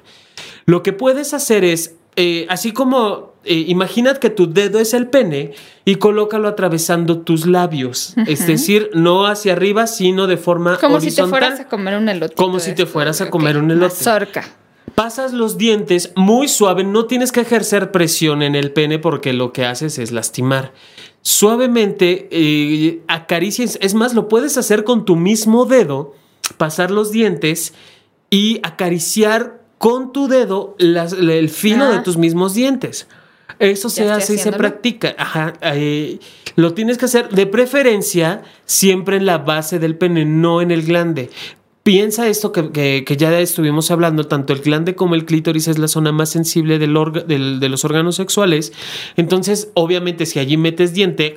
Lo 0.65 0.81
que 0.81 0.93
puedes 0.93 1.33
hacer 1.33 1.65
es, 1.65 1.95
eh, 2.15 2.45
así 2.49 2.71
como, 2.71 3.33
eh, 3.43 3.75
que 4.21 4.29
tu 4.29 4.51
dedo 4.51 4.79
es 4.79 4.93
el 4.93 5.07
pene 5.07 5.51
y 5.83 5.95
colócalo 5.95 6.47
atravesando 6.47 7.19
tus 7.19 7.45
labios. 7.45 8.13
Es 8.27 8.47
decir, 8.47 8.89
no 8.93 9.25
hacia 9.25 9.53
arriba, 9.53 9.88
sino 9.88 10.27
de 10.27 10.38
forma 10.38 10.77
Como 10.77 11.01
si 11.01 11.07
te 11.07 11.21
horizontal. 11.21 11.29
fueras 11.29 11.59
a 11.59 11.67
comer 11.67 11.97
un 11.97 12.07
elote. 12.07 12.36
Como 12.36 12.59
si 12.59 12.73
te 12.73 12.86
fueras 12.86 13.19
a 13.19 13.29
comer 13.29 13.57
un 13.57 13.71
elote. 13.71 13.93
Mazorca. 13.93 14.45
Pasas 14.95 15.33
los 15.33 15.57
dientes 15.57 16.12
muy 16.15 16.47
suave, 16.47 16.83
no 16.83 17.05
tienes 17.05 17.31
que 17.31 17.41
ejercer 17.41 17.91
presión 17.91 18.43
en 18.43 18.53
el 18.53 18.71
pene 18.71 18.99
porque 18.99 19.33
lo 19.33 19.51
que 19.51 19.65
haces 19.65 19.97
es 19.97 20.12
lastimar. 20.12 20.71
Suavemente 21.23 22.27
eh, 22.31 23.01
acaricias, 23.07 23.79
es 23.81 23.93
más, 23.93 24.13
lo 24.13 24.27
puedes 24.27 24.57
hacer 24.57 24.83
con 24.83 25.05
tu 25.05 25.15
mismo 25.15 25.65
dedo, 25.65 26.13
pasar 26.57 26.91
los 26.91 27.12
dientes 27.12 27.73
y 28.29 28.59
acariciar 28.63 29.62
con 29.77 30.12
tu 30.12 30.27
dedo 30.27 30.75
las- 30.77 31.13
el 31.13 31.49
fino 31.49 31.86
Ah. 31.86 31.91
de 31.91 31.99
tus 31.99 32.17
mismos 32.17 32.53
dientes. 32.53 33.07
Eso 33.59 33.89
se 33.89 34.09
hace 34.12 34.33
y 34.33 34.38
se 34.38 34.51
practica. 34.51 35.15
Ajá, 35.17 35.53
eh, 35.62 36.19
lo 36.57 36.73
tienes 36.73 36.97
que 36.97 37.05
hacer 37.05 37.29
de 37.29 37.45
preferencia 37.47 38.41
siempre 38.65 39.15
en 39.17 39.25
la 39.25 39.38
base 39.38 39.79
del 39.79 39.97
pene, 39.97 40.25
no 40.25 40.62
en 40.62 40.71
el 40.71 40.83
glande. 40.83 41.29
Piensa 41.84 42.28
esto 42.30 42.54
que, 42.54 42.72
que- 42.72 43.04
que 43.06 43.17
ya 43.17 43.38
estuvimos 43.39 43.91
hablando, 43.91 44.24
tanto 44.26 44.54
el 44.54 44.60
glande 44.62 44.96
como 44.96 45.15
el 45.15 45.26
clítoris 45.26 45.67
es 45.67 45.78
la 45.80 45.89
zona 45.89 46.13
más 46.13 46.30
sensible 46.30 46.80
del 46.80 46.96
orga- 46.96 47.26
del- 47.26 47.60
de 47.60 47.67
los 47.69 47.84
órganos 47.84 48.15
sexuales. 48.15 48.72
Entonces, 49.17 49.69
obviamente, 49.74 50.26
si 50.26 50.39
allí 50.39 50.56
metes 50.56 50.93
diente, 50.93 51.36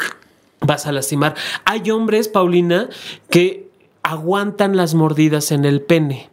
vas 0.60 0.86
a 0.86 0.92
lastimar. 0.92 1.34
Hay 1.64 1.90
hombres, 1.90 2.28
Paulina, 2.28 2.88
que 3.28 3.66
aguantan 4.04 4.76
las 4.76 4.94
mordidas 4.94 5.50
en 5.50 5.64
el 5.64 5.80
pene. 5.82 6.30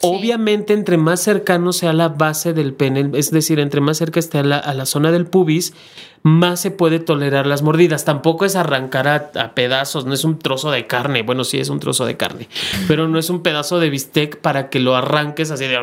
Obviamente, 0.00 0.72
entre 0.72 0.96
más 0.96 1.20
cercano 1.20 1.72
sea 1.72 1.92
la 1.92 2.08
base 2.08 2.52
del 2.52 2.74
pene, 2.74 3.10
es 3.14 3.30
decir, 3.30 3.60
entre 3.60 3.80
más 3.80 3.98
cerca 3.98 4.18
esté 4.18 4.38
a 4.38 4.42
la, 4.42 4.58
a 4.58 4.74
la 4.74 4.86
zona 4.86 5.12
del 5.12 5.26
pubis, 5.26 5.74
más 6.22 6.60
se 6.60 6.70
puede 6.70 6.98
tolerar 6.98 7.46
las 7.46 7.62
mordidas. 7.62 8.04
Tampoco 8.04 8.44
es 8.44 8.56
arrancar 8.56 9.08
a, 9.08 9.30
a 9.34 9.54
pedazos, 9.54 10.06
no 10.06 10.14
es 10.14 10.24
un 10.24 10.38
trozo 10.38 10.70
de 10.70 10.86
carne. 10.86 11.22
Bueno, 11.22 11.44
sí 11.44 11.58
es 11.58 11.68
un 11.68 11.80
trozo 11.80 12.06
de 12.06 12.16
carne, 12.16 12.48
pero 12.88 13.08
no 13.08 13.18
es 13.18 13.30
un 13.30 13.42
pedazo 13.42 13.80
de 13.80 13.90
bistec 13.90 14.38
para 14.38 14.70
que 14.70 14.80
lo 14.80 14.96
arranques 14.96 15.50
así 15.50 15.66
de. 15.66 15.78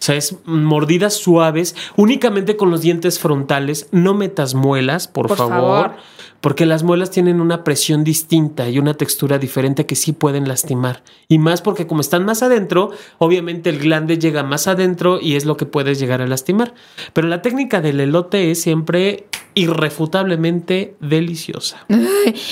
O 0.00 0.02
sea, 0.02 0.14
es 0.14 0.36
mordidas 0.46 1.14
suaves, 1.14 1.76
únicamente 1.96 2.56
con 2.56 2.70
los 2.70 2.80
dientes 2.80 3.18
frontales. 3.18 3.88
No 3.92 4.14
metas 4.14 4.54
muelas, 4.54 5.08
por, 5.08 5.28
Por 5.28 5.36
favor, 5.36 5.56
favor. 5.58 5.96
Porque 6.40 6.66
las 6.66 6.82
muelas 6.82 7.10
tienen 7.10 7.40
una 7.40 7.64
presión 7.64 8.04
distinta 8.04 8.68
y 8.68 8.78
una 8.78 8.94
textura 8.94 9.38
diferente 9.38 9.86
que 9.86 9.94
sí 9.94 10.12
pueden 10.12 10.48
lastimar. 10.48 11.02
Y 11.28 11.38
más 11.38 11.60
porque 11.62 11.86
como 11.86 12.00
están 12.00 12.24
más 12.24 12.42
adentro, 12.42 12.90
obviamente 13.18 13.70
el 13.70 13.78
glande 13.78 14.18
llega 14.18 14.42
más 14.42 14.66
adentro 14.66 15.20
y 15.20 15.36
es 15.36 15.44
lo 15.44 15.56
que 15.56 15.66
puedes 15.66 15.98
llegar 15.98 16.22
a 16.22 16.26
lastimar. 16.26 16.74
Pero 17.12 17.28
la 17.28 17.42
técnica 17.42 17.80
del 17.80 18.00
elote 18.00 18.50
es 18.50 18.62
siempre 18.62 19.26
irrefutablemente 19.54 20.94
deliciosa. 21.00 21.84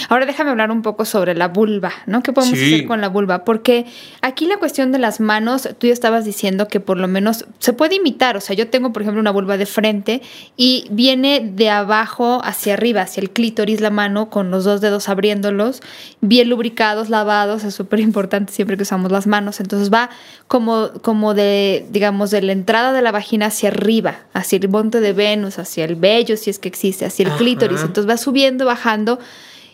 Ahora 0.09 0.27
déjame 0.27 0.51
hablar 0.51 0.71
un 0.71 0.83
poco 0.83 1.05
sobre 1.05 1.35
la 1.35 1.49
vulva, 1.49 1.93
¿no? 2.07 2.23
¿Qué 2.23 2.33
podemos 2.33 2.59
Sí. 2.59 2.75
hacer 2.75 2.87
con 2.87 3.01
la 3.01 3.09
vulva? 3.09 3.45
Porque 3.45 3.87
aquí 4.21 4.47
la 4.47 4.57
cuestión 4.59 4.93
de 4.93 4.99
las 4.99 5.21
manos, 5.21 5.69
tú 5.79 5.87
ya 5.87 5.93
estabas 5.93 6.25
diciendo 6.25 6.69
que 6.69 6.81
por 6.81 6.99
lo 6.99 7.09
menos 7.09 7.47
se 7.59 7.73
puede 7.73 7.97
imitar. 7.97 8.37
O 8.37 8.41
sea, 8.41 8.57
yo 8.57 8.69
tengo, 8.69 8.93
por 8.93 9.03
ejemplo, 9.03 9.21
una 9.21 9.31
vulva 9.31 9.57
de 9.57 9.67
frente 9.67 10.23
y 10.57 10.87
viene 10.91 11.41
de 11.55 11.71
abajo 11.71 12.41
hacia 12.45 12.75
arriba, 12.75 13.03
hacia 13.03 13.21
el 13.21 13.31
clítoris, 13.31 13.81
la 13.81 13.91
mano, 13.91 14.31
con 14.31 14.51
los 14.51 14.65
dos 14.65 14.81
dedos 14.81 15.09
abriéndolos, 15.09 15.81
bien 16.21 16.49
lubricados, 16.49 17.09
lavados. 17.11 17.65
Es 17.65 17.75
súper 17.75 18.01
importante 18.01 18.53
siempre 18.53 18.77
que 18.77 18.83
usamos 18.83 19.13
las 19.13 19.27
manos. 19.27 19.61
Entonces 19.61 19.93
va 19.93 20.11
como, 20.49 20.91
como 21.03 21.35
de, 21.35 21.87
digamos, 21.91 22.31
de 22.31 22.43
la 22.43 22.53
entrada 22.53 22.93
de 22.93 23.03
la 23.03 23.13
vagina 23.13 23.47
hacia 23.47 23.69
arriba, 23.69 24.21
hacia 24.33 24.59
el 24.59 24.69
monte 24.69 25.01
de 25.01 25.13
Venus, 25.13 25.59
hacia 25.59 25.85
el 25.85 25.95
vello, 25.95 26.37
si 26.37 26.51
es 26.51 26.59
que 26.59 26.69
existe, 26.69 27.05
hacia 27.05 27.25
el 27.25 27.31
Ajá. 27.31 27.39
clítoris. 27.39 27.83
Entonces 27.83 28.09
va 28.09 28.17
subiendo, 28.17 28.65
bajando 28.65 29.19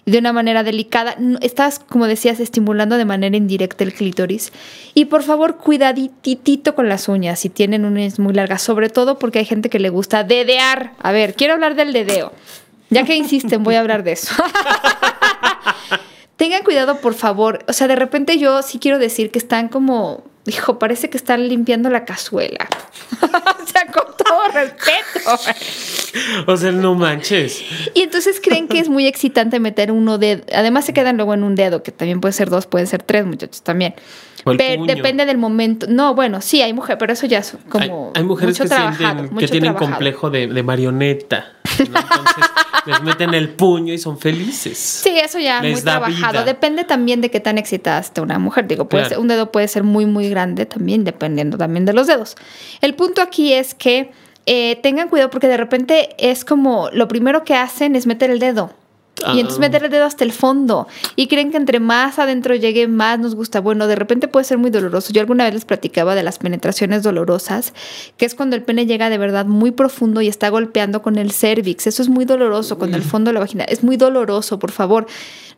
de 0.04 0.18
una 0.18 0.32
manera 0.32 0.62
delicada. 0.64 1.16
Estás, 1.40 1.78
como 1.78 2.06
decías, 2.06 2.40
estimulando 2.40 2.96
de 2.96 3.04
manera 3.04 3.36
indirecta 3.36 3.84
el 3.84 3.94
clítoris. 3.94 4.52
Y 4.94 5.06
por 5.06 5.22
favor, 5.22 5.56
cuidaditito 5.56 6.74
con 6.74 6.88
las 6.88 7.08
uñas 7.08 7.38
si 7.38 7.48
tienen 7.48 7.84
uñas 7.84 8.18
muy 8.18 8.34
largas, 8.34 8.60
sobre 8.60 8.90
todo 8.90 9.18
porque 9.18 9.38
hay 9.38 9.44
gente 9.44 9.70
que 9.70 9.78
le 9.78 9.90
gusta 9.90 10.24
dedear. 10.24 10.92
A 11.00 11.12
ver, 11.12 11.34
quiero 11.34 11.54
hablar 11.54 11.76
del 11.76 11.92
dedeo. 11.92 12.32
Ya 12.90 13.04
que 13.04 13.16
insisten, 13.16 13.62
voy 13.62 13.76
a 13.76 13.80
hablar 13.80 14.02
de 14.02 14.12
eso. 14.12 14.34
Tengan 16.36 16.64
cuidado, 16.64 16.98
por 17.00 17.14
favor. 17.14 17.64
O 17.68 17.72
sea, 17.72 17.86
de 17.86 17.96
repente 17.96 18.38
yo 18.38 18.60
sí 18.62 18.78
quiero 18.78 18.98
decir 18.98 19.30
que 19.30 19.38
están 19.38 19.68
como, 19.68 20.24
hijo, 20.46 20.78
parece 20.78 21.10
que 21.10 21.16
están 21.16 21.48
limpiando 21.48 21.90
la 21.90 22.04
cazuela. 22.04 22.68
o 23.22 23.66
sea, 23.66 23.86
con 23.86 24.16
todo 24.16 24.48
respeto. 24.52 25.38
O 26.46 26.56
sea, 26.56 26.70
no 26.70 26.94
manches. 26.94 27.64
Y 27.92 28.02
entonces 28.02 28.40
creen 28.40 28.68
que 28.68 28.78
es 28.78 28.88
muy 28.88 29.08
excitante 29.08 29.58
meter 29.58 29.90
uno 29.90 30.16
dedo. 30.16 30.44
Además 30.54 30.84
se 30.84 30.92
quedan 30.92 31.16
luego 31.16 31.34
en 31.34 31.42
un 31.42 31.56
dedo, 31.56 31.82
que 31.82 31.90
también 31.90 32.20
puede 32.20 32.32
ser 32.32 32.50
dos, 32.50 32.66
pueden 32.68 32.86
ser 32.86 33.02
tres, 33.02 33.26
muchachos, 33.26 33.62
también. 33.62 33.96
Pero 34.44 34.84
depende 34.84 35.26
del 35.26 35.38
momento. 35.38 35.86
No, 35.88 36.14
bueno, 36.14 36.40
sí, 36.40 36.62
hay 36.62 36.72
mujeres, 36.72 36.98
pero 37.00 37.12
eso 37.12 37.26
ya 37.26 37.38
es 37.38 37.56
como 37.68 38.12
hay 38.14 38.22
mujeres 38.22 38.54
mucho 38.54 38.62
que, 38.64 38.68
trabajado, 38.68 38.96
sienten, 38.96 39.28
que 39.28 39.34
mucho 39.34 39.46
tienen 39.48 39.62
trabajado. 39.72 39.90
complejo 39.90 40.30
de, 40.30 40.46
de 40.46 40.62
marioneta. 40.62 41.52
¿no? 41.78 41.84
Entonces 41.84 42.44
les 42.86 43.02
meten 43.02 43.34
el 43.34 43.50
puño 43.50 43.92
y 43.92 43.98
son 43.98 44.18
felices. 44.18 44.78
Sí, 44.78 45.10
eso 45.18 45.38
ya 45.38 45.60
Les 45.62 45.72
muy 45.72 45.82
trabajado. 45.82 46.32
vida. 46.32 46.44
Depende 46.44 46.84
también 46.84 47.20
de 47.20 47.30
qué 47.30 47.40
tan 47.40 47.58
excitada 47.58 48.00
esté 48.00 48.20
una 48.20 48.38
mujer. 48.38 48.66
Digo, 48.66 48.88
puede 48.88 49.02
Claro. 49.04 49.14
ser- 49.14 49.18
un 49.20 49.28
dedo 49.28 49.50
puede 49.52 49.68
ser 49.68 49.82
muy, 49.82 50.06
muy 50.06 50.28
grande 50.28 50.66
también, 50.66 51.04
dependiendo 51.04 51.56
también 51.58 51.84
de 51.84 51.92
los 51.92 52.06
dedos. 52.06 52.36
El 52.80 52.94
punto 52.94 53.22
aquí 53.22 53.52
es 53.52 53.74
que 53.74 54.10
eh, 54.46 54.76
tengan 54.82 55.08
cuidado 55.08 55.30
porque 55.30 55.48
de 55.48 55.56
repente 55.56 56.10
es 56.18 56.44
como 56.44 56.90
lo 56.92 57.08
primero 57.08 57.44
que 57.44 57.54
hacen 57.54 57.96
es 57.96 58.06
meter 58.06 58.30
el 58.30 58.38
dedo. 58.38 58.72
Y 59.32 59.40
entonces 59.40 59.58
Ah. 59.58 59.60
meter 59.60 59.84
el 59.84 59.90
dedo 59.90 60.04
hasta 60.04 60.24
el 60.24 60.32
fondo. 60.32 60.88
Y 61.16 61.28
creen 61.28 61.50
que 61.50 61.56
entre 61.56 61.80
más 61.80 62.18
adentro 62.18 62.54
llegue, 62.54 62.88
más 62.88 63.18
nos 63.18 63.34
gusta. 63.34 63.60
Bueno, 63.60 63.86
de 63.86 63.94
repente 63.94 64.28
puede 64.28 64.44
ser 64.44 64.58
muy 64.58 64.70
doloroso. 64.70 65.12
Yo 65.12 65.20
alguna 65.20 65.44
vez 65.44 65.54
les 65.54 65.64
platicaba 65.64 66.14
de 66.14 66.22
las 66.22 66.38
penetraciones 66.38 67.02
dolorosas, 67.02 67.72
que 68.16 68.26
es 68.26 68.34
cuando 68.34 68.56
el 68.56 68.62
pene 68.62 68.86
llega 68.86 69.10
de 69.10 69.18
verdad 69.18 69.46
muy 69.46 69.70
profundo 69.70 70.20
y 70.20 70.28
está 70.28 70.48
golpeando 70.48 71.02
con 71.02 71.16
el 71.16 71.30
cervix. 71.30 71.86
Eso 71.86 72.02
es 72.02 72.08
muy 72.08 72.24
doloroso, 72.24 72.78
con 72.78 72.94
el 72.94 73.02
fondo 73.02 73.28
de 73.28 73.34
la 73.34 73.40
vagina. 73.40 73.64
Es 73.64 73.84
muy 73.84 73.96
doloroso, 73.96 74.58
por 74.58 74.72
favor. 74.72 75.06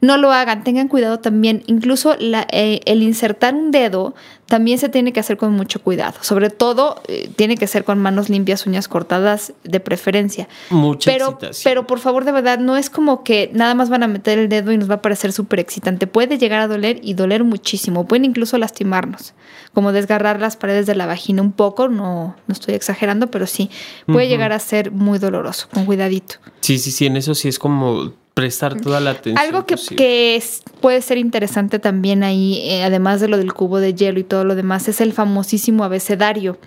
No 0.01 0.17
lo 0.19 0.33
hagan, 0.33 0.63
tengan 0.65 0.89
cuidado 0.89 1.19
también. 1.21 1.63
Incluso 1.67 2.17
la- 2.19 2.47
eh, 2.51 2.81
el 2.85 3.03
insertar 3.03 3.55
un 3.55 3.71
dedo 3.71 4.15
también 4.47 4.79
se 4.79 4.89
tiene 4.89 5.13
que 5.13 5.19
hacer 5.21 5.37
con 5.37 5.53
mucho 5.55 5.83
cuidado. 5.83 6.15
Sobre 6.21 6.51
todo, 6.51 7.03
eh, 7.09 7.29
tiene 7.35 7.57
que 7.57 7.67
ser 7.67 7.83
con 7.85 7.99
manos 7.99 8.29
limpias, 8.29 8.67
uñas 8.67 8.87
cortadas 8.89 9.55
de 9.65 9.81
preferencia. 9.81 10.49
Mucha 10.71 11.11
Pero, 11.11 11.27
excitación. 11.31 11.63
pero 11.65 11.87
por 11.87 11.99
favor, 11.99 12.25
de 12.25 12.33
verdad, 12.33 12.59
no 12.59 12.77
es 12.77 12.89
como 12.91 13.25
que 13.25 13.51
nada 13.55 13.75
más 13.75 13.89
van 13.89 14.03
a 14.03 14.09
meter 14.09 14.39
el 14.39 14.49
dedo 14.49 14.71
y 14.71 14.79
nos 14.79 14.89
va 14.91 14.97
a 14.97 15.03
parecer 15.03 15.33
súper 15.33 15.59
excitante. 15.61 16.07
Puede 16.07 16.39
llegar 16.39 16.61
a 16.61 16.69
doler 16.69 17.01
y 17.03 17.15
doler 17.15 17.43
muchísimo. 17.43 18.07
Pueden 18.07 18.25
incluso 18.27 18.57
lastimarnos, 18.59 19.35
como 19.73 19.93
desgarrar 19.93 20.41
las 20.41 20.57
paredes 20.57 20.87
de 20.87 20.95
la 20.95 21.07
vagina 21.07 21.43
un 21.43 21.53
poco. 21.53 21.89
No, 21.89 22.37
no 22.47 22.53
estoy 22.53 22.75
exagerando, 22.75 23.31
pero 23.31 23.47
sí. 23.47 23.71
Puede 24.07 24.29
llegar 24.29 24.53
a 24.53 24.59
ser 24.61 24.93
muy 24.93 25.19
doloroso, 25.19 25.69
con 25.73 25.87
cuidadito. 25.87 26.37
Sí, 26.61 26.79
sí, 26.79 26.91
sí, 26.93 27.07
en 27.07 27.17
eso 27.17 27.35
sí 27.35 27.49
es 27.49 27.59
como 27.59 28.13
prestar 28.41 28.79
toda 28.79 29.01
la 29.01 29.13
atención. 29.13 29.39
Algo 29.39 29.65
que, 29.65 29.77
que 29.97 30.37
es- 30.37 30.63
puede 30.83 31.01
ser 31.01 31.17
interesante 31.17 31.79
también 31.79 32.23
ahí, 32.23 32.61
eh, 32.65 32.85
además 32.85 33.19
de 33.23 33.29
lo 33.29 33.39
del 33.39 33.55
cubo 33.55 33.81
de 33.81 33.95
hielo 33.95 34.21
y 34.21 34.25
todo 34.25 34.45
lo 34.45 34.55
demás, 34.55 34.89
es 34.89 35.01
el 35.01 35.15
famosísimo 35.15 35.85
abecedario. 35.85 36.59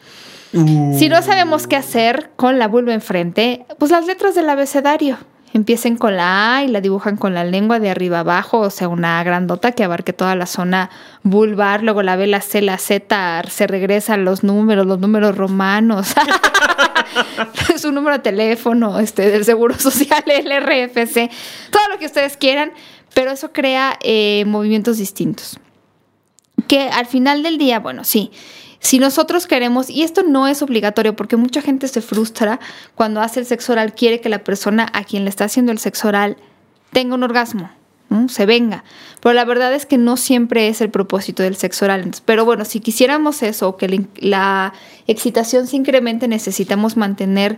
Uh, 0.52 0.98
Si 0.98 1.10
no 1.10 1.22
sabemos 1.22 1.68
qué 1.68 1.76
hacer 1.76 2.32
con 2.36 2.58
la 2.58 2.68
vulva 2.68 2.96
enfrente, 2.96 3.68
pues 3.78 3.92
las 3.92 4.08
letras 4.08 4.34
del 4.34 4.50
abecedario. 4.50 5.18
Empiecen 5.54 5.96
con 5.96 6.16
la 6.18 6.58
A 6.58 6.64
y 6.64 6.70
la 6.70 6.82
dibujan 6.82 7.18
con 7.18 7.36
la 7.36 7.44
lengua 7.44 7.80
de 7.80 7.92
arriba 7.92 8.20
abajo, 8.22 8.60
o 8.62 8.70
sea, 8.72 8.88
una 8.88 9.24
grandota 9.24 9.72
que 9.72 9.84
abarque 9.84 10.12
toda 10.14 10.36
la 10.36 10.48
zona 10.48 10.90
vulvar, 11.22 11.84
luego 11.84 12.02
la 12.02 12.16
B, 12.16 12.26
la 12.26 12.42
C, 12.42 12.64
la 12.64 12.80
Z, 12.80 13.44
se 13.48 13.68
regresan 13.68 14.26
los 14.26 14.44
números, 14.44 14.88
los 14.88 15.00
números 15.00 15.36
romanos. 15.38 16.14
Su 17.78 17.92
número 17.92 18.18
de 18.18 18.24
teléfono, 18.24 19.00
este, 19.00 19.30
del 19.30 19.46
Seguro 19.46 19.78
Social, 19.78 20.24
el 20.28 20.50
RFC, 20.50 21.30
todo 21.72 21.88
lo 21.92 22.00
que 22.00 22.06
ustedes 22.06 22.38
quieran, 22.38 22.72
pero 23.14 23.32
eso 23.32 23.52
crea 23.52 23.98
eh, 24.02 24.44
movimientos 24.46 24.98
distintos 24.98 25.60
que 26.68 26.82
al 26.90 27.08
final 27.08 27.44
del 27.44 27.58
día, 27.58 27.80
bueno, 27.80 28.04
sí, 28.04 28.32
si 28.80 29.00
nosotros 29.00 29.48
queremos, 29.48 29.90
y 29.90 30.04
esto 30.04 30.24
no 30.24 30.48
es 30.48 30.62
obligatorio 30.62 31.16
porque 31.16 31.36
mucha 31.36 31.62
gente 31.62 31.88
se 31.88 32.02
frustra 32.02 32.60
cuando 32.96 33.22
hace 33.22 33.42
el 33.42 33.46
sexo 33.46 33.74
oral, 33.74 33.94
quiere 33.94 34.22
que 34.22 34.30
la 34.30 34.44
persona 34.44 34.88
a 34.94 35.04
quien 35.04 35.26
le 35.26 35.30
está 35.30 35.46
haciendo 35.46 35.72
el 35.72 35.80
sexo 35.80 36.08
oral 36.08 36.38
tenga 36.92 37.16
un 37.16 37.24
orgasmo. 37.24 37.72
¿No? 38.10 38.30
se 38.30 38.46
venga. 38.46 38.84
Pero 39.22 39.34
la 39.34 39.46
verdad 39.46 39.74
es 39.74 39.86
que 39.86 39.98
no 39.98 40.18
siempre 40.18 40.68
es 40.68 40.82
el 40.82 40.90
propósito 40.90 41.44
del 41.44 41.56
sexo 41.56 41.86
oral. 41.86 42.12
Pero 42.26 42.46
bueno, 42.46 42.66
si 42.66 42.80
quisiéramos 42.80 43.44
eso, 43.44 43.78
que 43.78 44.06
la, 44.20 44.74
excitación 45.08 45.66
se 45.66 45.76
incremente, 45.76 46.28
necesitamos 46.28 46.96
mantener 46.96 47.58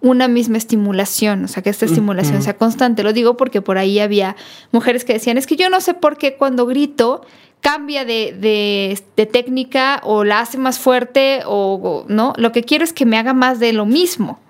una 0.00 0.28
misma 0.28 0.56
estimulación, 0.56 1.44
o 1.44 1.48
sea, 1.48 1.62
que 1.62 1.70
esta 1.70 1.84
estimulación 1.84 2.42
sea 2.42 2.56
constante. 2.56 3.02
Lo 3.02 3.12
digo 3.12 3.36
porque 3.36 3.60
por 3.60 3.78
ahí 3.78 3.98
había 3.98 4.36
mujeres 4.72 5.04
que 5.04 5.12
decían, 5.12 5.38
es 5.38 5.46
que 5.46 5.56
yo 5.56 5.68
no 5.68 5.80
sé 5.80 5.94
por 5.94 6.16
qué 6.16 6.36
cuando 6.36 6.66
grito 6.66 7.24
cambia 7.60 8.04
de, 8.04 8.36
de, 8.38 9.00
de 9.16 9.26
técnica 9.26 10.00
o 10.04 10.24
la 10.24 10.40
hace 10.40 10.58
más 10.58 10.78
fuerte 10.80 11.42
o, 11.46 11.74
o, 11.82 12.04
no, 12.08 12.34
lo 12.36 12.52
que 12.52 12.64
quiero 12.64 12.84
es 12.84 12.92
que 12.92 13.06
me 13.06 13.16
haga 13.16 13.32
más 13.32 13.60
de 13.60 13.72
lo 13.72 13.86
mismo. 13.86 14.40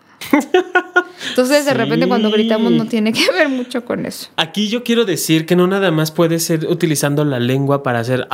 Entonces, 1.31 1.65
de 1.65 1.75
repente, 1.75 2.09
cuando 2.09 2.31
gritamos, 2.31 2.73
no 2.73 2.87
tiene 2.87 3.13
que 3.13 3.31
ver 3.33 3.49
mucho 3.49 3.85
con 3.85 4.07
eso. 4.07 4.29
Aquí 4.37 4.69
yo 4.69 4.85
quiero 4.85 5.05
decir 5.05 5.47
que 5.47 5.57
no 5.57 5.67
nada 5.67 5.91
más 5.91 6.11
puede 6.11 6.39
ser 6.39 6.67
utilizando 6.67 7.25
la 7.25 7.39
lengua 7.39 7.83
para 7.83 8.01
hacer. 8.01 8.27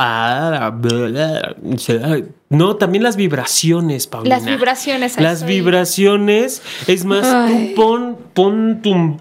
No, 2.49 2.75
también 2.77 3.03
las 3.03 3.15
vibraciones, 3.15 4.07
Paulina. 4.07 4.35
Las 4.35 4.45
vibraciones. 4.45 5.19
Las 5.19 5.45
vibraciones. 5.45 6.61
Es 6.87 7.05
más, 7.05 7.25
Ay. 7.25 7.73
tú 7.75 7.81
pon, 7.81 8.17
pon. 8.33 9.19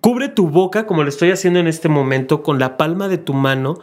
Cubre 0.00 0.28
tu 0.28 0.48
boca, 0.48 0.86
como 0.86 1.02
lo 1.02 1.08
estoy 1.08 1.32
haciendo 1.32 1.58
en 1.58 1.66
este 1.66 1.88
momento, 1.88 2.42
con 2.42 2.58
la 2.58 2.76
palma 2.76 3.08
de 3.08 3.18
tu 3.18 3.34
mano 3.34 3.80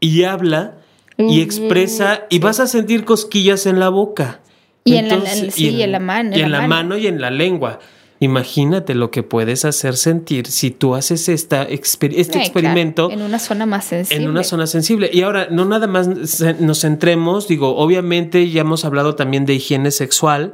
y 0.00 0.22
habla 0.22 0.76
y 1.18 1.40
expresa, 1.40 2.26
y 2.28 2.38
vas 2.40 2.60
a 2.60 2.66
sentir 2.66 3.04
cosquillas 3.04 3.66
en 3.66 3.80
la 3.80 3.88
boca. 3.88 4.40
Y, 4.86 4.96
Entonces, 4.96 5.38
en, 5.38 5.46
la, 5.46 5.52
sí, 5.52 5.68
y 5.68 5.74
en, 5.76 5.80
en 5.82 5.92
la 5.92 5.98
mano. 5.98 6.36
Y 6.36 6.40
en 6.40 6.52
la, 6.52 6.58
mano. 6.60 6.74
mano 6.74 6.96
y 6.96 7.06
en 7.06 7.20
la 7.20 7.30
lengua. 7.30 7.80
Imagínate 8.18 8.94
lo 8.94 9.10
que 9.10 9.22
puedes 9.22 9.66
hacer 9.66 9.94
sentir 9.96 10.46
si 10.46 10.70
tú 10.70 10.94
haces 10.94 11.28
esta 11.28 11.64
exper 11.64 12.14
este 12.14 12.38
experimento 12.38 13.08
claro, 13.08 13.20
en 13.20 13.26
una 13.26 13.38
zona 13.38 13.66
más 13.66 13.84
sensible. 13.84 14.24
En 14.24 14.30
una 14.30 14.42
zona 14.42 14.66
sensible. 14.66 15.10
Y 15.12 15.20
ahora, 15.20 15.48
no 15.50 15.66
nada 15.66 15.86
más 15.86 16.08
nos 16.60 16.80
centremos, 16.80 17.46
digo, 17.46 17.76
obviamente 17.76 18.48
ya 18.48 18.62
hemos 18.62 18.86
hablado 18.86 19.16
también 19.16 19.44
de 19.44 19.54
higiene 19.54 19.90
sexual. 19.90 20.52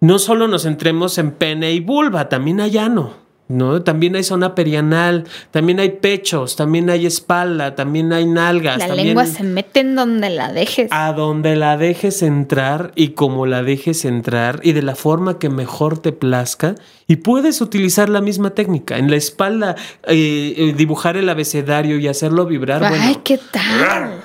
No 0.00 0.18
solo 0.18 0.48
nos 0.48 0.64
centremos 0.64 1.16
en 1.16 1.30
pene 1.30 1.72
y 1.72 1.80
vulva, 1.80 2.28
también 2.28 2.60
hay 2.60 2.76
ano. 2.76 3.21
¿No? 3.48 3.82
También 3.82 4.16
hay 4.16 4.22
zona 4.22 4.54
perianal, 4.54 5.24
también 5.50 5.80
hay 5.80 5.90
pechos, 5.90 6.56
también 6.56 6.90
hay 6.90 7.06
espalda, 7.06 7.74
también 7.74 8.12
hay 8.12 8.26
nalgas. 8.26 8.78
La 8.78 8.88
también 8.88 9.08
lengua 9.08 9.26
se 9.26 9.42
mete 9.42 9.80
en 9.80 9.94
donde 9.94 10.30
la 10.30 10.52
dejes. 10.52 10.88
A 10.90 11.12
donde 11.12 11.56
la 11.56 11.76
dejes 11.76 12.22
entrar 12.22 12.92
y 12.94 13.10
como 13.10 13.46
la 13.46 13.62
dejes 13.62 14.04
entrar 14.04 14.60
y 14.62 14.72
de 14.72 14.82
la 14.82 14.94
forma 14.94 15.38
que 15.38 15.48
mejor 15.48 15.98
te 15.98 16.12
plazca. 16.12 16.74
Y 17.06 17.16
puedes 17.16 17.60
utilizar 17.60 18.08
la 18.08 18.20
misma 18.20 18.50
técnica. 18.50 18.96
En 18.96 19.10
la 19.10 19.16
espalda, 19.16 19.76
eh, 20.04 20.74
dibujar 20.76 21.16
el 21.16 21.28
abecedario 21.28 21.98
y 21.98 22.08
hacerlo 22.08 22.46
vibrar. 22.46 22.82
Ay, 22.82 22.90
bueno. 22.90 23.20
¿qué 23.22 23.38
tal? 23.50 24.22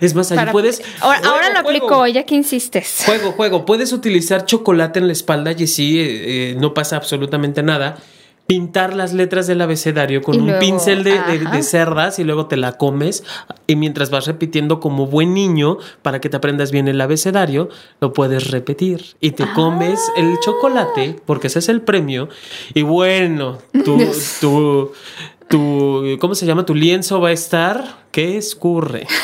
Es 0.00 0.14
más, 0.14 0.30
ahí 0.32 0.36
Para- 0.38 0.52
puedes. 0.52 0.82
Ahora, 1.00 1.18
Juego, 1.18 1.34
ahora 1.34 1.48
lo 1.48 1.54
juego. 1.62 1.68
aplico, 1.68 2.06
ya 2.06 2.24
que 2.24 2.34
insistes. 2.34 3.02
Juego, 3.06 3.32
juego. 3.32 3.64
Puedes 3.64 3.92
utilizar 3.92 4.44
chocolate 4.44 4.98
en 4.98 5.06
la 5.06 5.12
espalda 5.12 5.52
y 5.52 5.66
sí, 5.66 5.98
eh, 5.98 6.50
eh, 6.52 6.56
no 6.58 6.74
pasa 6.74 6.96
absolutamente 6.96 7.62
nada. 7.62 7.98
Pintar 8.46 8.94
las 8.94 9.12
letras 9.12 9.46
del 9.48 9.60
abecedario 9.60 10.22
con 10.22 10.36
Y 10.36 10.38
un 10.38 10.46
luego, 10.46 10.60
pincel 10.60 11.02
de, 11.02 11.12
de- 11.12 11.18
ajá. 11.46 11.50
de 11.56 11.62
cerdas 11.64 12.18
y 12.20 12.24
luego 12.24 12.46
te 12.46 12.56
la 12.56 12.72
comes. 12.78 13.24
Y 13.66 13.74
mientras 13.76 14.10
vas 14.10 14.26
repitiendo 14.26 14.78
como 14.78 15.06
buen 15.06 15.34
niño, 15.34 15.78
para 16.02 16.20
que 16.20 16.28
te 16.28 16.36
aprendas 16.36 16.70
bien 16.70 16.86
el 16.86 17.00
abecedario, 17.00 17.68
lo 18.00 18.12
puedes 18.12 18.50
repetir. 18.52 19.16
Y 19.20 19.32
te 19.32 19.50
comes 19.52 19.98
Ah. 20.16 20.20
el 20.20 20.38
chocolate, 20.44 21.16
porque 21.26 21.48
ese 21.48 21.58
es 21.58 21.68
el 21.68 21.80
premio. 21.82 22.28
Y 22.72 22.82
bueno, 22.82 23.58
tu, 23.84 23.98
tu, 24.40 24.92
tu, 25.48 26.16
¿cómo 26.20 26.34
se 26.36 26.46
llama? 26.46 26.64
Tu 26.64 26.74
lienzo 26.74 27.20
va 27.20 27.28
a 27.30 27.32
estar 27.32 28.04
que 28.12 28.36
escurre. 28.36 29.06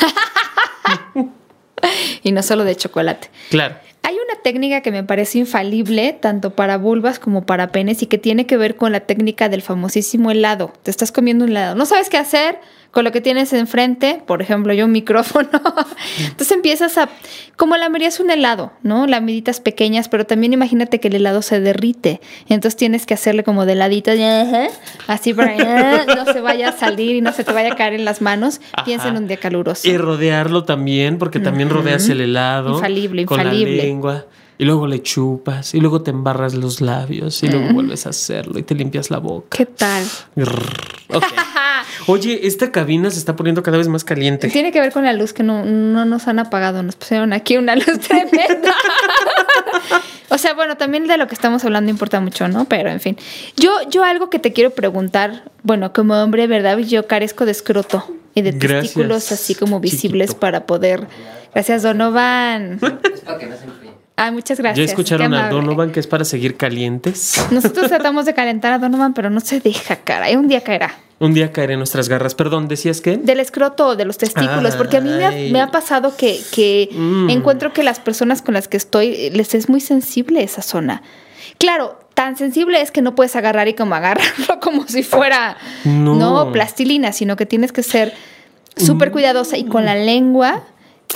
Y 2.23 2.31
no 2.31 2.41
solo 2.43 2.63
de 2.63 2.75
chocolate. 2.77 3.29
Claro. 3.49 3.75
Hay 4.05 4.15
una 4.15 4.41
técnica 4.41 4.81
que 4.81 4.91
me 4.91 5.05
parece 5.05 5.37
infalible, 5.37 6.11
tanto 6.11 6.53
para 6.53 6.77
vulvas 6.77 7.19
como 7.19 7.45
para 7.45 7.69
penes, 7.69 8.03
y 8.03 8.07
que 8.07 8.17
tiene 8.17 8.45
que 8.45 8.57
ver 8.57 8.75
con 8.75 8.91
la 8.91 8.99
técnica 8.99 9.47
del 9.47 9.61
famosísimo 9.61 10.29
helado. 10.29 10.73
Te 10.83 10.91
estás 10.91 11.13
comiendo 11.13 11.45
un 11.45 11.51
helado. 11.51 11.75
No 11.75 11.85
sabes 11.85 12.09
qué 12.09 12.17
hacer 12.17 12.59
con 12.93 13.03
lo 13.03 13.11
que 13.11 13.21
tienes 13.21 13.51
enfrente, 13.53 14.21
por 14.27 14.43
ejemplo, 14.43 14.71
yo 14.71 14.85
un 14.85 14.91
micrófono. 14.91 15.49
Entonces 16.19 16.51
empiezas 16.51 16.99
a, 16.99 17.09
como 17.55 17.75
lamerías 17.75 18.19
un 18.19 18.29
helado, 18.29 18.71
¿no? 18.83 19.07
Lamiditas 19.07 19.59
pequeñas, 19.61 20.09
pero 20.09 20.27
también 20.27 20.53
imagínate 20.53 20.99
que 20.99 21.07
el 21.07 21.15
helado 21.15 21.41
se 21.41 21.59
derrite. 21.59 22.21
Entonces 22.49 22.77
tienes 22.77 23.07
que 23.07 23.15
hacerle 23.15 23.43
como 23.43 23.65
de 23.65 23.73
ladito, 23.73 24.11
así 25.07 25.33
para 25.33 25.55
que 25.55 26.13
no 26.15 26.31
se 26.31 26.39
vaya 26.39 26.69
a 26.69 26.71
salir 26.73 27.15
y 27.15 27.21
no 27.21 27.33
se 27.33 27.43
te 27.43 27.51
vaya 27.51 27.73
a 27.73 27.75
caer 27.75 27.93
en 27.93 28.05
las 28.05 28.21
manos. 28.21 28.61
Piensa 28.85 29.07
en 29.07 29.17
un 29.17 29.27
día 29.27 29.37
caluroso. 29.37 29.89
Y 29.89 29.97
rodearlo 29.97 30.63
también, 30.63 31.17
porque 31.17 31.39
también 31.39 31.71
rodeas 31.71 32.07
el 32.09 32.21
helado. 32.21 32.75
Infalible, 32.75 33.25
con 33.25 33.39
infalible. 33.39 33.77
la 33.77 33.83
lengua. 33.83 34.25
Y 34.57 34.65
luego 34.65 34.87
le 34.87 35.01
chupas, 35.01 35.73
y 35.73 35.79
luego 35.79 36.03
te 36.03 36.11
embarras 36.11 36.53
los 36.53 36.79
labios, 36.79 37.41
y 37.43 37.47
luego 37.47 37.73
vuelves 37.73 38.05
a 38.05 38.09
hacerlo, 38.09 38.59
y 38.59 38.63
te 38.63 38.75
limpias 38.75 39.09
la 39.09 39.17
boca. 39.17 39.57
¿Qué 39.57 39.65
tal? 39.65 40.03
Oye, 42.07 42.45
esta 42.47 42.71
cabina 42.71 43.09
se 43.09 43.19
está 43.19 43.35
poniendo 43.35 43.63
cada 43.63 43.77
vez 43.77 43.87
más 43.87 44.03
caliente. 44.03 44.49
Tiene 44.49 44.71
que 44.71 44.79
ver 44.79 44.91
con 44.91 45.03
la 45.03 45.13
luz 45.13 45.33
que 45.33 45.43
no, 45.43 45.63
no 45.65 46.05
nos 46.05 46.27
han 46.27 46.39
apagado. 46.39 46.83
Nos 46.83 46.95
pusieron 46.95 47.33
aquí 47.33 47.57
una 47.57 47.75
luz 47.75 47.99
tremenda. 48.07 48.73
o 50.29 50.37
sea, 50.37 50.53
bueno, 50.53 50.77
también 50.77 51.07
de 51.07 51.17
lo 51.17 51.27
que 51.27 51.35
estamos 51.35 51.63
hablando 51.63 51.89
importa 51.89 52.19
mucho, 52.19 52.47
¿no? 52.47 52.65
Pero 52.65 52.89
en 52.89 52.99
fin. 52.99 53.17
Yo, 53.57 53.71
yo 53.89 54.03
algo 54.03 54.29
que 54.29 54.39
te 54.39 54.53
quiero 54.53 54.71
preguntar, 54.71 55.43
bueno, 55.63 55.93
como 55.93 56.15
hombre, 56.15 56.47
¿verdad? 56.47 56.77
Yo 56.79 57.07
carezco 57.07 57.45
de 57.45 57.51
escroto 57.51 58.05
y 58.35 58.41
de 58.41 58.51
Gracias, 58.51 58.81
testículos 58.93 59.31
así 59.31 59.55
como 59.55 59.79
visibles 59.79 60.29
chiquito. 60.29 60.39
para 60.39 60.65
poder. 60.65 61.07
Gracias, 61.53 61.83
Donovan. 61.83 62.79
Que. 64.15 64.21
Ah, 64.23 64.31
muchas 64.31 64.59
gracias. 64.59 64.77
¿Ya 64.77 64.91
escucharon 64.91 65.33
a. 65.33 65.49
Donovan 65.49 65.91
que 65.91 65.99
es 65.99 66.07
para 66.07 66.23
seguir 66.25 66.55
calientes? 66.55 67.43
Nosotros 67.51 67.87
tratamos 67.89 68.25
de 68.25 68.33
calentar 68.33 68.71
a 68.73 68.77
Donovan, 68.79 69.13
pero 69.13 69.29
no 69.29 69.39
se 69.39 69.59
deja, 69.59 69.95
cara. 69.97 70.27
Un 70.37 70.47
día 70.47 70.61
caerá. 70.61 70.95
Un 71.19 71.33
día 71.33 71.51
caeré 71.51 71.73
en 71.73 71.79
nuestras 71.79 72.09
garras. 72.09 72.35
Perdón, 72.35 72.67
¿decías 72.67 72.99
qué? 73.01 73.17
Del 73.17 73.39
escroto 73.39 73.87
o 73.89 73.95
de 73.95 74.03
los 74.05 74.17
testículos, 74.17 74.75
porque 74.75 74.97
a 74.97 75.01
mí 75.01 75.09
me 75.09 75.23
ha, 75.25 75.29
Ay. 75.29 75.51
me 75.51 75.61
ha 75.61 75.71
pasado 75.71 76.15
que, 76.17 76.39
que 76.51 76.89
Mm. 76.91 77.29
encuentro 77.29 77.71
que 77.73 77.81
las 77.83 77.99
personas 77.99 78.41
con 78.41 78.53
las 78.55 78.67
que 78.67 78.77
estoy 78.77 79.07
eh, 79.15 79.31
les 79.33 79.53
es 79.55 79.69
muy 79.69 79.79
sensible 79.79 80.43
esa 80.43 80.61
zona. 80.61 81.01
Claro, 81.59 81.97
tan 82.13 82.35
sensible 82.37 82.81
es 82.81 82.91
que 82.91 83.01
no 83.01 83.15
puedes 83.15 83.35
agarrar 83.35 83.67
y 83.67 83.73
como 83.73 83.95
agarrarlo 83.95 84.59
como 84.61 84.85
si 84.87 85.03
fuera 85.03 85.57
No. 85.85 86.15
no, 86.15 86.51
plastilina, 86.51 87.13
sino 87.13 87.35
que 87.37 87.45
tienes 87.45 87.71
que 87.71 87.83
ser 87.83 88.13
súper 88.75 89.11
cuidadosa 89.11 89.57
y 89.57 89.65
con 89.65 89.85
la 89.85 89.95
lengua 89.95 90.63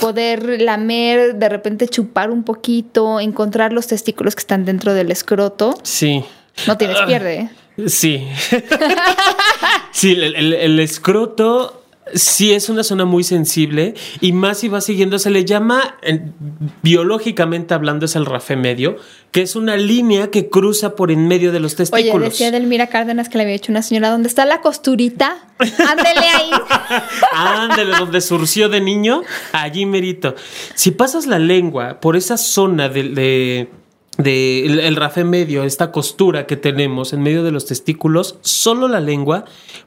poder 0.00 0.60
lamer, 0.62 1.34
de 1.36 1.48
repente 1.48 1.88
chupar 1.88 2.30
un 2.30 2.42
poquito, 2.44 3.20
encontrar 3.20 3.72
los 3.72 3.86
testículos 3.86 4.34
que 4.34 4.40
están 4.40 4.64
dentro 4.64 4.94
del 4.94 5.10
escroto. 5.10 5.74
Sí. 5.82 6.24
No 6.66 6.76
tienes 6.76 6.96
Ah. 7.00 7.06
pierde. 7.06 7.50
¿eh? 7.76 7.88
Sí. 7.88 8.26
sí, 9.92 10.12
el, 10.12 10.34
el- 10.34 10.54
el 10.54 10.80
escroto 10.80 11.84
sí 12.14 12.52
es 12.52 12.68
una 12.68 12.82
zona 12.84 13.04
muy 13.04 13.24
sensible 13.24 13.94
y 14.20 14.32
más 14.32 14.58
si 14.58 14.68
va 14.68 14.80
siguiendo, 14.80 15.18
se 15.18 15.30
le 15.30 15.44
llama, 15.44 15.96
en- 16.02 16.34
biológicamente 16.82 17.74
hablando, 17.74 18.06
es 18.06 18.16
el 18.16 18.26
rafé 18.26 18.56
medio, 18.56 18.96
que 19.32 19.42
es 19.42 19.56
una 19.56 19.76
línea 19.76 20.30
que 20.30 20.48
cruza 20.48 20.96
por 20.96 21.10
en 21.10 21.28
medio 21.28 21.52
de 21.52 21.60
los 21.60 21.72
Oye, 21.74 21.84
testículos. 21.90 22.30
decía 22.30 22.50
Delmira 22.50 22.86
Cárdenas 22.88 23.28
que 23.28 23.38
le 23.38 23.44
había 23.44 23.54
hecho 23.54 23.70
una 23.72 23.82
señora, 23.82 24.10
¿dónde 24.10 24.28
está 24.28 24.46
la 24.46 24.60
costurita? 24.60 25.36
Ándele 25.58 26.28
ahí. 26.34 26.50
Ándale, 27.32 27.96
donde 27.98 28.20
surció 28.20 28.68
de 28.68 28.80
niño, 28.80 29.22
allí 29.52 29.86
merito. 29.86 30.34
Si 30.74 30.90
pasas 30.92 31.26
la 31.26 31.38
lengua 31.38 32.00
por 32.00 32.16
esa 32.16 32.36
zona 32.36 32.88
de, 32.88 33.02
de- 33.04 33.68
de 34.18 34.66
el, 34.66 34.80
el 34.80 34.96
rafé 34.96 35.24
medio, 35.24 35.62
esta 35.64 35.90
costura 35.92 36.46
que 36.46 36.56
tenemos 36.56 37.12
en 37.12 37.22
medio 37.22 37.42
de 37.44 37.52
los 37.52 37.66
testículos, 37.66 38.36
solo 38.42 38.88
la 38.88 39.00
lengua 39.00 39.44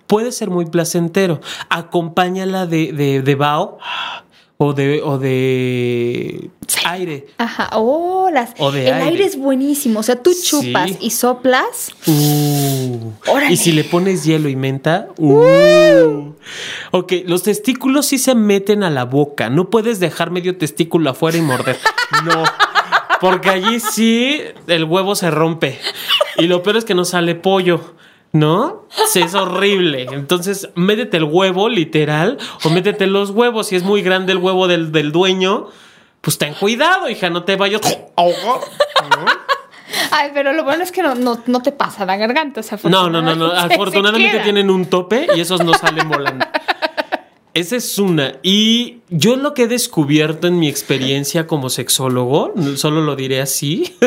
puede 0.07 0.31
ser 0.31 0.49
muy 0.49 0.65
placentero. 0.65 1.41
Acompáñala 1.69 2.65
de, 2.65 2.91
de, 2.93 3.21
de 3.21 3.35
vaho 3.35 3.77
o 4.57 4.73
de, 4.73 5.01
o 5.03 5.17
de 5.17 6.49
aire. 6.85 7.27
Ajá, 7.37 7.69
oh, 7.73 8.29
las- 8.31 8.53
O 8.59 8.71
de 8.71 8.87
el 8.87 8.93
aire. 8.93 9.07
aire. 9.09 9.25
es 9.25 9.37
buenísimo. 9.37 9.99
O 9.99 10.03
sea, 10.03 10.21
tú 10.21 10.31
chupas 10.41 10.91
Sí. 10.91 10.97
y 11.01 11.09
soplas. 11.11 11.91
Uh. 12.07 13.11
Y 13.49 13.57
si 13.57 13.71
le 13.71 13.83
pones 13.83 14.23
hielo 14.23 14.49
y 14.49 14.55
menta. 14.55 15.07
Uh. 15.17 16.31
Ok, 16.91 17.13
los 17.25 17.43
testículos 17.43 18.05
sí 18.05 18.17
se 18.17 18.35
meten 18.35 18.83
a 18.83 18.89
la 18.89 19.05
boca. 19.05 19.49
No 19.49 19.69
puedes 19.69 19.99
dejar 19.99 20.31
medio 20.31 20.57
testículo 20.57 21.09
afuera 21.09 21.37
y 21.37 21.41
morder. 21.41 21.77
No. 22.25 22.43
Porque 23.21 23.49
allí 23.49 23.79
sí 23.79 24.41
el 24.67 24.83
huevo 24.83 25.15
se 25.15 25.31
rompe. 25.31 25.79
Y 26.37 26.47
lo 26.47 26.61
peor 26.63 26.75
es 26.77 26.85
que 26.85 26.95
no 26.95 27.05
sale 27.05 27.35
pollo. 27.35 27.93
¿No? 28.33 28.85
Sí, 29.09 29.19
es 29.21 29.35
horrible. 29.35 30.07
Entonces, 30.11 30.69
métete 30.75 31.17
el 31.17 31.25
huevo, 31.25 31.67
literal, 31.67 32.37
o 32.63 32.69
métete 32.69 33.05
los 33.05 33.29
huevos. 33.31 33.67
Si 33.67 33.75
es 33.75 33.83
muy 33.83 34.01
grande 34.01 34.31
el 34.31 34.37
huevo 34.37 34.69
del, 34.69 34.93
del 34.93 35.11
dueño, 35.11 35.67
pues 36.21 36.37
ten 36.37 36.53
cuidado, 36.53 37.09
hija, 37.09 37.29
no 37.29 37.43
te 37.43 37.57
vayas. 37.57 37.81
¿no? 38.17 39.25
Ay, 40.11 40.31
pero 40.33 40.53
lo 40.53 40.63
bueno 40.63 40.81
es 40.83 40.91
que 40.93 41.03
no, 41.03 41.15
no, 41.15 41.43
no 41.45 41.61
te 41.61 41.73
pasa 41.73 42.05
la 42.05 42.15
garganta. 42.15 42.61
O 42.61 42.63
sea, 42.63 42.79
No, 42.83 43.09
no, 43.09 43.21
no, 43.21 43.35
no. 43.35 43.51
afortunadamente 43.51 44.39
tienen 44.39 44.69
un 44.69 44.85
tope 44.85 45.27
y 45.35 45.41
esos 45.41 45.63
no 45.65 45.73
salen 45.73 46.07
volando. 46.07 46.45
Esa 47.53 47.75
es 47.75 47.99
una. 47.99 48.39
Y 48.43 48.99
yo 49.09 49.35
lo 49.35 49.53
que 49.53 49.63
he 49.63 49.67
descubierto 49.67 50.47
en 50.47 50.59
mi 50.59 50.69
experiencia 50.69 51.47
como 51.47 51.69
sexólogo, 51.69 52.53
solo 52.75 53.01
lo 53.01 53.15
diré 53.15 53.41
así. 53.41 53.95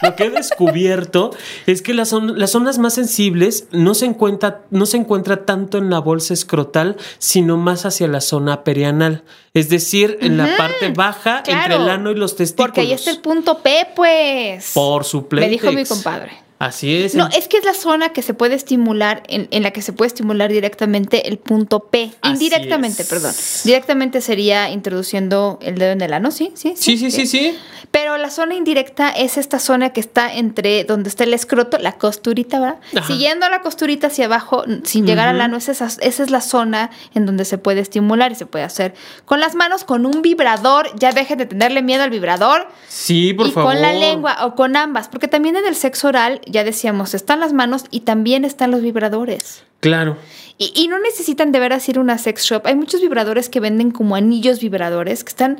Lo 0.00 0.14
que 0.14 0.26
he 0.26 0.30
descubierto 0.30 1.30
es 1.66 1.82
que 1.82 1.92
las, 1.92 2.12
las 2.12 2.52
zonas 2.52 2.78
más 2.78 2.94
sensibles 2.94 3.66
no 3.72 3.94
se, 3.94 4.06
encuentra, 4.06 4.62
no 4.70 4.86
se 4.86 4.96
encuentra 4.96 5.44
tanto 5.44 5.78
en 5.78 5.90
la 5.90 5.98
bolsa 5.98 6.34
escrotal, 6.34 6.96
sino 7.18 7.56
más 7.56 7.84
hacia 7.84 8.06
la 8.06 8.20
zona 8.20 8.62
perianal. 8.62 9.24
Es 9.54 9.68
decir, 9.68 10.18
en 10.20 10.36
la 10.36 10.56
parte 10.56 10.92
baja, 10.92 11.42
entre 11.44 11.74
el 11.74 11.88
ano 11.88 12.12
y 12.12 12.14
los 12.14 12.36
testículos. 12.36 12.68
Porque 12.68 12.82
ahí 12.82 12.92
está 12.92 13.10
el 13.10 13.18
punto 13.18 13.58
P, 13.58 13.88
pues. 13.96 14.70
Por 14.72 15.04
su 15.04 15.26
Me 15.32 15.48
dijo 15.48 15.72
mi 15.72 15.84
compadre. 15.84 16.47
Así 16.58 16.92
es. 17.04 17.14
No, 17.14 17.28
es 17.28 17.46
que 17.46 17.56
es 17.58 17.64
la 17.64 17.74
zona 17.74 18.08
que 18.08 18.20
se 18.22 18.34
puede 18.34 18.56
estimular, 18.56 19.22
en, 19.28 19.46
en 19.52 19.62
la 19.62 19.70
que 19.70 19.80
se 19.80 19.92
puede 19.92 20.08
estimular 20.08 20.50
directamente 20.50 21.28
el 21.28 21.38
punto 21.38 21.80
P. 21.80 22.10
Así 22.20 22.32
Indirectamente, 22.32 23.02
es. 23.02 23.08
perdón. 23.08 23.32
Directamente 23.64 24.20
sería 24.20 24.68
introduciendo 24.70 25.58
el 25.62 25.76
dedo 25.78 25.92
en 25.92 26.00
el 26.00 26.12
ano, 26.12 26.30
¿sí? 26.32 26.50
Sí, 26.54 26.74
Sí, 26.76 26.98
sí, 26.98 27.10
sí, 27.12 27.26
sí. 27.26 27.56
Pero 27.92 28.18
la 28.18 28.28
zona 28.30 28.54
indirecta 28.54 29.08
es 29.10 29.38
esta 29.38 29.58
zona 29.60 29.90
que 29.92 30.00
está 30.00 30.34
entre 30.34 30.84
donde 30.84 31.08
está 31.08 31.24
el 31.24 31.32
escroto, 31.32 31.78
la 31.78 31.92
costurita, 31.92 32.58
¿verdad? 32.60 32.80
Ajá. 32.96 33.06
Siguiendo 33.06 33.48
la 33.48 33.60
costurita 33.60 34.08
hacia 34.08 34.26
abajo, 34.26 34.64
sin 34.84 35.06
llegar 35.06 35.28
al 35.28 35.40
ano, 35.40 35.56
esa, 35.56 35.72
es- 35.72 35.98
esa 36.02 36.22
es 36.22 36.30
la 36.30 36.40
zona 36.40 36.90
en 37.14 37.24
donde 37.24 37.44
se 37.44 37.56
puede 37.56 37.80
estimular 37.80 38.32
y 38.32 38.34
se 38.34 38.46
puede 38.46 38.64
hacer 38.64 38.94
con 39.24 39.38
las 39.40 39.54
manos, 39.54 39.84
con 39.84 40.06
un 40.06 40.22
vibrador. 40.22 40.90
Ya 40.98 41.12
dejen 41.12 41.38
de 41.38 41.46
tenerle 41.46 41.82
miedo 41.82 42.02
al 42.02 42.10
vibrador 42.10 42.66
Sí, 42.88 43.32
por 43.32 43.46
y 43.46 43.52
favor. 43.52 43.72
con 43.72 43.80
la 43.82 43.92
lengua 43.92 44.44
o 44.44 44.54
con 44.54 44.76
ambas, 44.76 45.08
porque 45.08 45.28
también 45.28 45.56
en 45.56 45.64
el 45.64 45.74
sexo 45.76 46.08
oral, 46.08 46.40
ya 46.50 46.64
decíamos, 46.64 47.14
están 47.14 47.40
las 47.40 47.52
manos 47.52 47.84
y 47.90 48.00
también 48.00 48.44
están 48.44 48.70
los 48.70 48.82
vibradores. 48.82 49.64
Claro. 49.80 50.16
Y, 50.58 50.72
y 50.74 50.88
no 50.88 50.98
necesitan 50.98 51.52
de 51.52 51.60
veras 51.60 51.88
ir 51.88 51.98
a 51.98 52.00
una 52.00 52.18
sex 52.18 52.44
shop. 52.44 52.66
Hay 52.66 52.74
muchos 52.74 53.00
vibradores 53.00 53.48
que 53.48 53.60
venden 53.60 53.90
como 53.90 54.16
anillos 54.16 54.60
vibradores 54.60 55.24
que 55.24 55.30
están 55.30 55.58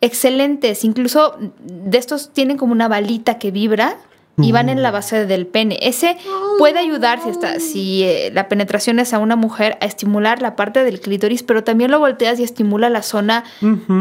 excelentes. 0.00 0.84
Incluso 0.84 1.36
de 1.60 1.98
estos 1.98 2.32
tienen 2.32 2.56
como 2.56 2.72
una 2.72 2.88
balita 2.88 3.38
que 3.38 3.50
vibra 3.50 3.98
y 4.38 4.52
van 4.52 4.68
en 4.68 4.82
la 4.82 4.90
base 4.90 5.26
del 5.26 5.46
pene. 5.46 5.78
Ese 5.82 6.16
puede 6.58 6.78
ayudar 6.78 7.22
si, 7.22 7.30
está, 7.30 7.60
si 7.60 8.02
eh, 8.02 8.30
la 8.32 8.48
penetración 8.48 8.98
es 8.98 9.14
a 9.14 9.18
una 9.18 9.36
mujer 9.36 9.78
a 9.80 9.86
estimular 9.86 10.42
la 10.42 10.56
parte 10.56 10.84
del 10.84 11.00
clítoris, 11.00 11.42
pero 11.42 11.64
también 11.64 11.90
lo 11.90 11.98
volteas 11.98 12.38
y 12.38 12.42
estimula 12.42 12.90
la 12.90 13.02
zona 13.02 13.44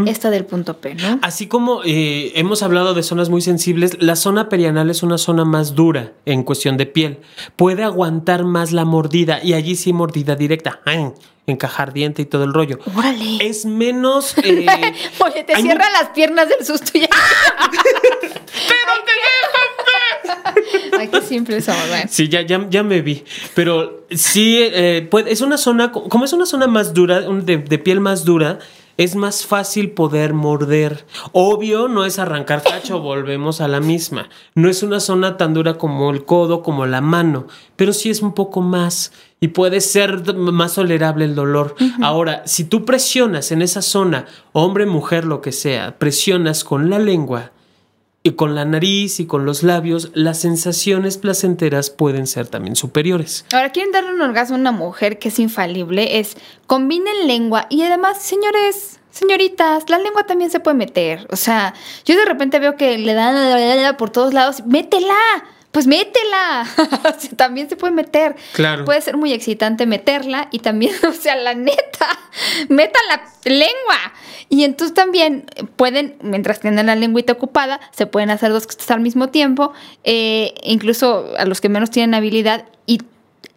esta 0.05 0.29
del 0.29 0.45
punto 0.45 0.77
P, 0.77 0.95
¿no? 0.95 1.19
Así 1.21 1.47
como 1.47 1.81
eh, 1.83 2.33
hemos 2.35 2.63
hablado 2.63 2.93
de 2.93 3.03
zonas 3.03 3.29
muy 3.29 3.41
sensibles, 3.41 4.01
la 4.01 4.15
zona 4.15 4.49
perianal 4.49 4.89
es 4.89 5.03
una 5.03 5.17
zona 5.17 5.45
más 5.45 5.75
dura 5.75 6.13
en 6.25 6.43
cuestión 6.43 6.77
de 6.77 6.85
piel. 6.85 7.19
Puede 7.55 7.83
aguantar 7.83 8.43
más 8.43 8.71
la 8.71 8.85
mordida 8.85 9.43
y 9.43 9.53
allí 9.53 9.75
sí 9.75 9.93
mordida 9.93 10.35
directa, 10.35 10.81
¡ay! 10.85 11.11
encajar 11.47 11.93
diente 11.93 12.21
y 12.21 12.25
todo 12.25 12.43
el 12.43 12.53
rollo. 12.53 12.79
Órale. 12.95 13.37
Es 13.39 13.65
menos... 13.65 14.35
eh, 14.43 14.65
Oye, 15.19 15.43
te 15.43 15.55
hay 15.55 15.61
cierra 15.61 15.89
las 15.91 16.09
piernas 16.09 16.49
del 16.49 16.65
susto 16.65 16.97
ya. 16.97 17.07
Ay, 20.99 21.07
qué 21.09 21.21
simples 21.21 21.65
somos. 21.65 21.81
Sí, 22.09 22.27
ya, 22.29 22.41
ya, 22.41 22.65
ya 22.69 22.83
me 22.83 23.01
vi. 23.01 23.23
Pero 23.53 24.05
sí, 24.11 24.57
eh, 24.59 25.07
puede- 25.09 25.31
es 25.31 25.41
una 25.41 25.57
zona, 25.57 25.91
como 25.91 26.25
es 26.25 26.33
una 26.33 26.45
zona 26.45 26.67
más 26.67 26.93
dura, 26.93 27.21
de, 27.21 27.57
de 27.57 27.79
piel 27.79 27.99
más 27.99 28.25
dura, 28.25 28.59
es 28.97 29.15
más 29.15 29.45
fácil 29.45 29.91
poder 29.91 30.33
morder. 30.33 31.05
Obvio, 31.33 31.89
no 31.89 32.05
es 32.05 32.17
arrancar 32.17 32.63
cacho, 32.63 33.01
volvemos 33.01 33.59
a 33.59 33.67
la 33.67 33.81
misma. 33.81 34.29
No 34.53 34.69
es 34.69 34.83
una 34.83 35.01
zona 35.01 35.35
tan 35.35 35.53
dura 35.53 35.73
como 35.77 36.11
el 36.11 36.23
codo, 36.23 36.63
como 36.63 36.85
la 36.85 37.01
mano, 37.01 37.47
pero 37.75 37.91
sí 37.91 38.09
es 38.09 38.21
un 38.21 38.33
poco 38.33 38.61
más 38.61 39.11
y 39.41 39.49
puede 39.49 39.81
ser 39.81 40.33
más 40.35 40.75
tolerable 40.75 41.25
el 41.25 41.35
dolor. 41.35 41.75
Ahora, 42.01 42.43
si 42.45 42.63
tú 42.63 42.85
presionas 42.85 43.51
en 43.51 43.61
esa 43.61 43.81
zona, 43.81 44.27
hombre, 44.53 44.85
mujer, 44.85 45.25
lo 45.25 45.41
que 45.41 45.51
sea, 45.51 45.97
presionas 45.99 46.63
con 46.63 46.89
la 46.89 46.97
lengua, 46.97 47.51
y 48.25 48.31
con 48.31 48.55
la 48.55 48.65
nariz 48.65 49.19
y 49.19 49.27
con 49.27 49.45
los 49.45 49.61
labios, 49.61 50.09
las 50.15 50.39
sensaciones 50.39 51.19
placenteras 51.19 51.91
pueden 51.91 52.25
ser 52.25 52.47
también 52.47 52.75
superiores. 52.75 53.45
Ahora, 53.53 53.69
quieren 53.69 53.91
darle 53.91 54.15
un 54.15 54.21
orgasmo 54.21 54.55
a 54.55 54.59
una 54.59 54.71
mujer 54.71 55.19
que 55.19 55.27
es 55.27 55.37
infalible, 55.37 56.17
es 56.17 56.35
combinen 56.65 57.27
lengua 57.27 57.67
y 57.69 57.83
además, 57.83 58.19
señores, 58.19 58.99
señoritas, 59.11 59.87
la 59.91 59.99
lengua 59.99 60.25
también 60.25 60.49
se 60.49 60.59
puede 60.59 60.75
meter. 60.75 61.27
O 61.29 61.35
sea, 61.35 61.75
yo 62.03 62.17
de 62.17 62.25
repente 62.25 62.57
veo 62.57 62.75
que 62.77 62.97
le 62.97 63.13
dan 63.13 63.95
por 63.95 64.09
todos 64.09 64.33
lados, 64.33 64.65
métela. 64.65 65.13
Pues 65.75 65.87
métela. 65.87 66.65
O 67.17 67.19
sea, 67.19 67.31
también 67.35 67.67
se 67.67 67.75
puede 67.75 67.93
meter. 67.93 68.37
Claro. 68.53 68.85
Puede 68.85 69.01
ser 69.01 69.17
muy 69.17 69.33
excitante 69.33 69.85
meterla 69.85 70.47
y 70.49 70.59
también, 70.59 70.93
o 71.07 71.11
sea, 71.11 71.35
la 71.35 71.53
neta, 71.53 72.07
metan 72.69 73.01
la 73.09 73.21
lengua. 73.43 74.13
Y 74.47 74.63
entonces 74.63 74.93
también 74.93 75.43
pueden, 75.75 76.15
mientras 76.21 76.61
tienen 76.61 76.85
la 76.85 76.95
lengüita 76.95 77.33
ocupada, 77.33 77.81
se 77.91 78.07
pueden 78.07 78.29
hacer 78.29 78.53
dos 78.53 78.67
cosas 78.67 78.89
al 78.91 79.01
mismo 79.01 79.27
tiempo, 79.27 79.73
eh, 80.05 80.53
incluso 80.63 81.33
a 81.37 81.43
los 81.43 81.59
que 81.59 81.67
menos 81.67 81.91
tienen 81.91 82.13
habilidad, 82.13 82.63
y 82.85 83.01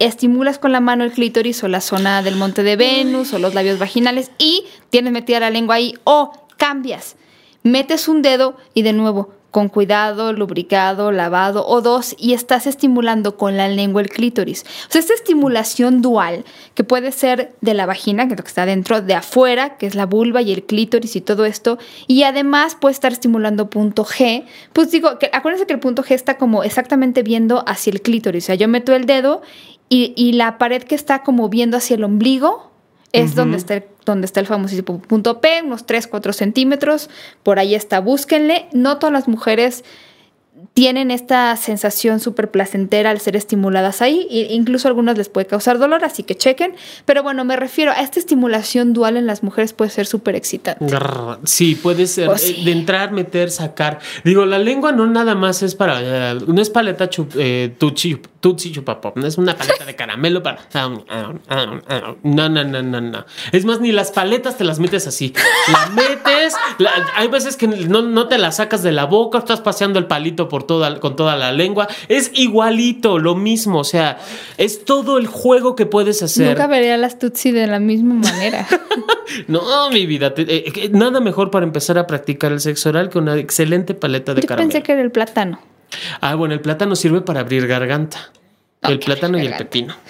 estimulas 0.00 0.58
con 0.58 0.72
la 0.72 0.80
mano 0.80 1.04
el 1.04 1.12
clítoris 1.12 1.62
o 1.62 1.68
la 1.68 1.80
zona 1.80 2.24
del 2.24 2.34
monte 2.34 2.64
de 2.64 2.74
Venus 2.74 3.32
o 3.32 3.38
los 3.38 3.54
labios 3.54 3.78
vaginales 3.78 4.32
y 4.38 4.64
tienes 4.90 5.12
metida 5.12 5.38
la 5.38 5.50
lengua 5.50 5.76
ahí 5.76 5.94
o 6.02 6.32
cambias, 6.56 7.14
metes 7.62 8.08
un 8.08 8.22
dedo 8.22 8.56
y 8.74 8.82
de 8.82 8.92
nuevo 8.92 9.37
con 9.50 9.68
cuidado, 9.68 10.32
lubricado, 10.32 11.10
lavado 11.10 11.66
o 11.66 11.80
dos 11.80 12.14
y 12.18 12.34
estás 12.34 12.66
estimulando 12.66 13.36
con 13.36 13.56
la 13.56 13.68
lengua 13.68 14.02
el 14.02 14.10
clítoris. 14.10 14.64
O 14.88 14.92
sea, 14.92 15.00
esta 15.00 15.14
estimulación 15.14 16.02
dual 16.02 16.44
que 16.74 16.84
puede 16.84 17.12
ser 17.12 17.54
de 17.60 17.74
la 17.74 17.86
vagina, 17.86 18.26
que 18.26 18.34
es 18.34 18.38
lo 18.38 18.44
que 18.44 18.48
está 18.48 18.66
dentro, 18.66 19.00
de 19.00 19.14
afuera, 19.14 19.76
que 19.78 19.86
es 19.86 19.94
la 19.94 20.06
vulva 20.06 20.42
y 20.42 20.52
el 20.52 20.64
clítoris 20.64 21.16
y 21.16 21.20
todo 21.20 21.44
esto, 21.46 21.78
y 22.06 22.24
además 22.24 22.74
puede 22.74 22.92
estar 22.92 23.12
estimulando 23.12 23.70
punto 23.70 24.04
G. 24.04 24.44
Pues 24.72 24.90
digo, 24.90 25.18
que 25.18 25.30
acuérdense 25.32 25.66
que 25.66 25.72
el 25.72 25.80
punto 25.80 26.02
G 26.02 26.12
está 26.12 26.36
como 26.36 26.62
exactamente 26.62 27.22
viendo 27.22 27.64
hacia 27.66 27.90
el 27.90 28.02
clítoris. 28.02 28.44
O 28.44 28.46
sea, 28.46 28.54
yo 28.54 28.68
meto 28.68 28.94
el 28.94 29.06
dedo 29.06 29.40
y, 29.88 30.12
y 30.16 30.32
la 30.32 30.58
pared 30.58 30.82
que 30.82 30.94
está 30.94 31.22
como 31.22 31.48
viendo 31.48 31.78
hacia 31.78 31.96
el 31.96 32.04
ombligo 32.04 32.67
es 33.12 33.34
donde, 33.34 33.56
está 33.56 33.74
el, 33.74 33.84
donde 34.04 34.26
está 34.26 34.40
el 34.40 34.46
famosísimo 34.46 35.00
punto 35.00 35.40
P, 35.40 35.62
unos 35.64 35.86
3, 35.86 36.06
4 36.06 36.32
centímetros. 36.32 37.08
Por 37.42 37.58
ahí 37.58 37.74
está, 37.74 38.00
búsquenle. 38.00 38.66
No 38.72 38.98
todas 38.98 39.12
las 39.12 39.28
mujeres 39.28 39.84
tienen 40.74 41.10
esta 41.10 41.56
sensación 41.56 42.20
súper 42.20 42.50
placentera 42.50 43.10
al 43.10 43.20
ser 43.20 43.36
estimuladas 43.36 44.02
ahí, 44.02 44.26
e 44.30 44.54
incluso 44.54 44.88
a 44.88 44.90
algunas 44.90 45.16
les 45.16 45.28
puede 45.28 45.46
causar 45.46 45.78
dolor, 45.78 46.04
así 46.04 46.22
que 46.22 46.36
chequen. 46.36 46.74
Pero 47.04 47.22
bueno, 47.22 47.44
me 47.44 47.56
refiero 47.56 47.92
a 47.92 48.00
esta 48.00 48.18
estimulación 48.18 48.92
dual 48.92 49.16
en 49.16 49.26
las 49.26 49.42
mujeres 49.42 49.72
puede 49.72 49.90
ser 49.90 50.06
súper 50.06 50.34
excitante. 50.36 50.84
Sí, 51.44 51.74
puede 51.74 52.06
ser 52.06 52.36
sí. 52.38 52.56
eh, 52.58 52.64
de 52.64 52.72
entrar, 52.72 53.12
meter, 53.12 53.50
sacar. 53.50 54.00
Digo, 54.24 54.46
la 54.46 54.58
lengua 54.58 54.92
no 54.92 55.06
nada 55.06 55.34
más 55.34 55.62
es 55.62 55.74
para, 55.74 56.00
eh, 56.02 56.38
no 56.46 56.60
es 56.60 56.70
paleta 56.70 57.08
chup, 57.08 57.32
eh, 57.36 57.74
tutsi, 58.40 58.68
tutsi 58.68 58.72
chupapop, 58.72 59.16
no 59.16 59.26
es 59.26 59.36
una 59.38 59.56
paleta 59.56 59.84
de 59.84 59.94
caramelo 59.96 60.42
para... 60.42 60.58
No, 62.22 62.48
no, 62.48 62.64
no, 62.64 62.82
no, 62.82 63.00
no. 63.00 63.24
Es 63.52 63.64
más, 63.64 63.80
ni 63.80 63.92
las 63.92 64.10
paletas 64.10 64.56
te 64.56 64.64
las 64.64 64.78
metes 64.78 65.06
así. 65.06 65.32
La 65.72 65.86
metes, 65.90 66.54
la- 66.78 66.92
hay 67.16 67.28
veces 67.28 67.56
que 67.56 67.66
no, 67.68 68.02
no 68.02 68.28
te 68.28 68.38
la 68.38 68.52
sacas 68.52 68.82
de 68.82 68.92
la 68.92 69.04
boca, 69.06 69.38
estás 69.38 69.60
paseando 69.60 69.98
el 69.98 70.06
palito 70.06 70.48
por 70.48 70.64
toda, 70.64 70.98
con 71.00 71.16
toda 71.16 71.36
la 71.36 71.52
lengua. 71.52 71.88
Es 72.08 72.30
igualito, 72.34 73.18
lo 73.18 73.34
mismo, 73.34 73.80
o 73.80 73.84
sea, 73.84 74.18
es 74.56 74.84
todo 74.84 75.18
el 75.18 75.26
juego 75.26 75.74
que 75.76 75.86
puedes 75.86 76.22
hacer. 76.22 76.48
Nunca 76.48 76.66
vería 76.66 76.96
las 76.96 77.18
Tutsi 77.18 77.50
de 77.52 77.66
la 77.66 77.78
misma 77.80 78.14
manera. 78.14 78.66
No, 79.46 79.90
mi 79.90 80.06
vida, 80.06 80.32
eh, 80.38 80.88
nada 80.92 81.20
mejor 81.20 81.50
para 81.50 81.66
empezar 81.66 81.98
a 81.98 82.06
practicar 82.06 82.50
el 82.50 82.60
sexo 82.60 82.88
oral 82.88 83.10
que 83.10 83.18
una 83.18 83.36
excelente 83.36 83.92
paleta 83.92 84.32
de 84.32 84.40
Yo 84.40 84.48
caramelo. 84.48 84.70
pensé 84.70 84.82
que 84.82 84.92
era 84.92 85.02
el 85.02 85.10
plátano. 85.10 85.60
Ah, 86.20 86.34
bueno, 86.34 86.54
el 86.54 86.60
plátano 86.60 86.96
sirve 86.96 87.20
para 87.20 87.40
abrir 87.40 87.66
garganta. 87.66 88.30
el 88.82 88.98
plátano 88.98 89.38
y 89.38 89.46
el 89.46 89.56
pepino. 89.56 89.94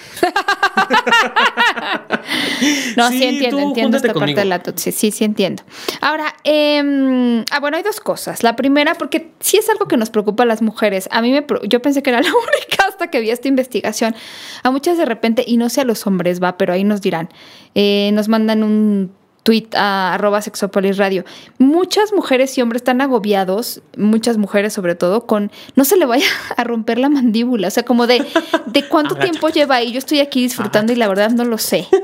No, 2.97 3.09
Sí, 3.09 3.19
sí, 3.19 3.23
entiendo, 3.23 3.59
entiendo 3.59 3.97
esta 3.97 4.13
parte 4.13 4.35
de 4.35 4.45
la 4.45 4.61
tutsi, 4.61 4.91
sí, 4.91 5.11
sí 5.11 5.23
entiendo. 5.23 5.63
Ahora, 6.01 6.35
em, 6.43 7.43
ah, 7.51 7.59
bueno, 7.59 7.77
hay 7.77 7.83
dos 7.83 7.99
cosas. 7.99 8.43
La 8.43 8.55
primera, 8.55 8.95
porque 8.95 9.31
sí 9.39 9.57
es 9.57 9.69
algo 9.69 9.87
que 9.87 9.97
nos 9.97 10.09
preocupa 10.09 10.43
a 10.43 10.45
las 10.45 10.61
mujeres. 10.61 11.07
A 11.11 11.21
mí 11.21 11.31
me, 11.31 11.45
yo 11.67 11.81
pensé 11.81 12.03
que 12.03 12.09
era 12.09 12.21
la 12.21 12.29
única 12.29 12.85
hasta 12.87 13.09
que 13.09 13.19
vi 13.21 13.29
esta 13.29 13.47
investigación. 13.47 14.15
A 14.63 14.71
muchas 14.71 14.97
de 14.97 15.05
repente, 15.05 15.43
y 15.47 15.57
no 15.57 15.69
sé 15.69 15.81
a 15.81 15.85
los 15.85 16.05
hombres, 16.05 16.41
va, 16.43 16.57
pero 16.57 16.73
ahí 16.73 16.83
nos 16.83 17.01
dirán, 17.01 17.29
eh, 17.75 18.11
nos 18.13 18.27
mandan 18.27 18.63
un 18.63 19.11
tweet 19.49 19.69
a 19.75 20.13
arroba 20.13 20.43
sexopolis 20.43 20.97
radio. 20.97 21.25
Muchas 21.57 22.13
mujeres 22.13 22.55
y 22.55 22.61
hombres 22.61 22.81
están 22.81 23.01
agobiados, 23.01 23.81
muchas 23.97 24.37
mujeres 24.37 24.73
sobre 24.73 24.93
todo, 24.93 25.25
con 25.25 25.51
no 25.75 25.85
se 25.85 25.97
le 25.97 26.05
vaya 26.05 26.27
a 26.57 26.63
romper 26.63 26.99
la 26.99 27.09
mandíbula. 27.09 27.69
O 27.69 27.71
sea, 27.71 27.81
como 27.81 28.05
de, 28.05 28.23
de 28.67 28.87
cuánto 28.87 29.15
tiempo 29.15 29.49
lleva 29.49 29.77
ahí. 29.77 29.91
Yo 29.91 29.97
estoy 29.97 30.19
aquí 30.19 30.43
disfrutando 30.43 30.93
y 30.93 30.97
la 30.97 31.07
verdad 31.07 31.31
no 31.31 31.45
lo 31.45 31.57
sé. 31.57 31.87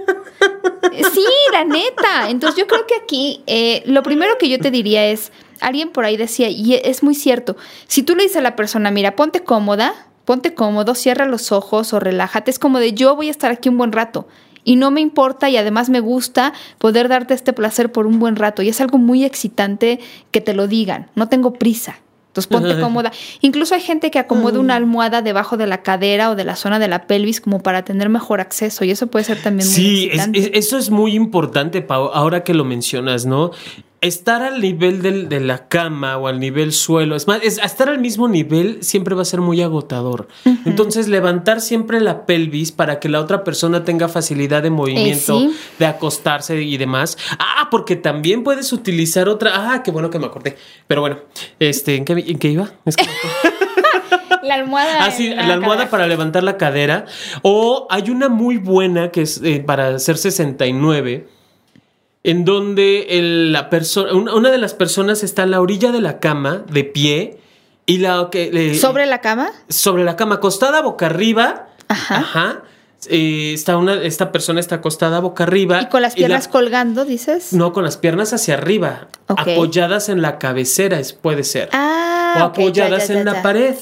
Sí, 1.14 1.26
la 1.52 1.66
neta. 1.66 2.30
Entonces 2.30 2.58
yo 2.58 2.68
creo 2.68 2.88
que 2.88 2.96
aquí 2.96 3.44
eh, 3.48 3.84
lo 3.86 4.02
primero 4.02 4.38
que 4.38 4.48
yo 4.48 4.60
te 4.60 4.72
diría 4.72 5.06
es, 5.08 5.34
alguien 5.60 5.90
por 5.90 6.06
ahí 6.06 6.16
decía, 6.16 6.48
y 6.48 6.76
es 6.76 7.04
muy 7.04 7.16
cierto, 7.16 7.58
si 7.88 8.02
tú 8.02 8.16
le 8.16 8.24
dices 8.24 8.38
a 8.38 8.42
la 8.42 8.56
persona, 8.56 8.92
mira, 8.92 9.18
ponte 9.18 9.44
cómoda, 9.44 9.94
ponte 10.24 10.54
cómodo, 10.54 10.96
cierra 10.96 11.26
los 11.26 11.52
ojos 11.52 11.92
o 11.92 12.00
relájate, 12.00 12.50
es 12.50 12.60
como 12.60 12.80
de 12.80 12.94
yo 12.94 13.14
voy 13.14 13.28
a 13.28 13.32
estar 13.32 13.52
aquí 13.52 13.68
un 13.68 13.78
buen 13.78 13.92
rato. 13.92 14.28
Y 14.66 14.76
no 14.76 14.92
me 14.92 15.00
importa 15.00 15.50
y 15.50 15.56
además 15.56 15.90
me 15.90 16.02
gusta 16.02 16.52
poder 16.80 17.08
darte 17.08 17.34
este 17.34 17.54
placer 17.54 17.94
por 17.94 18.08
un 18.08 18.20
buen 18.20 18.36
rato. 18.36 18.62
Y 18.62 18.68
es 18.68 18.82
algo 18.82 18.98
muy 18.98 19.24
excitante 19.24 20.02
que 20.32 20.42
te 20.42 20.54
lo 20.54 20.68
digan. 20.68 21.10
No 21.16 21.30
tengo 21.30 21.54
prisa. 21.54 22.00
Entonces 22.36 22.48
ponte 22.48 22.80
cómoda. 22.82 23.14
Incluso 23.40 23.76
hay 23.76 23.82
gente 23.82 24.12
que 24.12 24.20
acomoda 24.20 24.60
una 24.60 24.76
almohada 24.76 25.22
debajo 25.22 25.56
de 25.56 25.68
la 25.68 25.84
cadera 25.84 26.32
o 26.32 26.36
de 26.36 26.44
la 26.44 26.58
zona 26.58 26.80
de 26.80 26.90
la 26.90 27.08
pelvis 27.08 27.40
como 27.40 27.62
para 27.62 27.86
tener 27.86 28.10
mejor 28.10 28.42
acceso 28.42 28.84
y 28.84 28.92
eso 28.92 29.08
puede 29.08 29.24
ser 29.24 29.42
también 29.42 29.70
muy 29.70 29.76
Sí, 29.76 30.10
eso 30.52 30.78
es 30.78 30.90
muy 30.90 31.16
importante, 31.16 31.82
Pau, 31.82 32.10
ahora 32.14 32.44
que 32.44 32.54
lo 32.54 32.66
mencionas, 32.66 33.26
¿no? 33.26 33.52
Estar 34.06 34.42
al 34.42 34.62
nivel 34.62 35.02
de 35.02 35.40
la 35.40 35.68
cama 35.68 36.18
o 36.18 36.28
al 36.28 36.40
nivel 36.40 36.72
suelo, 36.72 37.16
es 37.16 37.28
más, 37.28 37.42
estar 37.44 37.90
al 37.90 38.00
mismo 38.00 38.28
nivel 38.28 38.84
siempre 38.84 39.16
va 39.16 39.22
a 39.22 39.26
ser 39.26 39.42
muy 39.42 39.62
agotador. 39.62 40.28
Entonces, 40.66 41.08
levantar 41.08 41.62
siempre 41.62 42.00
la 42.00 42.26
pelvis 42.26 42.72
para 42.72 43.00
que 43.00 43.10
la 43.10 43.20
otra 43.20 43.44
persona 43.44 43.84
tenga 43.84 44.08
facilidad 44.08 44.64
de 44.64 44.70
movimiento, 44.70 45.42
eh, 45.42 45.52
de 45.80 45.86
acostarse 45.86 46.62
y 46.62 46.78
demás. 46.78 47.18
Ah, 47.40 47.68
porque 47.72 47.96
también 47.96 48.44
puedes 48.44 48.72
utilizar 48.74 49.30
otra. 49.30 49.52
Ah, 49.54 49.84
qué 49.84 49.92
bueno 49.92 50.10
que 50.10 50.20
me 50.20 50.26
acordé. 50.28 50.58
Pero 50.88 51.02
bueno, 51.02 51.20
este, 51.60 51.96
¿en 51.96 52.06
qué, 52.06 52.14
en 52.14 52.40
qué 52.40 52.50
iba? 52.50 52.72
la 54.44 54.56
almohada. 54.56 55.06
Ah, 55.06 55.12
sí, 55.12 55.30
la, 55.30 55.54
almohada 55.54 55.90
para 55.90 56.08
levantar 56.08 56.44
la 56.44 56.58
cadera. 56.58 57.06
O 57.42 57.88
hay 57.90 58.10
una 58.10 58.30
muy 58.30 58.58
buena 58.58 59.12
que 59.12 59.22
es 59.22 59.42
eh, 59.44 59.64
para 59.66 59.96
hacer 59.96 60.18
69 60.18 61.35
en 62.26 62.44
donde 62.44 63.06
la 63.52 63.70
persona, 63.70 64.12
una 64.12 64.50
de 64.50 64.58
las 64.58 64.74
personas 64.74 65.22
está 65.22 65.44
a 65.44 65.46
la 65.46 65.62
orilla 65.62 65.92
de 65.92 66.02
la 66.02 66.20
cama, 66.20 66.64
de 66.72 66.84
pie, 66.84 67.38
y 67.86 68.00
la 68.00 68.30
que... 68.32 68.76
¿Sobre 68.80 69.06
la 69.06 69.22
cama? 69.22 69.52
Sobre 69.70 70.04
la 70.04 70.16
cama, 70.16 70.36
acostada 70.36 70.82
boca 70.82 71.06
arriba. 71.06 71.68
Ajá. 71.88 72.16
Ajá. 72.18 72.64
Eh, 73.10 73.52
está 73.54 73.78
una, 73.78 73.94
esta 74.02 74.32
persona 74.32 74.60
está 74.60 74.76
acostada 74.76 75.20
boca 75.20 75.44
arriba. 75.44 75.80
¿Y 75.84 75.86
con 75.86 76.02
las 76.02 76.16
piernas 76.16 76.48
colgando, 76.48 77.06
dices? 77.06 77.54
No, 77.54 77.74
con 77.74 77.84
las 77.84 77.98
piernas 77.98 78.34
hacia 78.34 78.56
arriba. 78.56 79.08
Apoyadas 79.28 80.10
en 80.10 80.24
la 80.24 80.40
cabecera, 80.40 81.00
puede 81.22 81.44
ser. 81.44 81.70
Ah, 81.74 82.38
o 82.40 82.44
apoyadas 82.46 83.12
en 83.12 83.24
la 83.24 83.44
pared. 83.44 83.76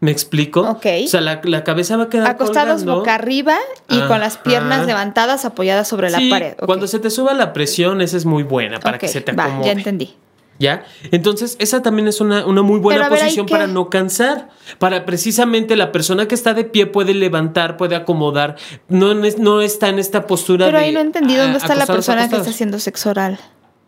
¿Me 0.00 0.12
explico? 0.12 0.60
Ok. 0.60 0.86
O 1.04 1.08
sea, 1.08 1.20
la, 1.20 1.64
cabeza 1.64 1.96
va 1.96 2.04
a 2.04 2.08
quedar 2.08 2.30
Acostados 2.30 2.84
boca 2.84 3.14
arriba 3.14 3.56
y 3.88 4.00
con 4.02 4.20
las 4.20 4.36
piernas 4.36 4.86
levantadas 4.86 5.44
apoyadas 5.44 5.88
sobre 5.88 6.10
la 6.10 6.20
pared. 6.30 6.54
Cuando 6.64 6.86
se 6.86 6.98
te 6.98 7.10
suba 7.10 7.34
la 7.34 7.52
presión, 7.52 8.00
esa 8.00 8.16
es 8.16 8.24
muy 8.24 8.44
buena 8.44 8.78
para 8.78 8.98
que 8.98 9.08
se 9.08 9.20
te 9.20 9.32
acomode. 9.32 9.58
Va, 9.58 9.64
ya 9.64 9.72
entendí. 9.72 10.14
¿Ya? 10.60 10.84
Entonces, 11.12 11.56
esa 11.60 11.82
también 11.82 12.08
es 12.08 12.20
una, 12.20 12.44
muy 12.44 12.80
buena 12.80 13.08
posición 13.08 13.46
para 13.46 13.66
no 13.66 13.90
cansar. 13.90 14.48
Para 14.78 15.04
precisamente 15.04 15.76
la 15.76 15.92
persona 15.92 16.26
que 16.26 16.34
está 16.34 16.52
de 16.52 16.64
pie 16.64 16.86
puede 16.86 17.14
levantar, 17.14 17.76
puede 17.76 17.94
acomodar. 17.94 18.56
No, 18.88 19.14
no 19.14 19.60
está 19.60 19.88
en 19.88 19.98
esta 19.98 20.26
postura 20.26 20.66
Pero 20.66 20.78
ahí 20.78 20.92
no 20.92 21.00
entendí. 21.00 21.36
¿Dónde 21.36 21.58
está 21.58 21.74
la 21.74 21.86
persona 21.86 22.28
que 22.28 22.36
está 22.36 22.50
haciendo 22.50 22.78
sexo 22.80 23.10
oral? 23.10 23.38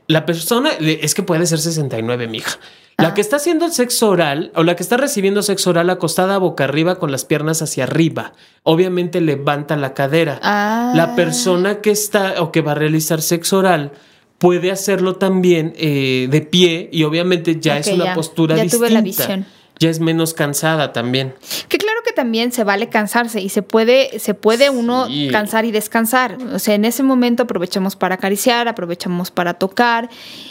La 0.06 0.26
persona, 0.26 0.70
es 0.80 1.14
que 1.14 1.22
puede 1.22 1.46
ser 1.46 1.58
69, 1.58 2.26
mija. 2.26 2.58
La 3.00 3.08
ah. 3.08 3.14
que 3.14 3.20
está 3.20 3.36
haciendo 3.36 3.66
el 3.66 3.72
sexo 3.72 4.10
oral 4.10 4.52
o 4.54 4.62
la 4.62 4.76
que 4.76 4.82
está 4.82 4.96
recibiendo 4.96 5.42
sexo 5.42 5.70
oral 5.70 5.90
acostada 5.90 6.38
boca 6.38 6.64
arriba 6.64 6.98
con 6.98 7.10
las 7.10 7.24
piernas 7.24 7.62
hacia 7.62 7.84
arriba, 7.84 8.32
obviamente 8.62 9.20
levanta 9.20 9.76
la 9.76 9.94
cadera. 9.94 10.38
Ah. 10.42 10.92
La 10.94 11.14
persona 11.14 11.80
que 11.80 11.90
está 11.90 12.42
o 12.42 12.52
que 12.52 12.60
va 12.60 12.72
a 12.72 12.76
realizar 12.76 13.22
sexo 13.22 13.58
oral 13.58 13.92
puede 14.38 14.70
hacerlo 14.70 15.16
también 15.16 15.74
eh, 15.76 16.28
de 16.30 16.40
pie 16.40 16.88
y 16.92 17.04
obviamente 17.04 17.60
ya 17.60 17.78
es 17.78 17.88
una 17.88 18.14
postura 18.14 18.56
ya 18.56 18.66
Tuve 18.68 18.90
la 18.90 19.02
visión 19.02 19.46
ya 19.80 19.88
es 19.88 19.98
menos 19.98 20.34
cansada 20.34 20.92
también. 20.92 21.34
Que 21.68 21.78
claro 21.78 22.00
que 22.04 22.12
también 22.12 22.52
se 22.52 22.64
vale 22.64 22.90
cansarse 22.90 23.40
y 23.40 23.48
se 23.48 23.62
puede, 23.62 24.18
se 24.20 24.34
puede 24.34 24.68
uno 24.68 25.08
cansar 25.32 25.64
y 25.64 25.70
descansar. 25.70 26.36
O 26.52 26.58
sea, 26.58 26.74
en 26.74 26.84
ese 26.84 27.02
momento 27.02 27.44
aprovechamos 27.44 27.96
para 27.96 28.16
acariciar, 28.16 28.68
aprovechamos 28.68 29.30
para 29.30 29.54
tocar, 29.54 30.10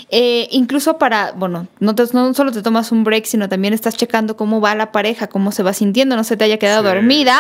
eh, 0.10 0.48
incluso 0.50 0.98
para, 0.98 1.32
bueno, 1.34 1.68
no, 1.80 1.94
no 2.14 2.34
solo 2.34 2.52
te 2.52 2.64
tomas 2.64 2.92
un 2.92 3.04
break, 3.04 3.26
sino 3.26 3.48
también 3.48 3.76
estás 3.76 3.96
checando 3.96 4.36
cómo 4.36 4.62
va 4.62 4.74
la 4.74 4.92
pareja, 4.92 5.28
cómo 5.28 5.52
se 5.52 5.62
va 5.62 5.74
sintiendo, 5.74 6.16
no 6.16 6.24
se 6.24 6.36
te 6.36 6.46
haya 6.46 6.58
quedado 6.58 6.82
dormida 6.82 7.40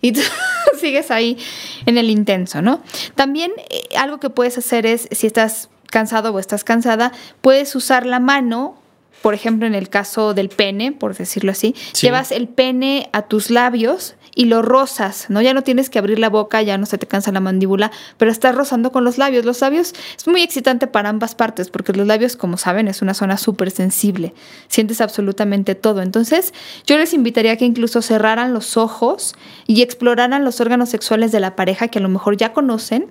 y 0.00 0.12
tú 0.12 0.22
sigues 0.80 1.10
ahí 1.10 1.36
en 1.84 1.98
el 1.98 2.08
intenso, 2.08 2.62
¿no? 2.62 2.80
También 3.14 3.52
eh, 3.68 3.82
algo 3.98 4.20
que 4.20 4.30
puedes 4.30 4.56
hacer 4.56 4.86
es, 4.86 5.06
si 5.10 5.26
estás 5.26 5.68
cansado 5.90 6.32
o 6.32 6.38
estás 6.38 6.64
cansada, 6.64 7.12
puedes 7.42 7.76
usar 7.76 8.06
la 8.06 8.20
mano 8.20 8.85
por 9.26 9.34
ejemplo, 9.34 9.66
en 9.66 9.74
el 9.74 9.88
caso 9.88 10.34
del 10.34 10.50
pene, 10.50 10.92
por 10.92 11.16
decirlo 11.16 11.50
así, 11.50 11.74
llevas 12.00 12.30
el 12.30 12.46
pene 12.46 13.10
a 13.12 13.22
tus 13.22 13.50
labios 13.50 14.14
y 14.36 14.44
lo 14.44 14.62
rozas, 14.62 15.26
¿no? 15.30 15.42
Ya 15.42 15.52
no 15.52 15.62
tienes 15.62 15.90
que 15.90 15.98
abrir 15.98 16.20
la 16.20 16.28
boca, 16.28 16.62
ya 16.62 16.78
no 16.78 16.86
se 16.86 16.96
te 16.96 17.08
cansa 17.08 17.32
la 17.32 17.40
mandíbula, 17.40 17.90
pero 18.18 18.30
estás 18.30 18.54
rozando 18.54 18.92
con 18.92 19.02
los 19.02 19.18
labios. 19.18 19.44
Los 19.44 19.62
labios 19.62 19.94
es 20.16 20.28
muy 20.28 20.42
excitante 20.42 20.86
para 20.86 21.08
ambas 21.08 21.34
partes, 21.34 21.70
porque 21.70 21.92
los 21.92 22.06
labios, 22.06 22.36
como 22.36 22.56
saben, 22.56 22.86
es 22.86 23.02
una 23.02 23.14
zona 23.14 23.36
súper 23.36 23.72
sensible. 23.72 24.32
Sientes 24.68 25.00
absolutamente 25.00 25.74
todo. 25.74 26.02
Entonces, 26.02 26.54
yo 26.86 26.96
les 26.96 27.12
invitaría 27.12 27.50
a 27.50 27.56
que 27.56 27.64
incluso 27.64 28.02
cerraran 28.02 28.54
los 28.54 28.76
ojos 28.76 29.34
y 29.66 29.82
exploraran 29.82 30.44
los 30.44 30.60
órganos 30.60 30.90
sexuales 30.90 31.32
de 31.32 31.40
la 31.40 31.56
pareja 31.56 31.88
que 31.88 31.98
a 31.98 32.02
lo 32.02 32.08
mejor 32.08 32.36
ya 32.36 32.52
conocen, 32.52 33.10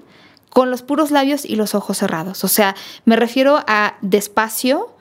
con 0.50 0.72
los 0.72 0.82
puros 0.82 1.12
labios 1.12 1.44
y 1.44 1.58
los 1.58 1.76
ojos 1.76 1.98
cerrados. 1.98 2.46
O 2.46 2.48
sea, 2.48 2.78
me 3.04 3.18
refiero 3.18 3.60
a 3.68 3.98
despacio, 4.00 4.95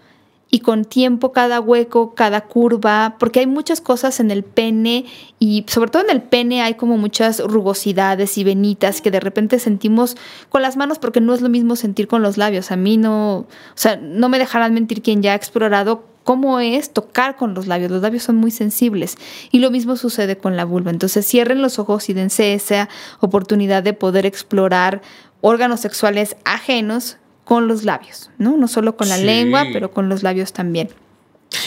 y 0.54 0.60
con 0.60 0.84
tiempo 0.84 1.32
cada 1.32 1.60
hueco, 1.60 2.14
cada 2.14 2.42
curva, 2.42 3.16
porque 3.18 3.40
hay 3.40 3.46
muchas 3.48 3.80
cosas 3.80 4.20
en 4.20 4.30
el 4.30 4.44
pene 4.44 5.04
y 5.40 5.64
sobre 5.66 5.90
todo 5.90 6.04
en 6.04 6.10
el 6.10 6.22
pene 6.22 6.62
hay 6.62 6.74
como 6.74 6.96
muchas 6.96 7.40
rugosidades 7.40 8.38
y 8.38 8.44
venitas 8.44 9.00
que 9.00 9.10
de 9.10 9.18
repente 9.18 9.58
sentimos 9.58 10.16
con 10.50 10.62
las 10.62 10.76
manos 10.76 11.00
porque 11.00 11.20
no 11.20 11.34
es 11.34 11.40
lo 11.40 11.48
mismo 11.48 11.74
sentir 11.74 12.06
con 12.06 12.22
los 12.22 12.36
labios. 12.36 12.70
A 12.70 12.76
mí 12.76 12.96
no, 12.96 13.38
o 13.38 13.46
sea, 13.74 13.96
no 13.96 14.28
me 14.28 14.38
dejarán 14.38 14.74
mentir 14.74 15.02
quien 15.02 15.22
ya 15.22 15.32
ha 15.32 15.34
explorado 15.34 16.04
cómo 16.22 16.60
es 16.60 16.92
tocar 16.92 17.34
con 17.34 17.54
los 17.54 17.66
labios. 17.66 17.90
Los 17.90 18.02
labios 18.02 18.22
son 18.22 18.36
muy 18.36 18.52
sensibles 18.52 19.16
y 19.50 19.58
lo 19.58 19.72
mismo 19.72 19.96
sucede 19.96 20.38
con 20.38 20.56
la 20.56 20.64
vulva. 20.64 20.92
Entonces 20.92 21.26
cierren 21.26 21.62
los 21.62 21.80
ojos 21.80 22.08
y 22.08 22.12
dense 22.12 22.54
esa 22.54 22.88
oportunidad 23.18 23.82
de 23.82 23.92
poder 23.92 24.24
explorar 24.24 25.02
órganos 25.40 25.80
sexuales 25.80 26.36
ajenos 26.44 27.16
con 27.44 27.68
los 27.68 27.84
labios, 27.84 28.30
¿no? 28.38 28.56
No 28.56 28.68
solo 28.68 28.96
con 28.96 29.08
la 29.08 29.18
lengua, 29.18 29.66
pero 29.72 29.90
con 29.92 30.08
los 30.08 30.22
labios 30.22 30.52
también. 30.52 30.88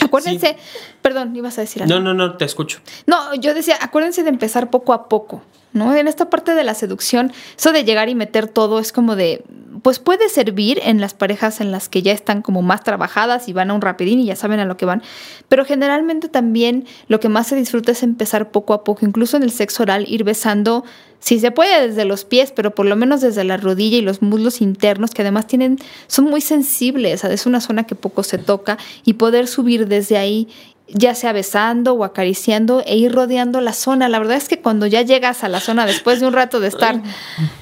Acuérdense, 0.02 0.56
perdón, 1.02 1.34
ibas 1.34 1.58
a 1.58 1.62
decir 1.62 1.82
algo. 1.82 1.94
No, 1.94 2.00
no, 2.00 2.14
no, 2.14 2.36
te 2.36 2.44
escucho. 2.44 2.80
No, 3.06 3.34
yo 3.34 3.54
decía, 3.54 3.76
acuérdense 3.80 4.22
de 4.22 4.28
empezar 4.28 4.70
poco 4.70 4.92
a 4.92 5.08
poco, 5.08 5.42
¿no? 5.72 5.94
En 5.94 6.08
esta 6.08 6.30
parte 6.30 6.54
de 6.54 6.64
la 6.64 6.74
seducción, 6.74 7.32
eso 7.56 7.72
de 7.72 7.84
llegar 7.84 8.08
y 8.08 8.14
meter 8.14 8.48
todo 8.48 8.80
es 8.80 8.92
como 8.92 9.16
de, 9.16 9.44
pues 9.82 9.98
puede 9.98 10.28
servir 10.28 10.80
en 10.82 11.00
las 11.00 11.14
parejas 11.14 11.60
en 11.60 11.72
las 11.72 11.88
que 11.88 12.02
ya 12.02 12.12
están 12.12 12.42
como 12.42 12.62
más 12.62 12.84
trabajadas 12.84 13.48
y 13.48 13.52
van 13.52 13.70
a 13.70 13.74
un 13.74 13.80
rapidín 13.80 14.20
y 14.20 14.26
ya 14.26 14.36
saben 14.36 14.60
a 14.60 14.64
lo 14.64 14.76
que 14.76 14.84
van, 14.84 15.02
pero 15.48 15.64
generalmente 15.64 16.28
también 16.28 16.86
lo 17.06 17.20
que 17.20 17.28
más 17.28 17.46
se 17.46 17.56
disfruta 17.56 17.92
es 17.92 18.02
empezar 18.02 18.50
poco 18.50 18.74
a 18.74 18.84
poco, 18.84 19.06
incluso 19.06 19.36
en 19.36 19.42
el 19.42 19.50
sexo 19.50 19.84
oral, 19.84 20.04
ir 20.08 20.24
besando, 20.24 20.84
si 21.20 21.40
se 21.40 21.50
puede 21.50 21.88
desde 21.88 22.04
los 22.04 22.24
pies, 22.24 22.52
pero 22.54 22.74
por 22.74 22.86
lo 22.86 22.96
menos 22.96 23.20
desde 23.20 23.44
la 23.44 23.56
rodilla 23.56 23.98
y 23.98 24.02
los 24.02 24.22
muslos 24.22 24.60
internos, 24.60 25.10
que 25.10 25.22
además 25.22 25.46
tienen, 25.46 25.78
son 26.06 26.26
muy 26.26 26.40
sensibles, 26.40 27.24
es 27.24 27.46
una 27.46 27.60
zona 27.60 27.84
que 27.84 27.94
poco 27.94 28.22
se 28.22 28.38
toca, 28.38 28.78
y 29.04 29.14
poder 29.14 29.48
subir 29.48 29.88
desde 29.88 30.16
ahí 30.16 30.48
ya 30.88 31.14
sea 31.14 31.32
besando 31.32 31.92
o 31.92 32.04
acariciando 32.04 32.82
e 32.86 32.96
ir 32.96 33.12
rodeando 33.12 33.60
la 33.60 33.74
zona. 33.74 34.08
La 34.08 34.18
verdad 34.18 34.38
es 34.38 34.48
que 34.48 34.60
cuando 34.60 34.86
ya 34.86 35.02
llegas 35.02 35.44
a 35.44 35.48
la 35.48 35.60
zona 35.60 35.84
después 35.84 36.20
de 36.20 36.26
un 36.26 36.32
rato 36.32 36.60
de 36.60 36.68
estar 36.68 37.02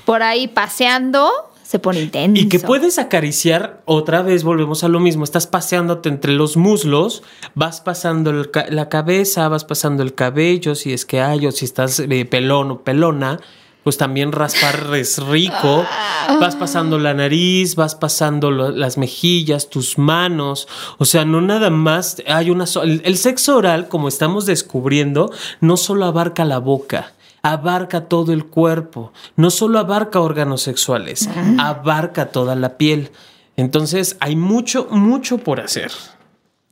por 0.05 0.23
ahí 0.23 0.47
paseando, 0.47 1.33
se 1.67 1.81
pone 1.81 2.01
intenso. 2.01 2.41
Y 2.41 2.49
que 2.49 2.61
puedes 2.61 2.99
acariciar, 2.99 3.83
otra 3.87 4.23
vez 4.23 4.45
volvemos 4.45 4.85
a 4.85 4.89
lo 4.89 5.01
mismo, 5.01 5.25
estás 5.25 5.49
paseándote 5.49 6.09
entre 6.09 6.33
los 6.33 6.57
muslos, 6.57 7.25
vas 7.55 7.81
pasando 7.81 8.33
la 8.33 8.89
cabeza, 8.89 9.49
vas 9.49 9.65
pasando 9.65 10.05
el 10.05 10.15
cabello, 10.15 10.77
si 10.77 10.93
es 10.93 11.05
que 11.05 11.21
hay, 11.21 11.45
o 11.45 11.51
si 11.51 11.65
estás 11.65 11.99
eh, 11.99 12.25
pelón 12.25 12.71
o 12.71 12.83
pelona, 12.83 13.41
pues 13.83 13.99
también 13.99 14.31
raspar 14.31 14.87
es 14.95 15.19
rico. 15.19 15.85
Ah. 15.89 16.39
Vas 16.41 16.55
pasando 16.55 17.01
la 17.01 17.15
nariz, 17.15 17.75
vas 17.75 17.97
pasando 17.97 18.53
las 18.53 18.97
mejillas, 18.97 19.69
tus 19.69 19.99
manos. 19.99 20.69
O 20.99 21.05
sea, 21.05 21.25
no 21.25 21.41
nada 21.41 21.71
más 21.71 22.23
hay 22.29 22.51
una... 22.51 22.65
el 22.85 23.17
sexo 23.17 23.57
oral, 23.57 23.89
como 23.89 24.07
estamos 24.07 24.47
descubriendo, 24.47 25.33
no 25.61 25.77
solo 25.77 26.05
abarca 26.05 26.45
la 26.45 26.59
boca 26.59 27.16
abarca 27.43 28.09
todo 28.09 28.33
el 28.33 28.47
cuerpo, 28.47 29.13
no 29.37 29.51
solo 29.51 29.79
abarca 29.79 30.21
órganos 30.21 30.63
sexuales, 30.63 31.29
abarca 31.59 32.27
toda 32.27 32.57
la 32.57 32.77
piel. 32.77 33.11
Entonces 33.57 34.17
hay 34.21 34.37
mucho, 34.37 34.89
mucho 34.91 35.39
por 35.39 35.61
hacer. 35.61 35.91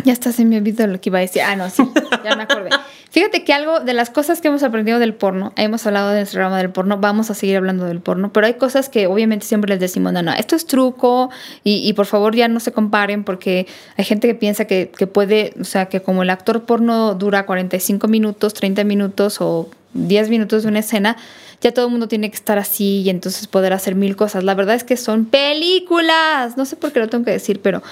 Ya 0.03 0.13
está, 0.13 0.33
se 0.33 0.45
me 0.45 0.59
olvidó 0.59 0.87
lo 0.87 1.01
que 1.01 1.09
iba 1.09 1.19
a 1.19 1.23
decir. 1.23 1.43
Ah, 1.43 1.57
no, 1.57 1.71
sí, 1.71 1.83
ya 2.25 2.37
me 2.37 2.43
acordé. 2.43 2.71
Fíjate 3.11 3.45
que 3.45 3.53
algo 3.53 3.79
de 3.79 3.95
las 3.95 4.11
cosas 4.11 4.41
que 4.41 4.49
hemos 4.49 4.65
aprendido 4.65 4.99
del 4.99 5.15
porno, 5.15 5.53
hemos 5.57 5.87
hablado 5.87 6.11
de 6.11 6.17
nuestro 6.17 6.39
programa 6.39 6.59
del 6.59 6.71
porno, 6.71 6.99
vamos 6.99 7.31
a 7.31 7.35
seguir 7.35 7.57
hablando 7.57 7.85
del 7.85 8.01
porno, 8.01 8.33
pero 8.33 8.49
hay 8.49 8.55
cosas 8.55 8.89
que 8.89 9.07
obviamente 9.07 9.47
siempre 9.47 9.69
les 9.71 9.79
decimos, 9.79 10.13
no, 10.13 10.21
no, 10.21 10.33
esto 10.33 10.57
es 10.57 10.67
truco 10.67 11.31
y, 11.63 11.89
y 11.89 11.93
por 11.93 12.07
favor 12.07 12.35
ya 12.35 12.49
no 12.49 12.59
se 12.59 12.73
comparen 12.73 13.23
porque 13.23 13.69
hay 13.97 14.05
gente 14.05 14.27
que 14.27 14.35
piensa 14.35 14.65
que, 14.65 14.91
que 14.91 15.07
puede, 15.07 15.55
o 15.61 15.65
sea, 15.65 15.87
que 15.87 16.03
como 16.03 16.25
el 16.25 16.31
actor 16.31 16.65
porno 16.65 17.15
dura 17.15 17.47
45 17.47 18.09
minutos, 18.09 18.53
30 18.53 18.83
minutos 18.83 19.41
o 19.41 19.71
10 19.93 20.29
minutos 20.29 20.65
de 20.65 20.71
una 20.71 20.81
escena, 20.81 21.17
ya 21.61 21.73
todo 21.73 21.87
el 21.87 21.93
mundo 21.93 22.09
tiene 22.09 22.31
que 22.31 22.37
estar 22.37 22.59
así 22.59 23.03
y 23.03 23.11
entonces 23.11 23.47
poder 23.47 23.73
hacer 23.73 23.95
mil 23.95 24.17
cosas. 24.17 24.45
La 24.45 24.55
verdad 24.55 24.75
es 24.75 24.85
que 24.85 24.97
son 24.97 25.25
películas, 25.25 26.57
no 26.57 26.65
sé 26.65 26.77
por 26.77 26.93
qué 26.93 26.99
lo 26.99 27.09
tengo 27.09 27.25
que 27.25 27.31
decir, 27.31 27.61
pero 27.63 27.83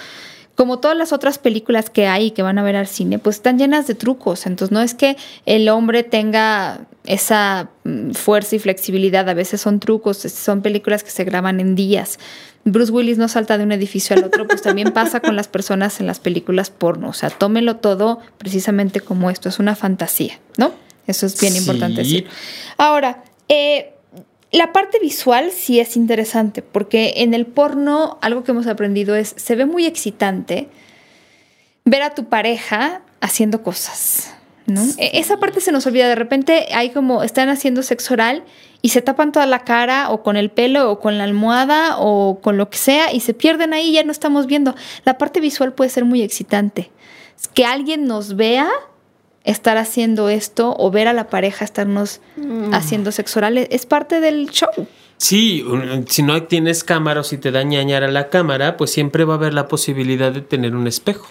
como 0.55 0.79
todas 0.81 0.97
las 0.97 1.13
otras 1.13 1.39
películas 1.39 1.89
que 1.91 2.07
hay 2.07 2.27
y 2.27 2.31
que 2.33 2.43
van 2.43 2.59
a 2.59 2.63
ver 2.63 2.77
al 2.77 2.87
cine, 2.87 3.19
pues 3.19 3.37
están 3.37 3.59
llenas 3.59 3.87
de 3.87 3.95
trucos. 3.95 4.47
Entonces 4.47 4.71
no 4.73 4.81
es 4.83 4.95
que 4.95 5.17
el 5.47 5.69
hombre 5.69 6.03
tenga 6.03 6.81
esa 7.05 7.71
mm, 7.85 8.13
fuerza 8.13 8.57
y 8.57 8.59
flexibilidad, 8.59 9.29
a 9.29 9.35
veces 9.35 9.61
son 9.61 9.81
trucos, 9.81 10.19
son 10.19 10.63
películas 10.63 11.03
que 11.03 11.11
se 11.11 11.25
graban 11.25 11.59
en 11.61 11.75
días. 11.75 12.19
Bruce 12.65 12.93
Willis 12.93 13.19
no 13.19 13.27
salta 13.29 13.59
de 13.59 13.65
un 13.65 13.73
edificio 13.73 14.15
al 14.15 14.23
otro, 14.25 14.47
pues 14.47 14.63
también 14.63 14.93
pasa 14.93 15.19
con 15.21 15.35
las 15.35 15.49
personas 15.49 15.99
en 16.01 16.07
las 16.07 16.21
películas 16.21 16.71
porno. 16.71 17.09
O 17.09 17.13
sea, 17.13 17.31
tómelo 17.31 17.77
todo 17.77 18.21
precisamente 18.39 19.01
como 19.01 19.31
esto, 19.31 19.49
es 19.49 19.59
una 19.59 19.75
fantasía, 19.75 20.39
¿no? 20.59 20.71
Eso 21.09 21.27
es 21.27 21.41
bien 21.41 21.55
Sí. 21.55 21.59
importante 21.59 22.03
decir. 22.03 22.27
Ahora, 22.79 23.25
eh, 23.49 23.95
la 24.53 24.73
parte 24.73 24.99
visual 25.01 25.51
sí 25.51 25.81
es 25.81 25.97
interesante, 25.97 26.63
porque 26.63 27.15
en 27.17 27.35
el 27.35 27.47
porno 27.47 28.19
algo 28.21 28.45
que 28.45 28.51
hemos 28.53 28.67
aprendido 28.67 29.17
es, 29.17 29.35
se 29.37 29.55
ve 29.57 29.67
muy 29.67 29.87
excitante 29.87 30.69
ver 31.85 32.03
a 32.03 32.15
tu 32.15 32.27
pareja 32.27 33.01
haciendo 33.21 33.63
cosas, 33.63 34.35
¿no? 34.67 34.83
E- 34.99 35.19
Esa 35.19 35.39
parte 35.39 35.61
se 35.61 35.73
nos 35.73 35.87
olvida, 35.87 36.07
de 36.09 36.15
repente 36.15 36.69
hay 36.75 36.91
como, 36.91 37.23
están 37.23 37.49
haciendo 37.49 37.83
sexo 37.83 38.15
oral 38.15 38.45
y 38.83 38.91
se 38.91 39.01
tapan 39.03 39.33
toda 39.33 39.47
la 39.47 39.61
cara 39.65 40.11
o 40.11 40.23
con 40.23 40.37
el 40.37 40.51
pelo 40.51 40.91
o 40.91 41.01
con 41.01 41.19
la 41.19 41.25
almohada 41.25 41.97
o 41.99 42.41
con 42.41 42.57
lo 42.57 42.69
que 42.69 42.79
sea 42.79 43.13
y 43.13 43.21
se 43.21 43.35
pierden 43.35 43.73
ahí, 43.73 43.93
ya 43.93 44.05
no 44.05 44.13
estamos 44.13 44.47
viendo. 44.47 44.75
La 45.05 45.19
parte 45.19 45.41
visual 45.41 45.73
puede 45.73 45.91
ser 45.91 46.05
muy 46.05 46.23
excitante. 46.23 46.91
Que 47.55 47.65
alguien 47.65 48.07
nos 48.07 48.37
vea 48.37 48.69
estar 49.45 49.77
haciendo 49.77 50.29
esto 50.29 50.75
o 50.79 50.91
ver 50.91 51.09
a 51.09 51.13
la 51.13 51.29
pareja 51.29 51.65
estarnos 51.65 52.21
haciendo 52.73 53.11
sexo 53.13 53.41
oral 53.41 53.59
es- 53.59 53.87
parte 53.87 54.21
del 54.21 54.51
show. 54.51 54.69
Sí, 55.17 55.65
si 56.09 56.23
no 56.23 56.43
tienes 56.45 56.83
cámara 56.85 57.21
o 57.21 57.25
si 57.25 57.39
te 57.39 57.51
da 57.53 57.63
ñañar 57.63 58.03
a 58.03 58.09
la 58.11 58.29
cámara, 58.29 58.77
pues 58.77 58.91
siempre 58.91 59.25
va 59.25 59.35
a 59.35 59.37
haber 59.37 59.55
la 59.55 59.69
posibilidad 59.69 60.33
de 60.33 60.41
tener 60.41 60.75
un 60.75 60.87
espejo. 60.87 61.27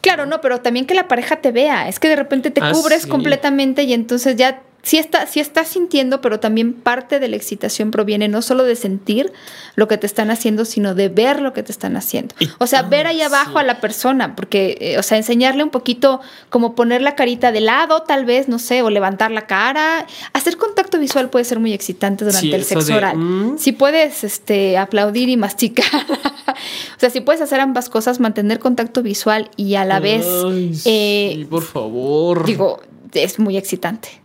Claro, 0.00 0.26
no, 0.26 0.40
pero 0.40 0.60
también 0.60 0.86
que 0.86 0.94
la 0.94 1.08
pareja 1.08 1.36
te 1.36 1.52
vea. 1.52 1.88
Es 1.88 1.98
que 1.98 2.08
de 2.08 2.16
repente 2.16 2.50
te 2.50 2.60
Ah, 2.62 2.72
cubres 2.72 3.02
sí. 3.02 3.08
completamente 3.08 3.82
y 3.82 3.92
entonces 3.92 4.36
ya 4.36 4.62
sí, 4.82 4.98
está, 4.98 5.26
sí 5.26 5.40
estás 5.40 5.68
sintiendo, 5.68 6.20
pero 6.20 6.40
también 6.40 6.72
parte 6.72 7.20
de 7.20 7.28
la 7.28 7.36
excitación 7.36 7.90
proviene 7.90 8.28
no 8.28 8.42
solo 8.42 8.64
de 8.64 8.76
sentir 8.76 9.32
lo 9.76 9.88
que 9.88 9.96
te 9.96 10.06
están 10.06 10.30
haciendo, 10.30 10.64
sino 10.64 10.94
de 10.94 11.08
ver 11.08 11.40
lo 11.40 11.52
que 11.52 11.62
te 11.62 11.72
están 11.72 11.96
haciendo. 11.96 12.34
O 12.58 12.66
sea, 12.66 12.80
ah, 12.80 12.82
ver 12.82 13.06
ahí 13.06 13.22
abajo 13.22 13.52
sí. 13.52 13.58
a 13.58 13.62
la 13.62 13.80
persona, 13.80 14.36
porque, 14.36 14.76
eh, 14.80 14.98
o 14.98 15.02
sea, 15.02 15.16
enseñarle 15.16 15.62
un 15.64 15.70
poquito, 15.70 16.20
como 16.50 16.74
poner 16.74 17.00
la 17.02 17.14
carita 17.14 17.52
de 17.52 17.60
lado, 17.60 18.02
tal 18.02 18.24
vez, 18.24 18.48
no 18.48 18.58
sé, 18.58 18.82
o 18.82 18.90
levantar 18.90 19.30
la 19.30 19.46
cara. 19.46 20.06
Hacer 20.32 20.56
contacto 20.56 20.98
visual 20.98 21.30
puede 21.30 21.44
ser 21.44 21.58
muy 21.60 21.72
excitante 21.72 22.24
durante 22.24 22.46
Sí, 22.46 22.52
el 22.52 22.64
sexo 22.64 22.86
de, 22.88 22.94
oral. 22.94 23.16
mm. 23.16 23.58
Si 23.58 23.72
puedes 23.72 24.24
este, 24.24 24.78
aplaudir 24.78 25.28
y 25.28 25.36
masticar. 25.36 25.86
o 26.96 26.98
sea, 27.00 27.10
si 27.10 27.20
puedes 27.20 27.40
hacer 27.40 27.60
ambas 27.60 27.88
cosas, 27.88 28.20
mantener 28.20 28.58
contacto 28.58 29.02
visual 29.02 29.50
y 29.56 29.74
a 29.76 29.84
la 29.84 30.00
vez, 30.00 30.26
Ay, 30.46 30.72
eh, 30.84 31.32
sí, 31.36 31.44
por 31.44 31.62
favor. 31.62 32.44
digo, 32.46 32.80
es 33.14 33.38
muy 33.38 33.56
excitante. 33.56 34.21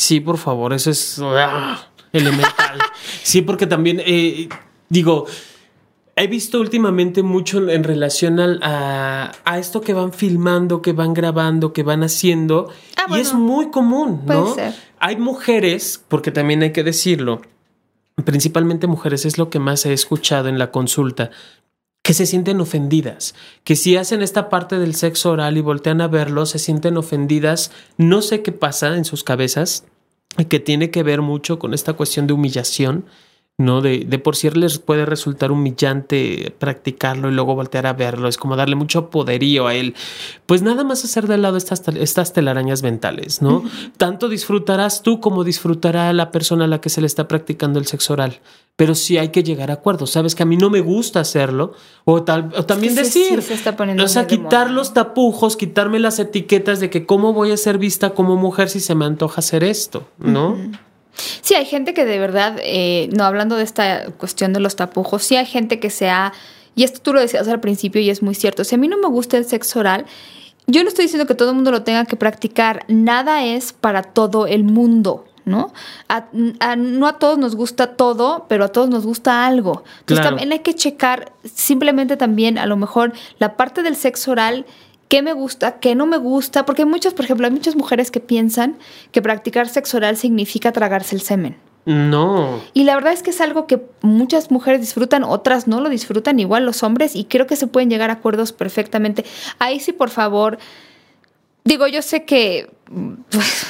Sí, 0.00 0.20
por 0.20 0.38
favor, 0.38 0.72
eso 0.72 0.90
es 0.90 1.18
ah, 1.22 1.86
elemental. 2.12 2.78
sí, 3.22 3.42
porque 3.42 3.66
también, 3.66 4.00
eh, 4.02 4.48
digo, 4.88 5.26
he 6.16 6.26
visto 6.26 6.58
últimamente 6.58 7.22
mucho 7.22 7.68
en 7.68 7.84
relación 7.84 8.40
al- 8.40 8.60
a, 8.62 9.32
a 9.44 9.58
esto 9.58 9.82
que 9.82 9.92
van 9.92 10.14
filmando, 10.14 10.80
que 10.80 10.94
van 10.94 11.12
grabando, 11.12 11.74
que 11.74 11.82
van 11.82 12.02
haciendo. 12.02 12.70
Ah, 12.96 13.14
y 13.14 13.20
es 13.20 13.34
muy 13.34 13.70
común, 13.70 14.22
Puede 14.24 14.40
¿no? 14.40 14.54
ser. 14.54 14.74
Hay 15.00 15.16
mujeres, 15.16 16.02
porque 16.08 16.30
también 16.30 16.62
hay 16.62 16.72
que 16.72 16.82
decirlo, 16.82 17.42
principalmente 18.24 18.86
mujeres, 18.86 19.26
es 19.26 19.36
lo 19.36 19.50
que 19.50 19.58
más 19.58 19.84
he 19.84 19.92
escuchado 19.92 20.48
en 20.48 20.58
la 20.58 20.70
consulta, 20.70 21.30
que 22.02 22.14
se 22.14 22.24
sienten 22.24 22.60
ofendidas, 22.62 23.34
que 23.64 23.76
si 23.76 23.96
hacen 23.98 24.22
esta 24.22 24.48
parte 24.48 24.78
del 24.78 24.94
sexo 24.94 25.30
oral 25.32 25.58
y 25.58 25.60
voltean 25.60 26.00
a 26.00 26.08
verlo, 26.08 26.46
se 26.46 26.58
sienten 26.58 26.96
ofendidas. 26.96 27.70
No 27.98 28.22
sé 28.22 28.40
qué 28.42 28.52
pasa 28.52 28.96
en 28.96 29.04
sus 29.04 29.22
cabezas, 29.22 29.84
que 30.48 30.60
tiene 30.60 30.90
que 30.90 31.02
ver 31.02 31.22
mucho 31.22 31.58
con 31.58 31.74
esta 31.74 31.94
cuestión 31.94 32.26
de 32.26 32.32
humillación, 32.32 33.04
¿no? 33.60 33.82
De, 33.82 34.04
de 34.06 34.18
por 34.18 34.36
sí 34.36 34.48
les 34.50 34.78
puede 34.78 35.04
resultar 35.04 35.52
humillante 35.52 36.54
practicarlo 36.58 37.28
y 37.28 37.32
luego 37.32 37.54
voltear 37.54 37.86
a 37.86 37.92
verlo, 37.92 38.26
es 38.26 38.38
como 38.38 38.56
darle 38.56 38.74
mucho 38.74 39.10
poderío 39.10 39.66
a 39.66 39.74
él. 39.74 39.94
Pues 40.46 40.62
nada 40.62 40.82
más 40.82 41.04
hacer 41.04 41.26
de 41.26 41.36
lado 41.36 41.58
estas, 41.58 41.86
estas 41.88 42.32
telarañas 42.32 42.82
mentales, 42.82 43.42
¿no? 43.42 43.62
Tanto 43.98 44.28
disfrutarás 44.28 45.02
tú 45.02 45.20
como 45.20 45.44
disfrutará 45.44 46.12
la 46.12 46.30
persona 46.30 46.64
a 46.64 46.68
la 46.68 46.80
que 46.80 46.88
se 46.88 47.02
le 47.02 47.06
está 47.06 47.28
practicando 47.28 47.78
el 47.78 47.86
sexo 47.86 48.14
oral. 48.14 48.40
Pero 48.76 48.94
sí 48.94 49.18
hay 49.18 49.28
que 49.28 49.42
llegar 49.42 49.70
a 49.70 49.74
acuerdos. 49.74 50.10
Sabes 50.10 50.34
que 50.34 50.42
a 50.42 50.46
mí 50.46 50.56
no 50.56 50.70
me 50.70 50.80
gusta 50.80 51.20
hacerlo. 51.20 51.74
O, 52.06 52.22
tal, 52.22 52.50
o 52.56 52.64
también 52.64 52.94
sí, 52.94 53.00
decir, 53.00 53.42
sí, 53.42 53.48
se 53.48 53.54
está 53.54 53.76
o 54.02 54.08
sea, 54.08 54.26
quitar 54.26 54.68
moda. 54.68 54.72
los 54.72 54.94
tapujos, 54.94 55.58
quitarme 55.58 55.98
las 55.98 56.18
etiquetas 56.18 56.80
de 56.80 56.88
que 56.88 57.04
cómo 57.04 57.34
voy 57.34 57.52
a 57.52 57.58
ser 57.58 57.76
vista 57.76 58.10
como 58.10 58.36
mujer 58.36 58.70
si 58.70 58.80
se 58.80 58.94
me 58.94 59.04
antoja 59.04 59.40
hacer 59.40 59.64
esto, 59.64 60.08
¿no? 60.18 60.56
Sí, 61.42 61.54
hay 61.54 61.64
gente 61.64 61.94
que 61.94 62.04
de 62.04 62.18
verdad, 62.18 62.56
eh, 62.62 63.08
no 63.16 63.24
hablando 63.24 63.56
de 63.56 63.64
esta 63.64 64.06
cuestión 64.18 64.52
de 64.52 64.60
los 64.60 64.76
tapujos, 64.76 65.22
sí 65.22 65.36
hay 65.36 65.46
gente 65.46 65.80
que 65.80 65.90
se 65.90 66.08
ha, 66.10 66.32
y 66.74 66.84
esto 66.84 67.00
tú 67.02 67.12
lo 67.12 67.20
decías 67.20 67.46
al 67.48 67.60
principio 67.60 68.00
y 68.00 68.10
es 68.10 68.22
muy 68.22 68.34
cierto, 68.34 68.64
si 68.64 68.74
a 68.74 68.78
mí 68.78 68.88
no 68.88 68.96
me 68.98 69.08
gusta 69.08 69.36
el 69.36 69.44
sexo 69.44 69.80
oral, 69.80 70.06
yo 70.66 70.82
no 70.82 70.88
estoy 70.88 71.04
diciendo 71.06 71.26
que 71.26 71.34
todo 71.34 71.50
el 71.50 71.56
mundo 71.56 71.70
lo 71.72 71.82
tenga 71.82 72.04
que 72.04 72.16
practicar, 72.16 72.84
nada 72.88 73.44
es 73.44 73.72
para 73.72 74.02
todo 74.02 74.46
el 74.46 74.64
mundo. 74.64 75.24
¿No? 75.46 75.72
A, 76.08 76.26
a- 76.60 76.76
no 76.76 77.08
a 77.08 77.18
todos 77.18 77.38
nos 77.38 77.56
gusta 77.56 77.96
todo, 77.96 78.44
pero 78.48 78.66
a 78.66 78.68
todos 78.68 78.88
nos 78.90 79.04
gusta 79.06 79.46
algo. 79.46 79.82
Entonces 80.00 80.20
Claro. 80.20 80.28
también 80.36 80.52
hay 80.52 80.58
que 80.60 80.74
checar 80.74 81.32
simplemente 81.44 82.16
también 82.18 82.56
a 82.58 82.66
lo 82.66 82.76
mejor 82.76 83.14
la 83.38 83.56
parte 83.56 83.82
del 83.82 83.96
sexo 83.96 84.32
oral 84.32 84.66
qué 85.10 85.22
me 85.22 85.32
gusta, 85.32 85.80
qué 85.80 85.96
no 85.96 86.06
me 86.06 86.16
gusta, 86.16 86.64
porque 86.64 86.82
hay 86.82 86.88
muchas, 86.88 87.14
por 87.14 87.24
ejemplo, 87.24 87.44
hay 87.44 87.52
muchas 87.52 87.74
mujeres 87.74 88.12
que 88.12 88.20
piensan 88.20 88.76
que 89.10 89.20
practicar 89.20 89.68
sexo 89.68 89.96
oral 89.96 90.16
significa 90.16 90.70
tragarse 90.70 91.16
el 91.16 91.20
semen. 91.20 91.56
No. 91.84 92.60
Y 92.74 92.84
la 92.84 92.94
verdad 92.94 93.12
es 93.12 93.24
que 93.24 93.30
es 93.30 93.40
algo 93.40 93.66
que 93.66 93.82
muchas 94.02 94.52
mujeres 94.52 94.80
disfrutan, 94.80 95.24
otras 95.24 95.66
no 95.66 95.80
lo 95.80 95.88
disfrutan, 95.88 96.38
igual 96.38 96.64
los 96.64 96.84
hombres, 96.84 97.16
y 97.16 97.24
creo 97.24 97.48
que 97.48 97.56
se 97.56 97.66
pueden 97.66 97.90
llegar 97.90 98.10
a 98.10 98.14
acuerdos 98.14 98.52
perfectamente. 98.52 99.24
Ahí 99.58 99.80
sí, 99.80 99.92
por 99.92 100.10
favor, 100.10 100.58
digo, 101.64 101.88
yo 101.88 102.02
sé 102.02 102.24
que, 102.24 102.70
pues, 103.30 103.66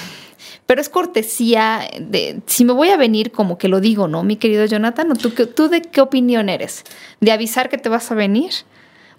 pero 0.67 0.83
es 0.83 0.91
cortesía 0.91 1.89
de, 1.99 2.43
si 2.45 2.67
me 2.67 2.75
voy 2.75 2.91
a 2.91 2.99
venir 2.99 3.33
como 3.33 3.57
que 3.57 3.69
lo 3.69 3.81
digo, 3.81 4.09
¿no, 4.09 4.25
mi 4.25 4.37
querido 4.37 4.67
Jonathan? 4.67 5.11
¿O 5.11 5.15
tú, 5.15 5.31
tú 5.31 5.69
de 5.71 5.81
qué 5.81 6.03
opinión 6.03 6.51
eres? 6.51 6.85
¿De 7.21 7.33
avisar 7.33 7.71
que 7.71 7.79
te 7.79 7.89
vas 7.89 8.11
a 8.11 8.15
venir? 8.15 8.53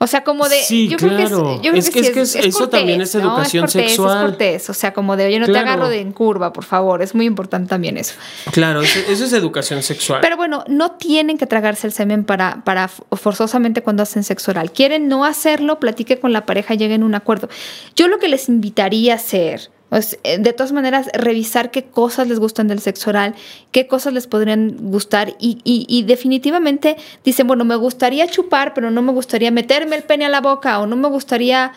O 0.03 0.07
sea, 0.07 0.23
como 0.23 0.49
de. 0.49 0.55
Sí, 0.63 0.87
yo 0.87 0.97
creo 0.97 1.15
que 1.15 1.23
es, 1.23 1.29
claro. 1.29 1.55
yo 1.61 1.71
creo 1.71 1.75
Es 1.75 1.89
que, 1.91 2.01
que- 2.01 2.03
sí 2.03 2.09
es 2.09 2.13
que 2.13 2.21
es- 2.21 2.35
eso 2.47 2.57
cortés, 2.59 2.79
también 2.79 3.01
es 3.01 3.13
¿no? 3.13 3.21
educación 3.21 3.65
cortés, 3.65 3.85
sexual. 3.87 4.17
Es 4.17 4.29
cortés. 4.31 4.69
O 4.69 4.73
sea, 4.73 4.93
como 4.93 5.15
de, 5.15 5.27
oye, 5.27 5.39
no 5.39 5.45
Claro. 5.45 5.63
te 5.65 5.69
agarro 5.71 5.89
de 5.89 5.99
en 5.99 6.11
curva, 6.11 6.51
por 6.53 6.63
favor. 6.63 7.03
Es 7.03 7.13
muy 7.13 7.25
importante 7.27 7.69
también 7.69 7.97
eso. 7.97 8.15
Claro, 8.51 8.81
eso, 8.81 8.99
eso 9.07 9.25
es 9.25 9.33
educación 9.33 9.83
sexual. 9.83 10.19
Pero 10.21 10.37
bueno, 10.37 10.63
no 10.67 10.91
tienen 10.91 11.37
que 11.37 11.45
tragarse 11.45 11.85
el 11.85 11.93
semen 11.93 12.23
para, 12.23 12.63
para 12.65 12.87
forzosamente 12.87 13.83
cuando 13.83 14.01
hacen 14.03 14.23
sexo 14.23 14.51
oral. 14.51 14.71
Quieren 14.71 15.07
no 15.07 15.23
hacerlo, 15.23 15.79
platique 15.79 16.19
con 16.19 16.33
la 16.33 16.45
pareja, 16.47 16.73
lleguen 16.73 17.03
a 17.03 17.05
un 17.05 17.13
acuerdo. 17.15 17.47
Yo 17.95 18.07
lo 18.07 18.17
que 18.17 18.27
les 18.27 18.49
invitaría 18.49 19.13
a 19.13 19.15
hacer, 19.17 19.69
pues, 19.91 20.17
de 20.23 20.53
todas 20.53 20.71
maneras, 20.71 21.09
revisar 21.13 21.69
qué 21.69 21.83
cosas 21.83 22.29
les 22.29 22.39
gustan 22.39 22.69
del 22.69 22.79
sexo 22.79 23.09
oral, 23.09 23.35
qué 23.73 23.87
cosas 23.87 24.13
les 24.13 24.25
podrían 24.25 24.77
gustar 24.89 25.35
y, 25.37 25.59
y- 25.65 25.85
y 25.89 26.03
definitivamente 26.03 26.95
dicen, 27.25 27.45
bueno, 27.45 27.65
me 27.65 27.75
gustaría 27.75 28.25
chupar, 28.27 28.73
pero 28.73 28.89
no 28.89 29.01
me 29.01 29.11
gustaría 29.11 29.51
meterme 29.51 29.97
el 29.97 30.03
pene 30.03 30.25
a 30.25 30.29
la 30.29 30.39
boca 30.39 30.79
o 30.79 30.87
no 30.87 30.95
me 30.95 31.09
gustaría 31.09 31.73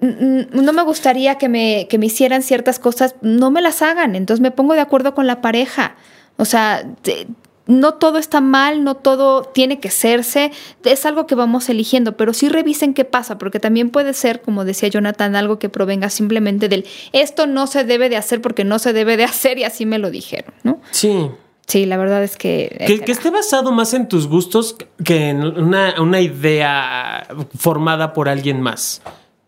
no 0.00 0.72
me 0.72 0.82
gustaría 0.82 1.36
que 1.38 1.48
me, 1.48 1.86
que 1.88 1.98
me 1.98 2.06
hicieran 2.06 2.42
ciertas 2.42 2.78
cosas, 2.78 3.14
no 3.22 3.50
me 3.50 3.62
las 3.62 3.80
hagan. 3.80 4.16
Entonces 4.16 4.42
me 4.42 4.50
pongo 4.50 4.74
de 4.74 4.80
acuerdo 4.80 5.14
con 5.14 5.26
la 5.26 5.40
pareja. 5.40 5.94
O 6.36 6.44
sea, 6.44 6.84
te- 7.02 7.26
no 7.66 7.94
todo 7.94 8.18
está 8.18 8.40
mal, 8.40 8.84
no 8.84 8.94
todo 8.94 9.42
tiene 9.42 9.80
que 9.80 9.90
serse, 9.90 10.52
es 10.84 11.06
algo 11.06 11.26
que 11.26 11.34
vamos 11.34 11.68
eligiendo, 11.68 12.16
pero 12.16 12.34
sí 12.34 12.48
revisen 12.48 12.94
qué 12.94 13.04
pasa, 13.04 13.38
porque 13.38 13.60
también 13.60 13.90
puede 13.90 14.12
ser, 14.14 14.42
como 14.42 14.64
decía 14.64 14.88
Jonathan, 14.88 15.36
algo 15.36 15.58
que 15.58 15.68
provenga 15.68 16.10
simplemente 16.10 16.68
del 16.68 16.84
esto 17.12 17.46
no 17.46 17.66
se 17.66 17.84
debe 17.84 18.08
de 18.08 18.16
hacer 18.16 18.40
porque 18.40 18.64
no 18.64 18.78
se 18.78 18.92
debe 18.92 19.16
de 19.16 19.24
hacer 19.24 19.58
y 19.58 19.64
así 19.64 19.86
me 19.86 19.98
lo 19.98 20.10
dijeron, 20.10 20.54
¿no? 20.62 20.80
sí. 20.90 21.30
Sí, 21.66 21.86
la 21.86 21.96
verdad 21.96 22.22
es 22.22 22.36
que... 22.36 22.76
Que, 22.86 23.00
que 23.00 23.10
esté 23.10 23.30
basado 23.30 23.72
más 23.72 23.94
en 23.94 24.06
tus 24.06 24.26
gustos 24.26 24.76
que 25.02 25.30
en 25.30 25.42
una, 25.42 25.94
una 25.98 26.20
idea 26.20 27.26
formada 27.56 28.12
por 28.12 28.28
alguien 28.28 28.60
más. 28.60 29.00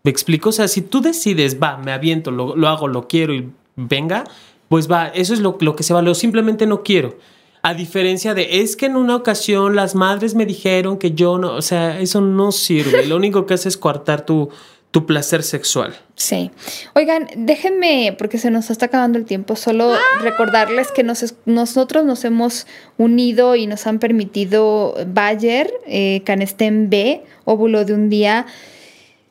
¿Me 0.03 0.11
explico? 0.13 0.49
O 0.49 0.53
sea, 0.53 0.67
si 0.67 0.81
tú 0.81 1.03
decides, 1.03 1.61
va, 1.63 1.77
me 1.77 1.93
aviento, 1.93 2.31
lo, 2.31 2.57
lo 2.57 2.69
hago, 2.69 2.89
lo 2.89 3.07
quiero 3.07 3.35
y 3.35 3.51
venga, 3.77 4.25
pues 4.69 4.91
va, 4.91 5.09
eso 5.09 5.35
es 5.35 5.41
lo, 5.41 5.59
lo 5.61 5.77
que 5.77 5.83
se 5.83 5.93
vale. 5.93 6.09
O 6.09 6.15
simplemente 6.15 6.67
no 6.67 6.83
quiero. 6.83 7.19
A 7.67 7.75
diferencia 7.75 8.33
de, 8.33 8.61
es 8.61 8.77
que 8.77 8.87
en 8.87 8.95
una 8.95 9.17
ocasión 9.17 9.75
las 9.75 9.97
madres 9.97 10.37
me 10.37 10.47
dijeron 10.47 10.99
que 10.99 11.11
yo 11.11 11.37
no, 11.37 11.53
o 11.55 11.63
sea, 11.63 11.99
eso 11.99 12.21
no 12.21 12.53
sirve. 12.53 13.07
Lo 13.07 13.17
único 13.17 13.45
que 13.45 13.55
hace 13.55 13.69
es 13.69 13.77
coartar 13.77 14.25
tu, 14.25 14.51
tu 14.93 15.05
placer 15.05 15.43
sexual. 15.43 15.97
Sí. 16.15 16.53
Oigan, 16.95 17.27
déjenme, 17.35 18.15
porque 18.17 18.39
se 18.39 18.53
nos 18.53 18.71
está 18.71 18.87
acabando 18.87 19.19
el 19.19 19.25
tiempo, 19.25 19.57
solo 19.57 19.95
recordarles 20.23 20.93
que 20.93 21.03
nos, 21.03 21.35
nosotros 21.45 22.05
nos 22.05 22.25
hemos 22.25 22.69
unido 22.99 23.57
y 23.57 23.67
nos 23.67 23.89
han 23.89 23.99
permitido 23.99 24.95
Bayer, 25.09 25.69
eh, 25.89 26.23
Canestén 26.25 26.89
B, 26.89 27.25
óvulo 27.45 27.85
de 27.85 27.95
un 27.95 28.09
día. 28.09 28.47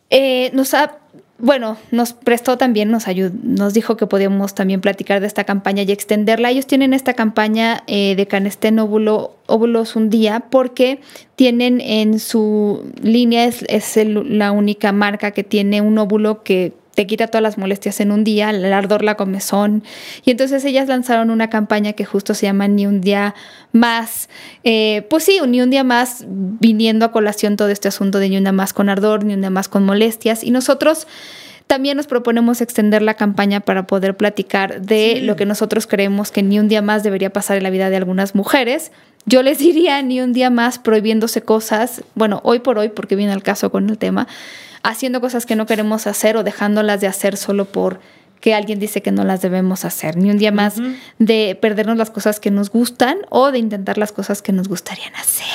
Eh, 0.09 0.51
nos 0.51 0.73
ha 0.73 0.99
bueno, 1.37 1.77
nos 1.91 2.13
prestó 2.13 2.57
también, 2.57 2.89
nos 2.89 3.07
ayudó, 3.07 3.35
nos 3.43 3.73
dijo 3.73 3.97
que 3.97 4.07
podíamos 4.07 4.55
también 4.55 4.79
platicar 4.79 5.19
de 5.19 5.27
esta 5.27 5.43
campaña 5.43 5.83
y 5.83 5.91
extenderla. 5.91 6.49
Ellos 6.49 6.65
tienen 6.65 6.93
esta 6.93 7.13
campaña 7.13 7.83
eh, 7.87 8.15
de 8.15 8.25
Canestén 8.25 8.79
óvulo, 8.79 9.35
óvulos 9.45 9.97
un 9.97 10.09
día 10.09 10.45
porque 10.49 11.01
tienen 11.35 11.81
en 11.81 12.19
su 12.19 12.89
línea, 13.01 13.45
es, 13.45 13.65
es 13.67 13.97
la 14.07 14.53
única 14.53 14.93
marca 14.93 15.31
que 15.31 15.43
tiene 15.43 15.81
un 15.81 15.97
óvulo 15.97 16.41
que 16.43 16.71
te 16.95 17.05
quita 17.05 17.27
todas 17.27 17.43
las 17.43 17.57
molestias 17.57 17.99
en 17.99 18.11
un 18.11 18.23
día, 18.23 18.49
el 18.49 18.73
ardor, 18.73 19.03
la 19.03 19.15
comezón. 19.15 19.83
Y 20.23 20.31
entonces 20.31 20.63
ellas 20.65 20.87
lanzaron 20.87 21.29
una 21.29 21.49
campaña 21.49 21.93
que 21.93 22.05
justo 22.05 22.33
se 22.33 22.47
llama 22.47 22.67
Ni 22.67 22.87
un 22.87 23.01
día 23.01 23.35
más. 23.73 24.29
Eh, 24.63 25.05
pues 25.09 25.25
sí, 25.25 25.39
ni 25.47 25.61
un 25.61 25.69
día 25.69 25.83
más 25.83 26.25
viniendo 26.27 27.05
a 27.05 27.11
colación 27.11 27.57
todo 27.57 27.67
este 27.67 27.89
asunto 27.89 28.19
de 28.19 28.29
ni 28.29 28.37
un 28.37 28.45
día 28.45 28.53
más 28.53 28.73
con 28.73 28.89
ardor, 28.89 29.25
ni 29.25 29.33
un 29.33 29.41
día 29.41 29.49
más 29.49 29.67
con 29.67 29.85
molestias. 29.85 30.43
Y 30.43 30.51
nosotros 30.51 31.05
también 31.67 31.97
nos 31.97 32.07
proponemos 32.07 32.61
extender 32.61 33.01
la 33.01 33.15
campaña 33.15 33.59
para 33.59 33.87
poder 33.87 34.15
platicar 34.15 34.81
de 34.81 35.19
lo 35.21 35.35
que 35.35 35.45
nosotros 35.45 35.87
creemos 35.87 36.31
que 36.31 36.43
ni 36.43 36.59
un 36.59 36.67
día 36.67 36.81
más 36.81 37.03
debería 37.03 37.31
pasar 37.31 37.57
en 37.57 37.63
la 37.63 37.71
vida 37.71 37.89
de 37.89 37.97
algunas 37.97 38.35
mujeres. 38.35 38.91
Yo 39.25 39.41
les 39.41 39.57
diría 39.57 40.01
ni 40.03 40.21
un 40.21 40.31
día 40.31 40.49
más 40.49 40.77
prohibiéndose 40.77 41.41
cosas, 41.41 42.03
bueno, 42.13 42.39
hoy 42.43 42.59
por 42.59 42.77
hoy, 42.77 42.89
porque 42.89 43.15
viene 43.15 43.33
el 43.33 43.41
caso 43.41 43.71
con 43.71 43.89
el 43.89 43.97
tema, 43.97 44.27
haciendo 44.89 45.21
cosas 45.21 45.45
que 45.45 45.55
no 45.55 45.65
queremos 45.65 46.07
hacer 46.07 46.37
o 46.37 46.43
dejándolas 46.43 47.01
de 47.01 47.07
hacer 47.07 47.37
solo 47.37 47.65
por 47.65 47.99
que 48.39 48.53
alguien 48.53 48.79
dice 48.79 49.01
que 49.01 49.11
no 49.11 49.23
las 49.23 49.41
debemos 49.41 49.85
hacer, 49.85 50.17
ni 50.17 50.29
un 50.29 50.37
día 50.37 50.51
más 50.51 50.75
de 51.17 51.57
perdernos 51.59 51.97
las 51.97 52.11
cosas 52.11 52.39
que 52.39 52.51
nos 52.51 52.69
gustan 52.69 53.17
o 53.29 53.51
de 53.51 53.57
intentar 53.57 53.97
las 53.97 54.11
cosas 54.11 54.43
que 54.43 54.51
nos 54.51 54.67
gustarían 54.67 55.15
hacer. 55.15 55.47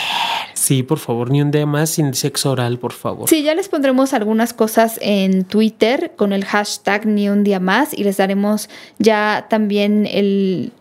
Sí, 0.55 0.83
por 0.83 0.99
favor, 0.99 1.31
ni 1.31 1.41
un 1.41 1.53
día 1.53 1.66
más 1.66 1.91
sin 1.91 2.14
sexo 2.14 2.51
oral, 2.51 2.78
por 2.78 2.93
favor. 2.93 3.28
Sí, 3.28 3.43
ya 3.43 3.55
les 3.55 3.68
pondremos 3.68 4.12
algunas 4.12 4.53
cosas 4.53 4.99
en 5.03 5.45
Twitter 5.45 6.12
con 6.16 6.33
el 6.33 6.45
hashtag 6.45 7.07
ni 7.07 7.28
un 7.28 7.45
día 7.45 7.61
más 7.61 7.95
y 7.95 8.03
les 8.03 8.16
daremos 8.16 8.68
ya 8.99 9.47
también 9.49 10.07
el, 10.11 10.72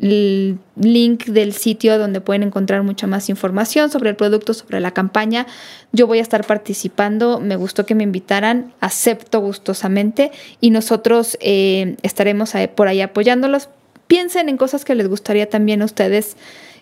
el 0.00 0.58
link 0.76 1.26
del 1.26 1.52
sitio 1.52 1.98
donde 1.98 2.20
pueden 2.20 2.42
encontrar 2.42 2.82
mucha 2.82 3.06
más 3.06 3.28
información 3.28 3.90
sobre 3.90 4.10
el 4.10 4.16
producto, 4.16 4.54
sobre 4.54 4.80
la 4.80 4.92
campaña. 4.92 5.46
Yo 5.92 6.06
voy 6.06 6.18
a 6.18 6.22
estar 6.22 6.46
participando, 6.46 7.40
me 7.40 7.56
gustó 7.56 7.86
que 7.86 7.94
me 7.94 8.04
invitaran, 8.04 8.72
acepto 8.80 9.40
gustosamente 9.40 10.30
y 10.60 10.70
nosotros 10.70 11.36
eh, 11.40 11.96
estaremos 12.02 12.52
por 12.74 12.88
ahí 12.88 13.00
apoyándolos. 13.00 13.68
Piensen 14.06 14.48
en 14.48 14.56
cosas 14.56 14.84
que 14.84 14.94
les 14.94 15.08
gustaría 15.08 15.48
también 15.48 15.82
a 15.82 15.84
ustedes. 15.84 16.36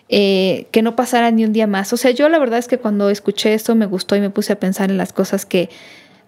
Eh, 0.09 0.67
que 0.71 0.81
no 0.81 0.95
pasaran 0.95 1.35
ni 1.35 1.43
un 1.43 1.51
día 1.51 1.67
más. 1.67 1.91
O 1.91 1.97
sea, 1.97 2.11
yo 2.11 2.29
la 2.29 2.39
verdad 2.39 2.59
es 2.59 2.69
que 2.69 2.77
cuando 2.77 3.09
escuché 3.09 3.53
esto 3.53 3.75
me 3.75 3.85
gustó 3.85 4.15
y 4.15 4.21
me 4.21 4.29
puse 4.29 4.53
a 4.53 4.55
pensar 4.57 4.89
en 4.89 4.97
las 4.97 5.11
cosas 5.11 5.45
que 5.45 5.69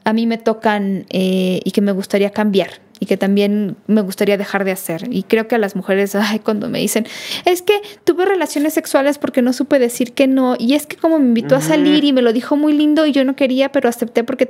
a 0.04 0.12
mí 0.12 0.28
me 0.28 0.38
tocan 0.38 1.06
eh, 1.10 1.62
y 1.64 1.72
que 1.72 1.80
me 1.80 1.94
gustaría 1.94 2.32
cambiar 2.32 2.72
y 3.00 3.06
que 3.06 3.18
también 3.18 3.78
me 3.88 4.02
gustaría 4.02 4.38
dejar 4.38 4.66
de 4.66 4.72
hacer. 4.72 5.08
Y 5.10 5.24
creo 5.24 5.48
que 5.48 5.56
a 5.56 5.58
las 5.58 5.76
mujeres, 5.76 6.16
ay, 6.16 6.40
cuando 6.40 6.70
me 6.70 6.80
dicen, 6.80 7.08
es 7.46 7.62
que 7.62 7.82
tuve 8.04 8.26
relaciones 8.26 8.74
sexuales 8.74 9.18
porque 9.18 9.42
no 9.42 9.54
supe 9.54 9.80
decir 9.80 10.14
que 10.14 10.28
no, 10.28 10.56
y 10.60 10.74
es 10.74 10.86
que 10.86 10.98
como 10.98 11.20
me 11.20 11.26
invitó 11.26 11.56
a 11.56 11.62
salir 11.62 12.04
y 12.04 12.14
me 12.14 12.22
lo 12.22 12.34
dijo 12.34 12.56
muy 12.56 12.74
lindo 12.74 13.06
y 13.06 13.12
yo 13.12 13.24
no 13.24 13.36
quería, 13.36 13.72
pero 13.72 13.90
acepté 13.90 14.24
porque 14.24 14.50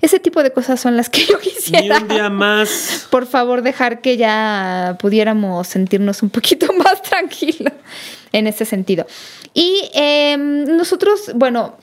ese 0.00 0.20
tipo 0.20 0.42
de 0.42 0.52
cosas 0.52 0.80
son 0.80 0.96
las 0.96 1.10
que 1.10 1.24
yo 1.28 1.38
quisiera. 1.38 1.98
Ni 1.98 2.02
un 2.02 2.08
día 2.08 2.30
más. 2.30 3.06
Por 3.10 3.26
favor, 3.26 3.62
dejar 3.62 4.00
que 4.00 4.16
ya 4.16 4.96
pudiéramos 5.00 5.66
sentirnos 5.66 6.22
un 6.22 6.30
poquito 6.30 6.72
más 6.72 7.02
tranquilos 7.02 7.72
en 8.32 8.46
ese 8.46 8.64
sentido. 8.64 9.06
Y 9.54 9.90
em, 9.94 10.76
nosotros, 10.76 11.32
bueno, 11.34 11.76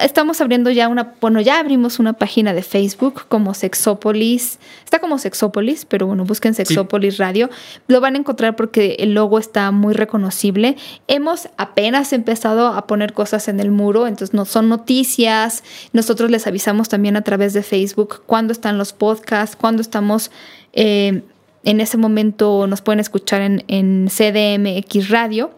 estamos 0.00 0.40
abriendo 0.40 0.70
ya 0.70 0.88
una, 0.88 1.14
bueno, 1.20 1.40
ya 1.40 1.58
abrimos 1.58 1.98
una 1.98 2.14
página 2.14 2.54
de 2.54 2.62
Facebook 2.62 3.24
como 3.28 3.54
Sexópolis. 3.54 4.58
Está 4.84 4.98
como 4.98 5.18
Sexópolis, 5.18 5.84
pero 5.84 6.06
bueno, 6.06 6.24
busquen 6.24 6.54
Sexópolis 6.54 7.18
Radio. 7.18 7.50
Lo 7.88 8.00
van 8.00 8.14
a 8.14 8.18
encontrar 8.18 8.56
porque 8.56 8.96
el 8.98 9.14
logo 9.14 9.38
está 9.38 9.70
muy 9.70 9.94
reconocible. 9.94 10.76
Hemos 11.08 11.48
apenas 11.56 12.12
empezado 12.12 12.68
a 12.68 12.86
poner 12.86 13.12
cosas 13.12 13.48
en 13.48 13.60
el 13.60 13.70
muro, 13.70 14.06
entonces 14.06 14.34
no 14.34 14.44
son 14.44 14.68
noticias. 14.68 15.62
Nosotros 15.92 16.30
les 16.30 16.46
avisamos 16.46 16.88
también 16.88 17.16
a 17.16 17.22
través 17.22 17.52
de 17.52 17.62
Facebook 17.62 18.22
cuándo 18.26 18.52
están 18.52 18.78
los 18.78 18.92
podcasts, 18.92 19.56
cuándo 19.56 19.82
estamos... 19.82 20.30
Eh, 20.72 21.22
en 21.64 21.80
ese 21.80 21.96
momento 21.96 22.68
nos 22.68 22.80
pueden 22.80 23.00
escuchar 23.00 23.42
en, 23.42 23.64
en 23.66 24.06
CDMX 24.08 25.10
Radio. 25.10 25.50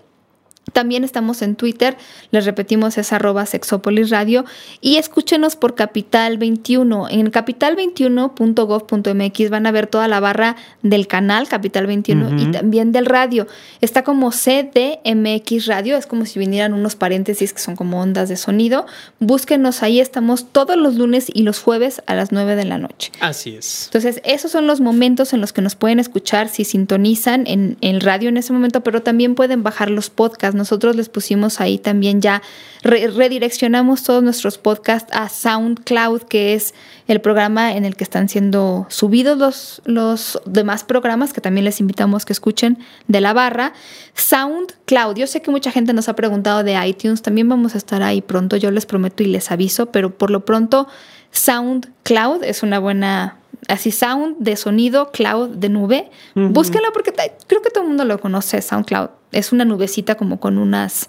También 0.72 1.04
estamos 1.04 1.42
en 1.42 1.56
Twitter, 1.56 1.96
les 2.30 2.44
repetimos 2.44 2.98
es 2.98 3.12
arroba 3.12 3.46
sexopolis 3.46 4.10
radio 4.10 4.44
y 4.80 4.96
escúchenos 4.96 5.54
por 5.56 5.74
Capital 5.74 6.38
21. 6.38 7.08
En 7.10 7.30
capital21.gov.mx 7.30 9.50
van 9.50 9.66
a 9.66 9.72
ver 9.72 9.86
toda 9.86 10.08
la 10.08 10.20
barra 10.20 10.56
del 10.82 11.06
canal 11.06 11.48
Capital 11.48 11.86
21 11.86 12.42
y 12.42 12.50
también 12.50 12.92
del 12.92 13.06
radio. 13.06 13.46
Está 13.80 14.04
como 14.04 14.30
CDMX 14.30 15.66
Radio, 15.66 15.96
es 15.96 16.06
como 16.06 16.26
si 16.26 16.38
vinieran 16.38 16.74
unos 16.74 16.96
paréntesis 16.96 17.52
que 17.52 17.60
son 17.60 17.76
como 17.76 18.00
ondas 18.00 18.28
de 18.28 18.36
sonido. 18.36 18.86
Búsquenos 19.20 19.82
ahí, 19.82 20.00
estamos 20.00 20.46
todos 20.52 20.76
los 20.76 20.96
lunes 20.96 21.26
y 21.32 21.42
los 21.42 21.60
jueves 21.60 22.02
a 22.06 22.14
las 22.14 22.32
9 22.32 22.56
de 22.56 22.64
la 22.64 22.78
noche. 22.78 23.12
Así 23.20 23.56
es. 23.56 23.86
Entonces, 23.86 24.20
esos 24.24 24.50
son 24.50 24.66
los 24.66 24.80
momentos 24.80 25.32
en 25.32 25.40
los 25.40 25.52
que 25.52 25.62
nos 25.62 25.74
pueden 25.74 25.98
escuchar 25.98 26.48
si 26.48 26.64
sintonizan 26.64 27.46
en 27.46 27.76
el 27.80 28.00
radio 28.00 28.28
en 28.28 28.36
ese 28.36 28.52
momento, 28.52 28.82
pero 28.82 29.02
también 29.02 29.34
pueden 29.34 29.62
bajar 29.62 29.90
los 29.90 30.10
podcasts 30.10 30.56
nosotros 30.58 30.94
les 30.94 31.08
pusimos 31.08 31.60
ahí 31.62 31.78
también 31.78 32.20
ya, 32.20 32.42
redireccionamos 32.82 34.02
todos 34.02 34.22
nuestros 34.22 34.58
podcasts 34.58 35.10
a 35.14 35.30
SoundCloud, 35.30 36.24
que 36.24 36.52
es 36.52 36.74
el 37.06 37.22
programa 37.22 37.74
en 37.74 37.86
el 37.86 37.96
que 37.96 38.04
están 38.04 38.28
siendo 38.28 38.86
subidos 38.90 39.38
los, 39.38 39.80
los 39.86 40.38
demás 40.44 40.84
programas, 40.84 41.32
que 41.32 41.40
también 41.40 41.64
les 41.64 41.80
invitamos 41.80 42.26
que 42.26 42.34
escuchen 42.34 42.78
de 43.06 43.22
la 43.22 43.32
barra. 43.32 43.72
SoundCloud, 44.14 45.16
yo 45.16 45.26
sé 45.26 45.40
que 45.40 45.50
mucha 45.50 45.70
gente 45.70 45.94
nos 45.94 46.10
ha 46.10 46.14
preguntado 46.14 46.62
de 46.62 46.74
iTunes, 46.86 47.22
también 47.22 47.48
vamos 47.48 47.74
a 47.74 47.78
estar 47.78 48.02
ahí 48.02 48.20
pronto, 48.20 48.56
yo 48.56 48.70
les 48.70 48.84
prometo 48.84 49.22
y 49.22 49.26
les 49.26 49.50
aviso, 49.50 49.86
pero 49.86 50.18
por 50.18 50.30
lo 50.30 50.44
pronto 50.44 50.88
SoundCloud 51.32 52.44
es 52.44 52.62
una 52.62 52.78
buena 52.78 53.37
así 53.68 53.90
sound 53.90 54.36
de 54.38 54.56
sonido, 54.56 55.10
cloud 55.12 55.50
de 55.50 55.68
nube. 55.68 56.10
Búsquenlo 56.34 56.92
porque 56.92 57.12
creo 57.46 57.62
que 57.62 57.70
todo 57.70 57.84
el 57.84 57.88
mundo 57.88 58.04
lo 58.04 58.18
conoce, 58.18 58.60
SoundCloud. 58.60 59.10
Es 59.30 59.52
una 59.52 59.64
nubecita 59.64 60.16
como 60.16 60.40
con 60.40 60.58
unas 60.58 61.08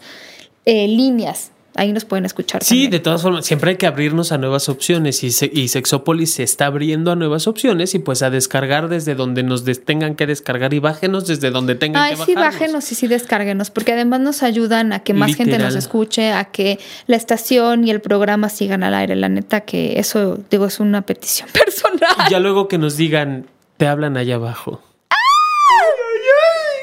eh, 0.65 0.87
líneas 0.87 1.51
ahí 1.79 1.93
nos 1.93 2.05
pueden 2.05 2.25
escuchar. 2.25 2.63
Sí, 2.63 2.87
de 2.87 2.99
todas 2.99 3.21
formas, 3.21 3.45
siempre 3.45 3.71
hay 3.71 3.77
que 3.77 3.87
abrirnos 3.87 4.31
a 4.31 4.37
nuevas 4.37 4.69
opciones 4.69 5.23
y, 5.23 5.27
y 5.27 5.67
Sexópolis 5.69 6.33
se 6.33 6.43
está 6.43 6.65
abriendo 6.65 7.11
a 7.11 7.15
nuevas 7.15 7.47
opciones 7.47 7.95
y 7.95 7.99
pues 7.99 8.21
a 8.21 8.29
descargar 8.29 8.89
desde 8.89 9.15
donde 9.15 9.43
nos 9.43 9.63
tengan 9.85 10.15
que 10.15 10.27
descargar 10.27 10.73
y 10.73 10.79
bájenos 10.79 11.25
desde 11.25 11.51
donde 11.51 11.75
tengan 11.75 12.03
que 12.03 12.15
bajarnos. 12.15 12.25
sí, 12.25 12.35
bájenos 12.35 12.91
y 12.91 12.95
sí 12.95 13.07
descárguenos, 13.07 13.71
porque 13.71 13.93
además 13.93 14.19
nos 14.19 14.43
ayudan 14.43 14.93
a 14.93 14.99
que 14.99 15.13
más 15.13 15.35
gente 15.35 15.57
nos 15.57 15.75
escuche, 15.75 16.31
a 16.31 16.45
que 16.45 16.79
la 17.07 17.15
estación 17.15 17.87
y 17.87 17.91
el 17.91 18.01
programa 18.01 18.49
sigan 18.49 18.83
al 18.83 18.93
aire. 18.93 19.15
La 19.15 19.29
neta 19.29 19.61
que 19.61 19.99
eso, 19.99 20.37
digo, 20.49 20.65
es 20.65 20.79
una 20.79 21.03
petición 21.03 21.49
personal. 21.53 22.27
Y 22.27 22.31
ya 22.31 22.39
luego 22.39 22.67
que 22.67 22.77
nos 22.77 22.97
digan, 22.97 23.47
te 23.77 23.87
hablan 23.87 24.17
allá 24.17 24.35
abajo. 24.35 24.81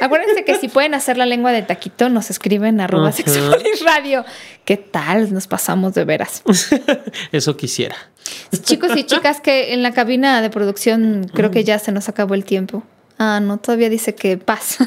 Acuérdense 0.01 0.45
que 0.45 0.57
si 0.57 0.69
pueden 0.69 0.95
hacer 0.95 1.17
la 1.17 1.27
lengua 1.27 1.53
de 1.53 1.63
taquito, 1.63 2.09
nos 2.09 2.31
escriben 2.31 2.81
arroba 2.81 3.13
radio. 3.85 4.25
¿Qué 4.65 4.77
tal? 4.77 5.33
Nos 5.33 5.47
pasamos 5.47 5.95
de 5.95 6.05
veras. 6.05 6.43
Eso 7.33 7.57
quisiera. 7.57 7.97
Chicos 8.63 8.97
y 8.97 9.05
chicas 9.05 9.41
que 9.41 9.73
en 9.73 9.83
la 9.83 9.93
cabina 9.93 10.41
de 10.43 10.51
producción 10.51 11.31
creo 11.33 11.51
que 11.51 11.65
ya 11.65 11.79
se 11.79 11.93
nos 11.93 12.09
acabó 12.09 12.35
el 12.35 12.45
tiempo. 12.45 12.83
Ah, 13.19 13.41
no, 13.41 13.59
todavía 13.59 13.89
dice 13.89 14.15
que 14.15 14.37
paz. 14.37 14.79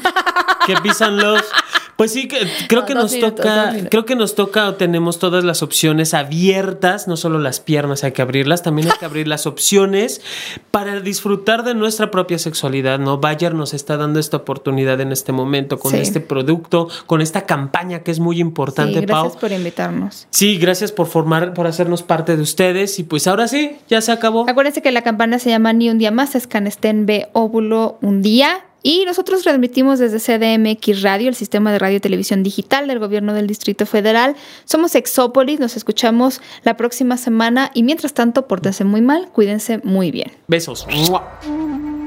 Que 0.66 0.76
pisan 0.76 1.16
los 1.16 1.42
Pues 2.00 2.14
sí, 2.14 2.28
que- 2.28 2.38
creo 2.66 2.80
No, 2.80 2.86
que 2.86 2.94
nos 2.94 3.12
minutos, 3.12 3.34
toca, 3.36 3.74
creo 3.90 4.06
que 4.06 4.14
nos 4.16 4.34
toca 4.34 4.68
o 4.70 4.74
tenemos 4.76 5.18
todas 5.18 5.44
las 5.44 5.62
opciones 5.62 6.14
abiertas, 6.14 7.06
no 7.08 7.18
solo 7.18 7.38
las 7.38 7.60
piernas 7.60 8.04
hay 8.04 8.12
que 8.12 8.22
abrirlas, 8.22 8.62
también 8.62 8.90
hay 8.90 8.96
que 8.98 9.04
abrir 9.04 9.28
las 9.28 9.46
opciones 9.46 10.22
para 10.70 11.00
disfrutar 11.00 11.62
de 11.62 11.74
nuestra 11.74 12.10
propia 12.10 12.38
sexualidad, 12.38 12.98
¿no? 12.98 13.18
Bayer 13.18 13.54
nos 13.54 13.74
está 13.74 13.98
dando 13.98 14.18
esta 14.18 14.38
oportunidad 14.38 14.98
en 15.02 15.12
este 15.12 15.32
momento 15.32 15.78
con 15.78 15.90
Sí. 15.92 15.98
este 15.98 16.20
producto, 16.20 16.88
con 17.04 17.20
esta 17.20 17.42
campaña 17.44 17.98
que 17.98 18.12
es 18.12 18.18
muy 18.18 18.40
importante, 18.40 19.00
Sí, 19.00 19.04
gracias 19.04 19.32
Pau. 19.32 19.40
por 19.42 19.52
invitarnos. 19.52 20.26
Sí, 20.30 20.56
gracias 20.56 20.92
por 20.92 21.06
formar, 21.06 21.52
por 21.52 21.66
hacernos 21.66 22.02
parte 22.02 22.34
de 22.34 22.40
ustedes 22.40 22.98
y 22.98 23.02
pues 23.04 23.26
ahora 23.26 23.46
sí, 23.46 23.76
ya 23.90 24.00
se 24.00 24.10
acabó. 24.10 24.48
Acuérdense 24.48 24.80
que 24.80 24.90
la 24.90 25.02
campana 25.02 25.38
se 25.38 25.50
llama 25.50 25.74
Ni 25.74 25.90
un 25.90 25.98
día 25.98 26.10
más, 26.12 26.34
es 26.34 26.46
Canestén 26.46 27.04
B 27.04 27.28
óvulo 27.34 27.98
un 28.00 28.22
día. 28.22 28.64
Y 28.82 29.04
nosotros 29.04 29.42
transmitimos 29.42 29.98
desde 29.98 30.18
CDMX 30.18 31.02
Radio, 31.02 31.28
el 31.28 31.34
sistema 31.34 31.70
de 31.70 31.78
radio 31.78 31.98
y 31.98 32.00
televisión 32.00 32.42
digital 32.42 32.86
del 32.86 32.98
gobierno 32.98 33.34
del 33.34 33.46
Distrito 33.46 33.84
Federal. 33.84 34.36
Somos 34.64 34.94
Exópolis, 34.94 35.60
nos 35.60 35.76
escuchamos 35.76 36.40
la 36.62 36.76
próxima 36.76 37.16
semana 37.16 37.70
y 37.74 37.82
mientras 37.82 38.14
tanto, 38.14 38.46
pórtense 38.46 38.84
muy 38.84 39.02
mal, 39.02 39.28
cuídense 39.32 39.80
muy 39.84 40.10
bien. 40.10 40.32
Besos. 40.48 40.86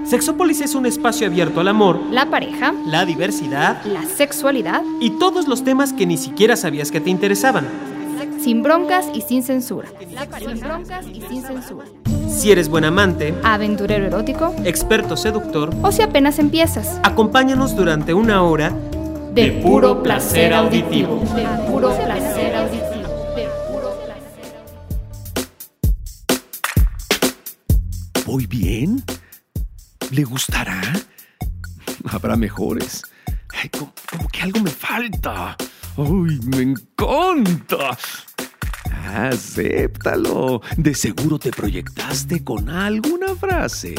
Sexópolis 0.06 0.62
es 0.62 0.76
un 0.76 0.86
espacio 0.86 1.28
abierto 1.28 1.62
al 1.62 1.68
amor, 1.70 2.00
La 2.12 2.30
pareja, 2.30 2.74
la 2.88 3.06
diversidad 3.06 3.84
la 3.86 4.04
sexualidad, 4.04 4.82
y 5.00 5.12
todos 5.12 5.48
los 5.48 5.64
temas 5.64 5.94
que 5.94 6.06
ni 6.06 6.18
siquiera 6.18 6.56
sabías 6.58 6.92
que 6.92 7.00
te 7.00 7.10
interesaban. 7.10 7.68
sin 8.42 8.64
broncas 8.64 9.06
y 9.14 9.22
sin 9.22 9.44
censura. 9.44 9.88
Sin 10.40 10.60
broncas 10.60 11.06
y 11.08 11.22
sin 11.22 11.44
censura. 11.44 11.86
Si 12.36 12.52
eres 12.52 12.68
buen 12.68 12.84
amante, 12.84 13.34
Aventurero 13.44 14.06
erótico 14.06 14.54
experto 14.66 15.16
seductor, 15.16 15.70
o 15.82 15.92
si 15.92 16.02
apenas 16.02 16.40
empiezas. 16.40 17.00
acompáñanos 17.04 17.76
durante 17.76 18.14
una 18.14 18.42
hora 18.44 18.72
De 19.34 19.52
puro 19.64 20.04
placer 20.04 20.54
auditivo. 20.54 21.24
De 21.36 21.46
puro 21.68 21.96
placer 21.96 22.56
auditivo. 22.56 23.34
De 23.36 23.48
puro 23.68 23.98
placer. 24.06 24.54
¿Voy 28.26 28.46
bien? 28.48 29.04
¿Le 30.12 30.24
gustará? 30.24 30.82
Habrá 32.12 32.36
mejores. 32.36 33.02
Ay, 33.62 33.70
como, 33.70 33.94
como 34.10 34.28
que 34.30 34.42
algo 34.42 34.60
me 34.60 34.70
falta. 34.70 35.56
¡Ay, 35.98 36.40
me 36.44 36.62
encanta! 36.62 37.98
Acéptalo. 39.04 40.62
De 40.78 40.96
seguro 40.96 41.38
te 41.38 41.52
proyectaste 41.52 42.44
con 42.44 42.70
alguna 42.70 43.36
frase. 43.36 43.96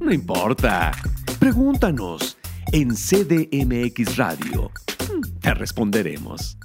No 0.00 0.12
importa. 0.12 0.92
Pregúntanos 1.38 2.38
en 2.72 2.94
CDMX 2.94 4.16
Radio. 4.16 4.70
Te 5.40 5.54
responderemos. 5.54 6.58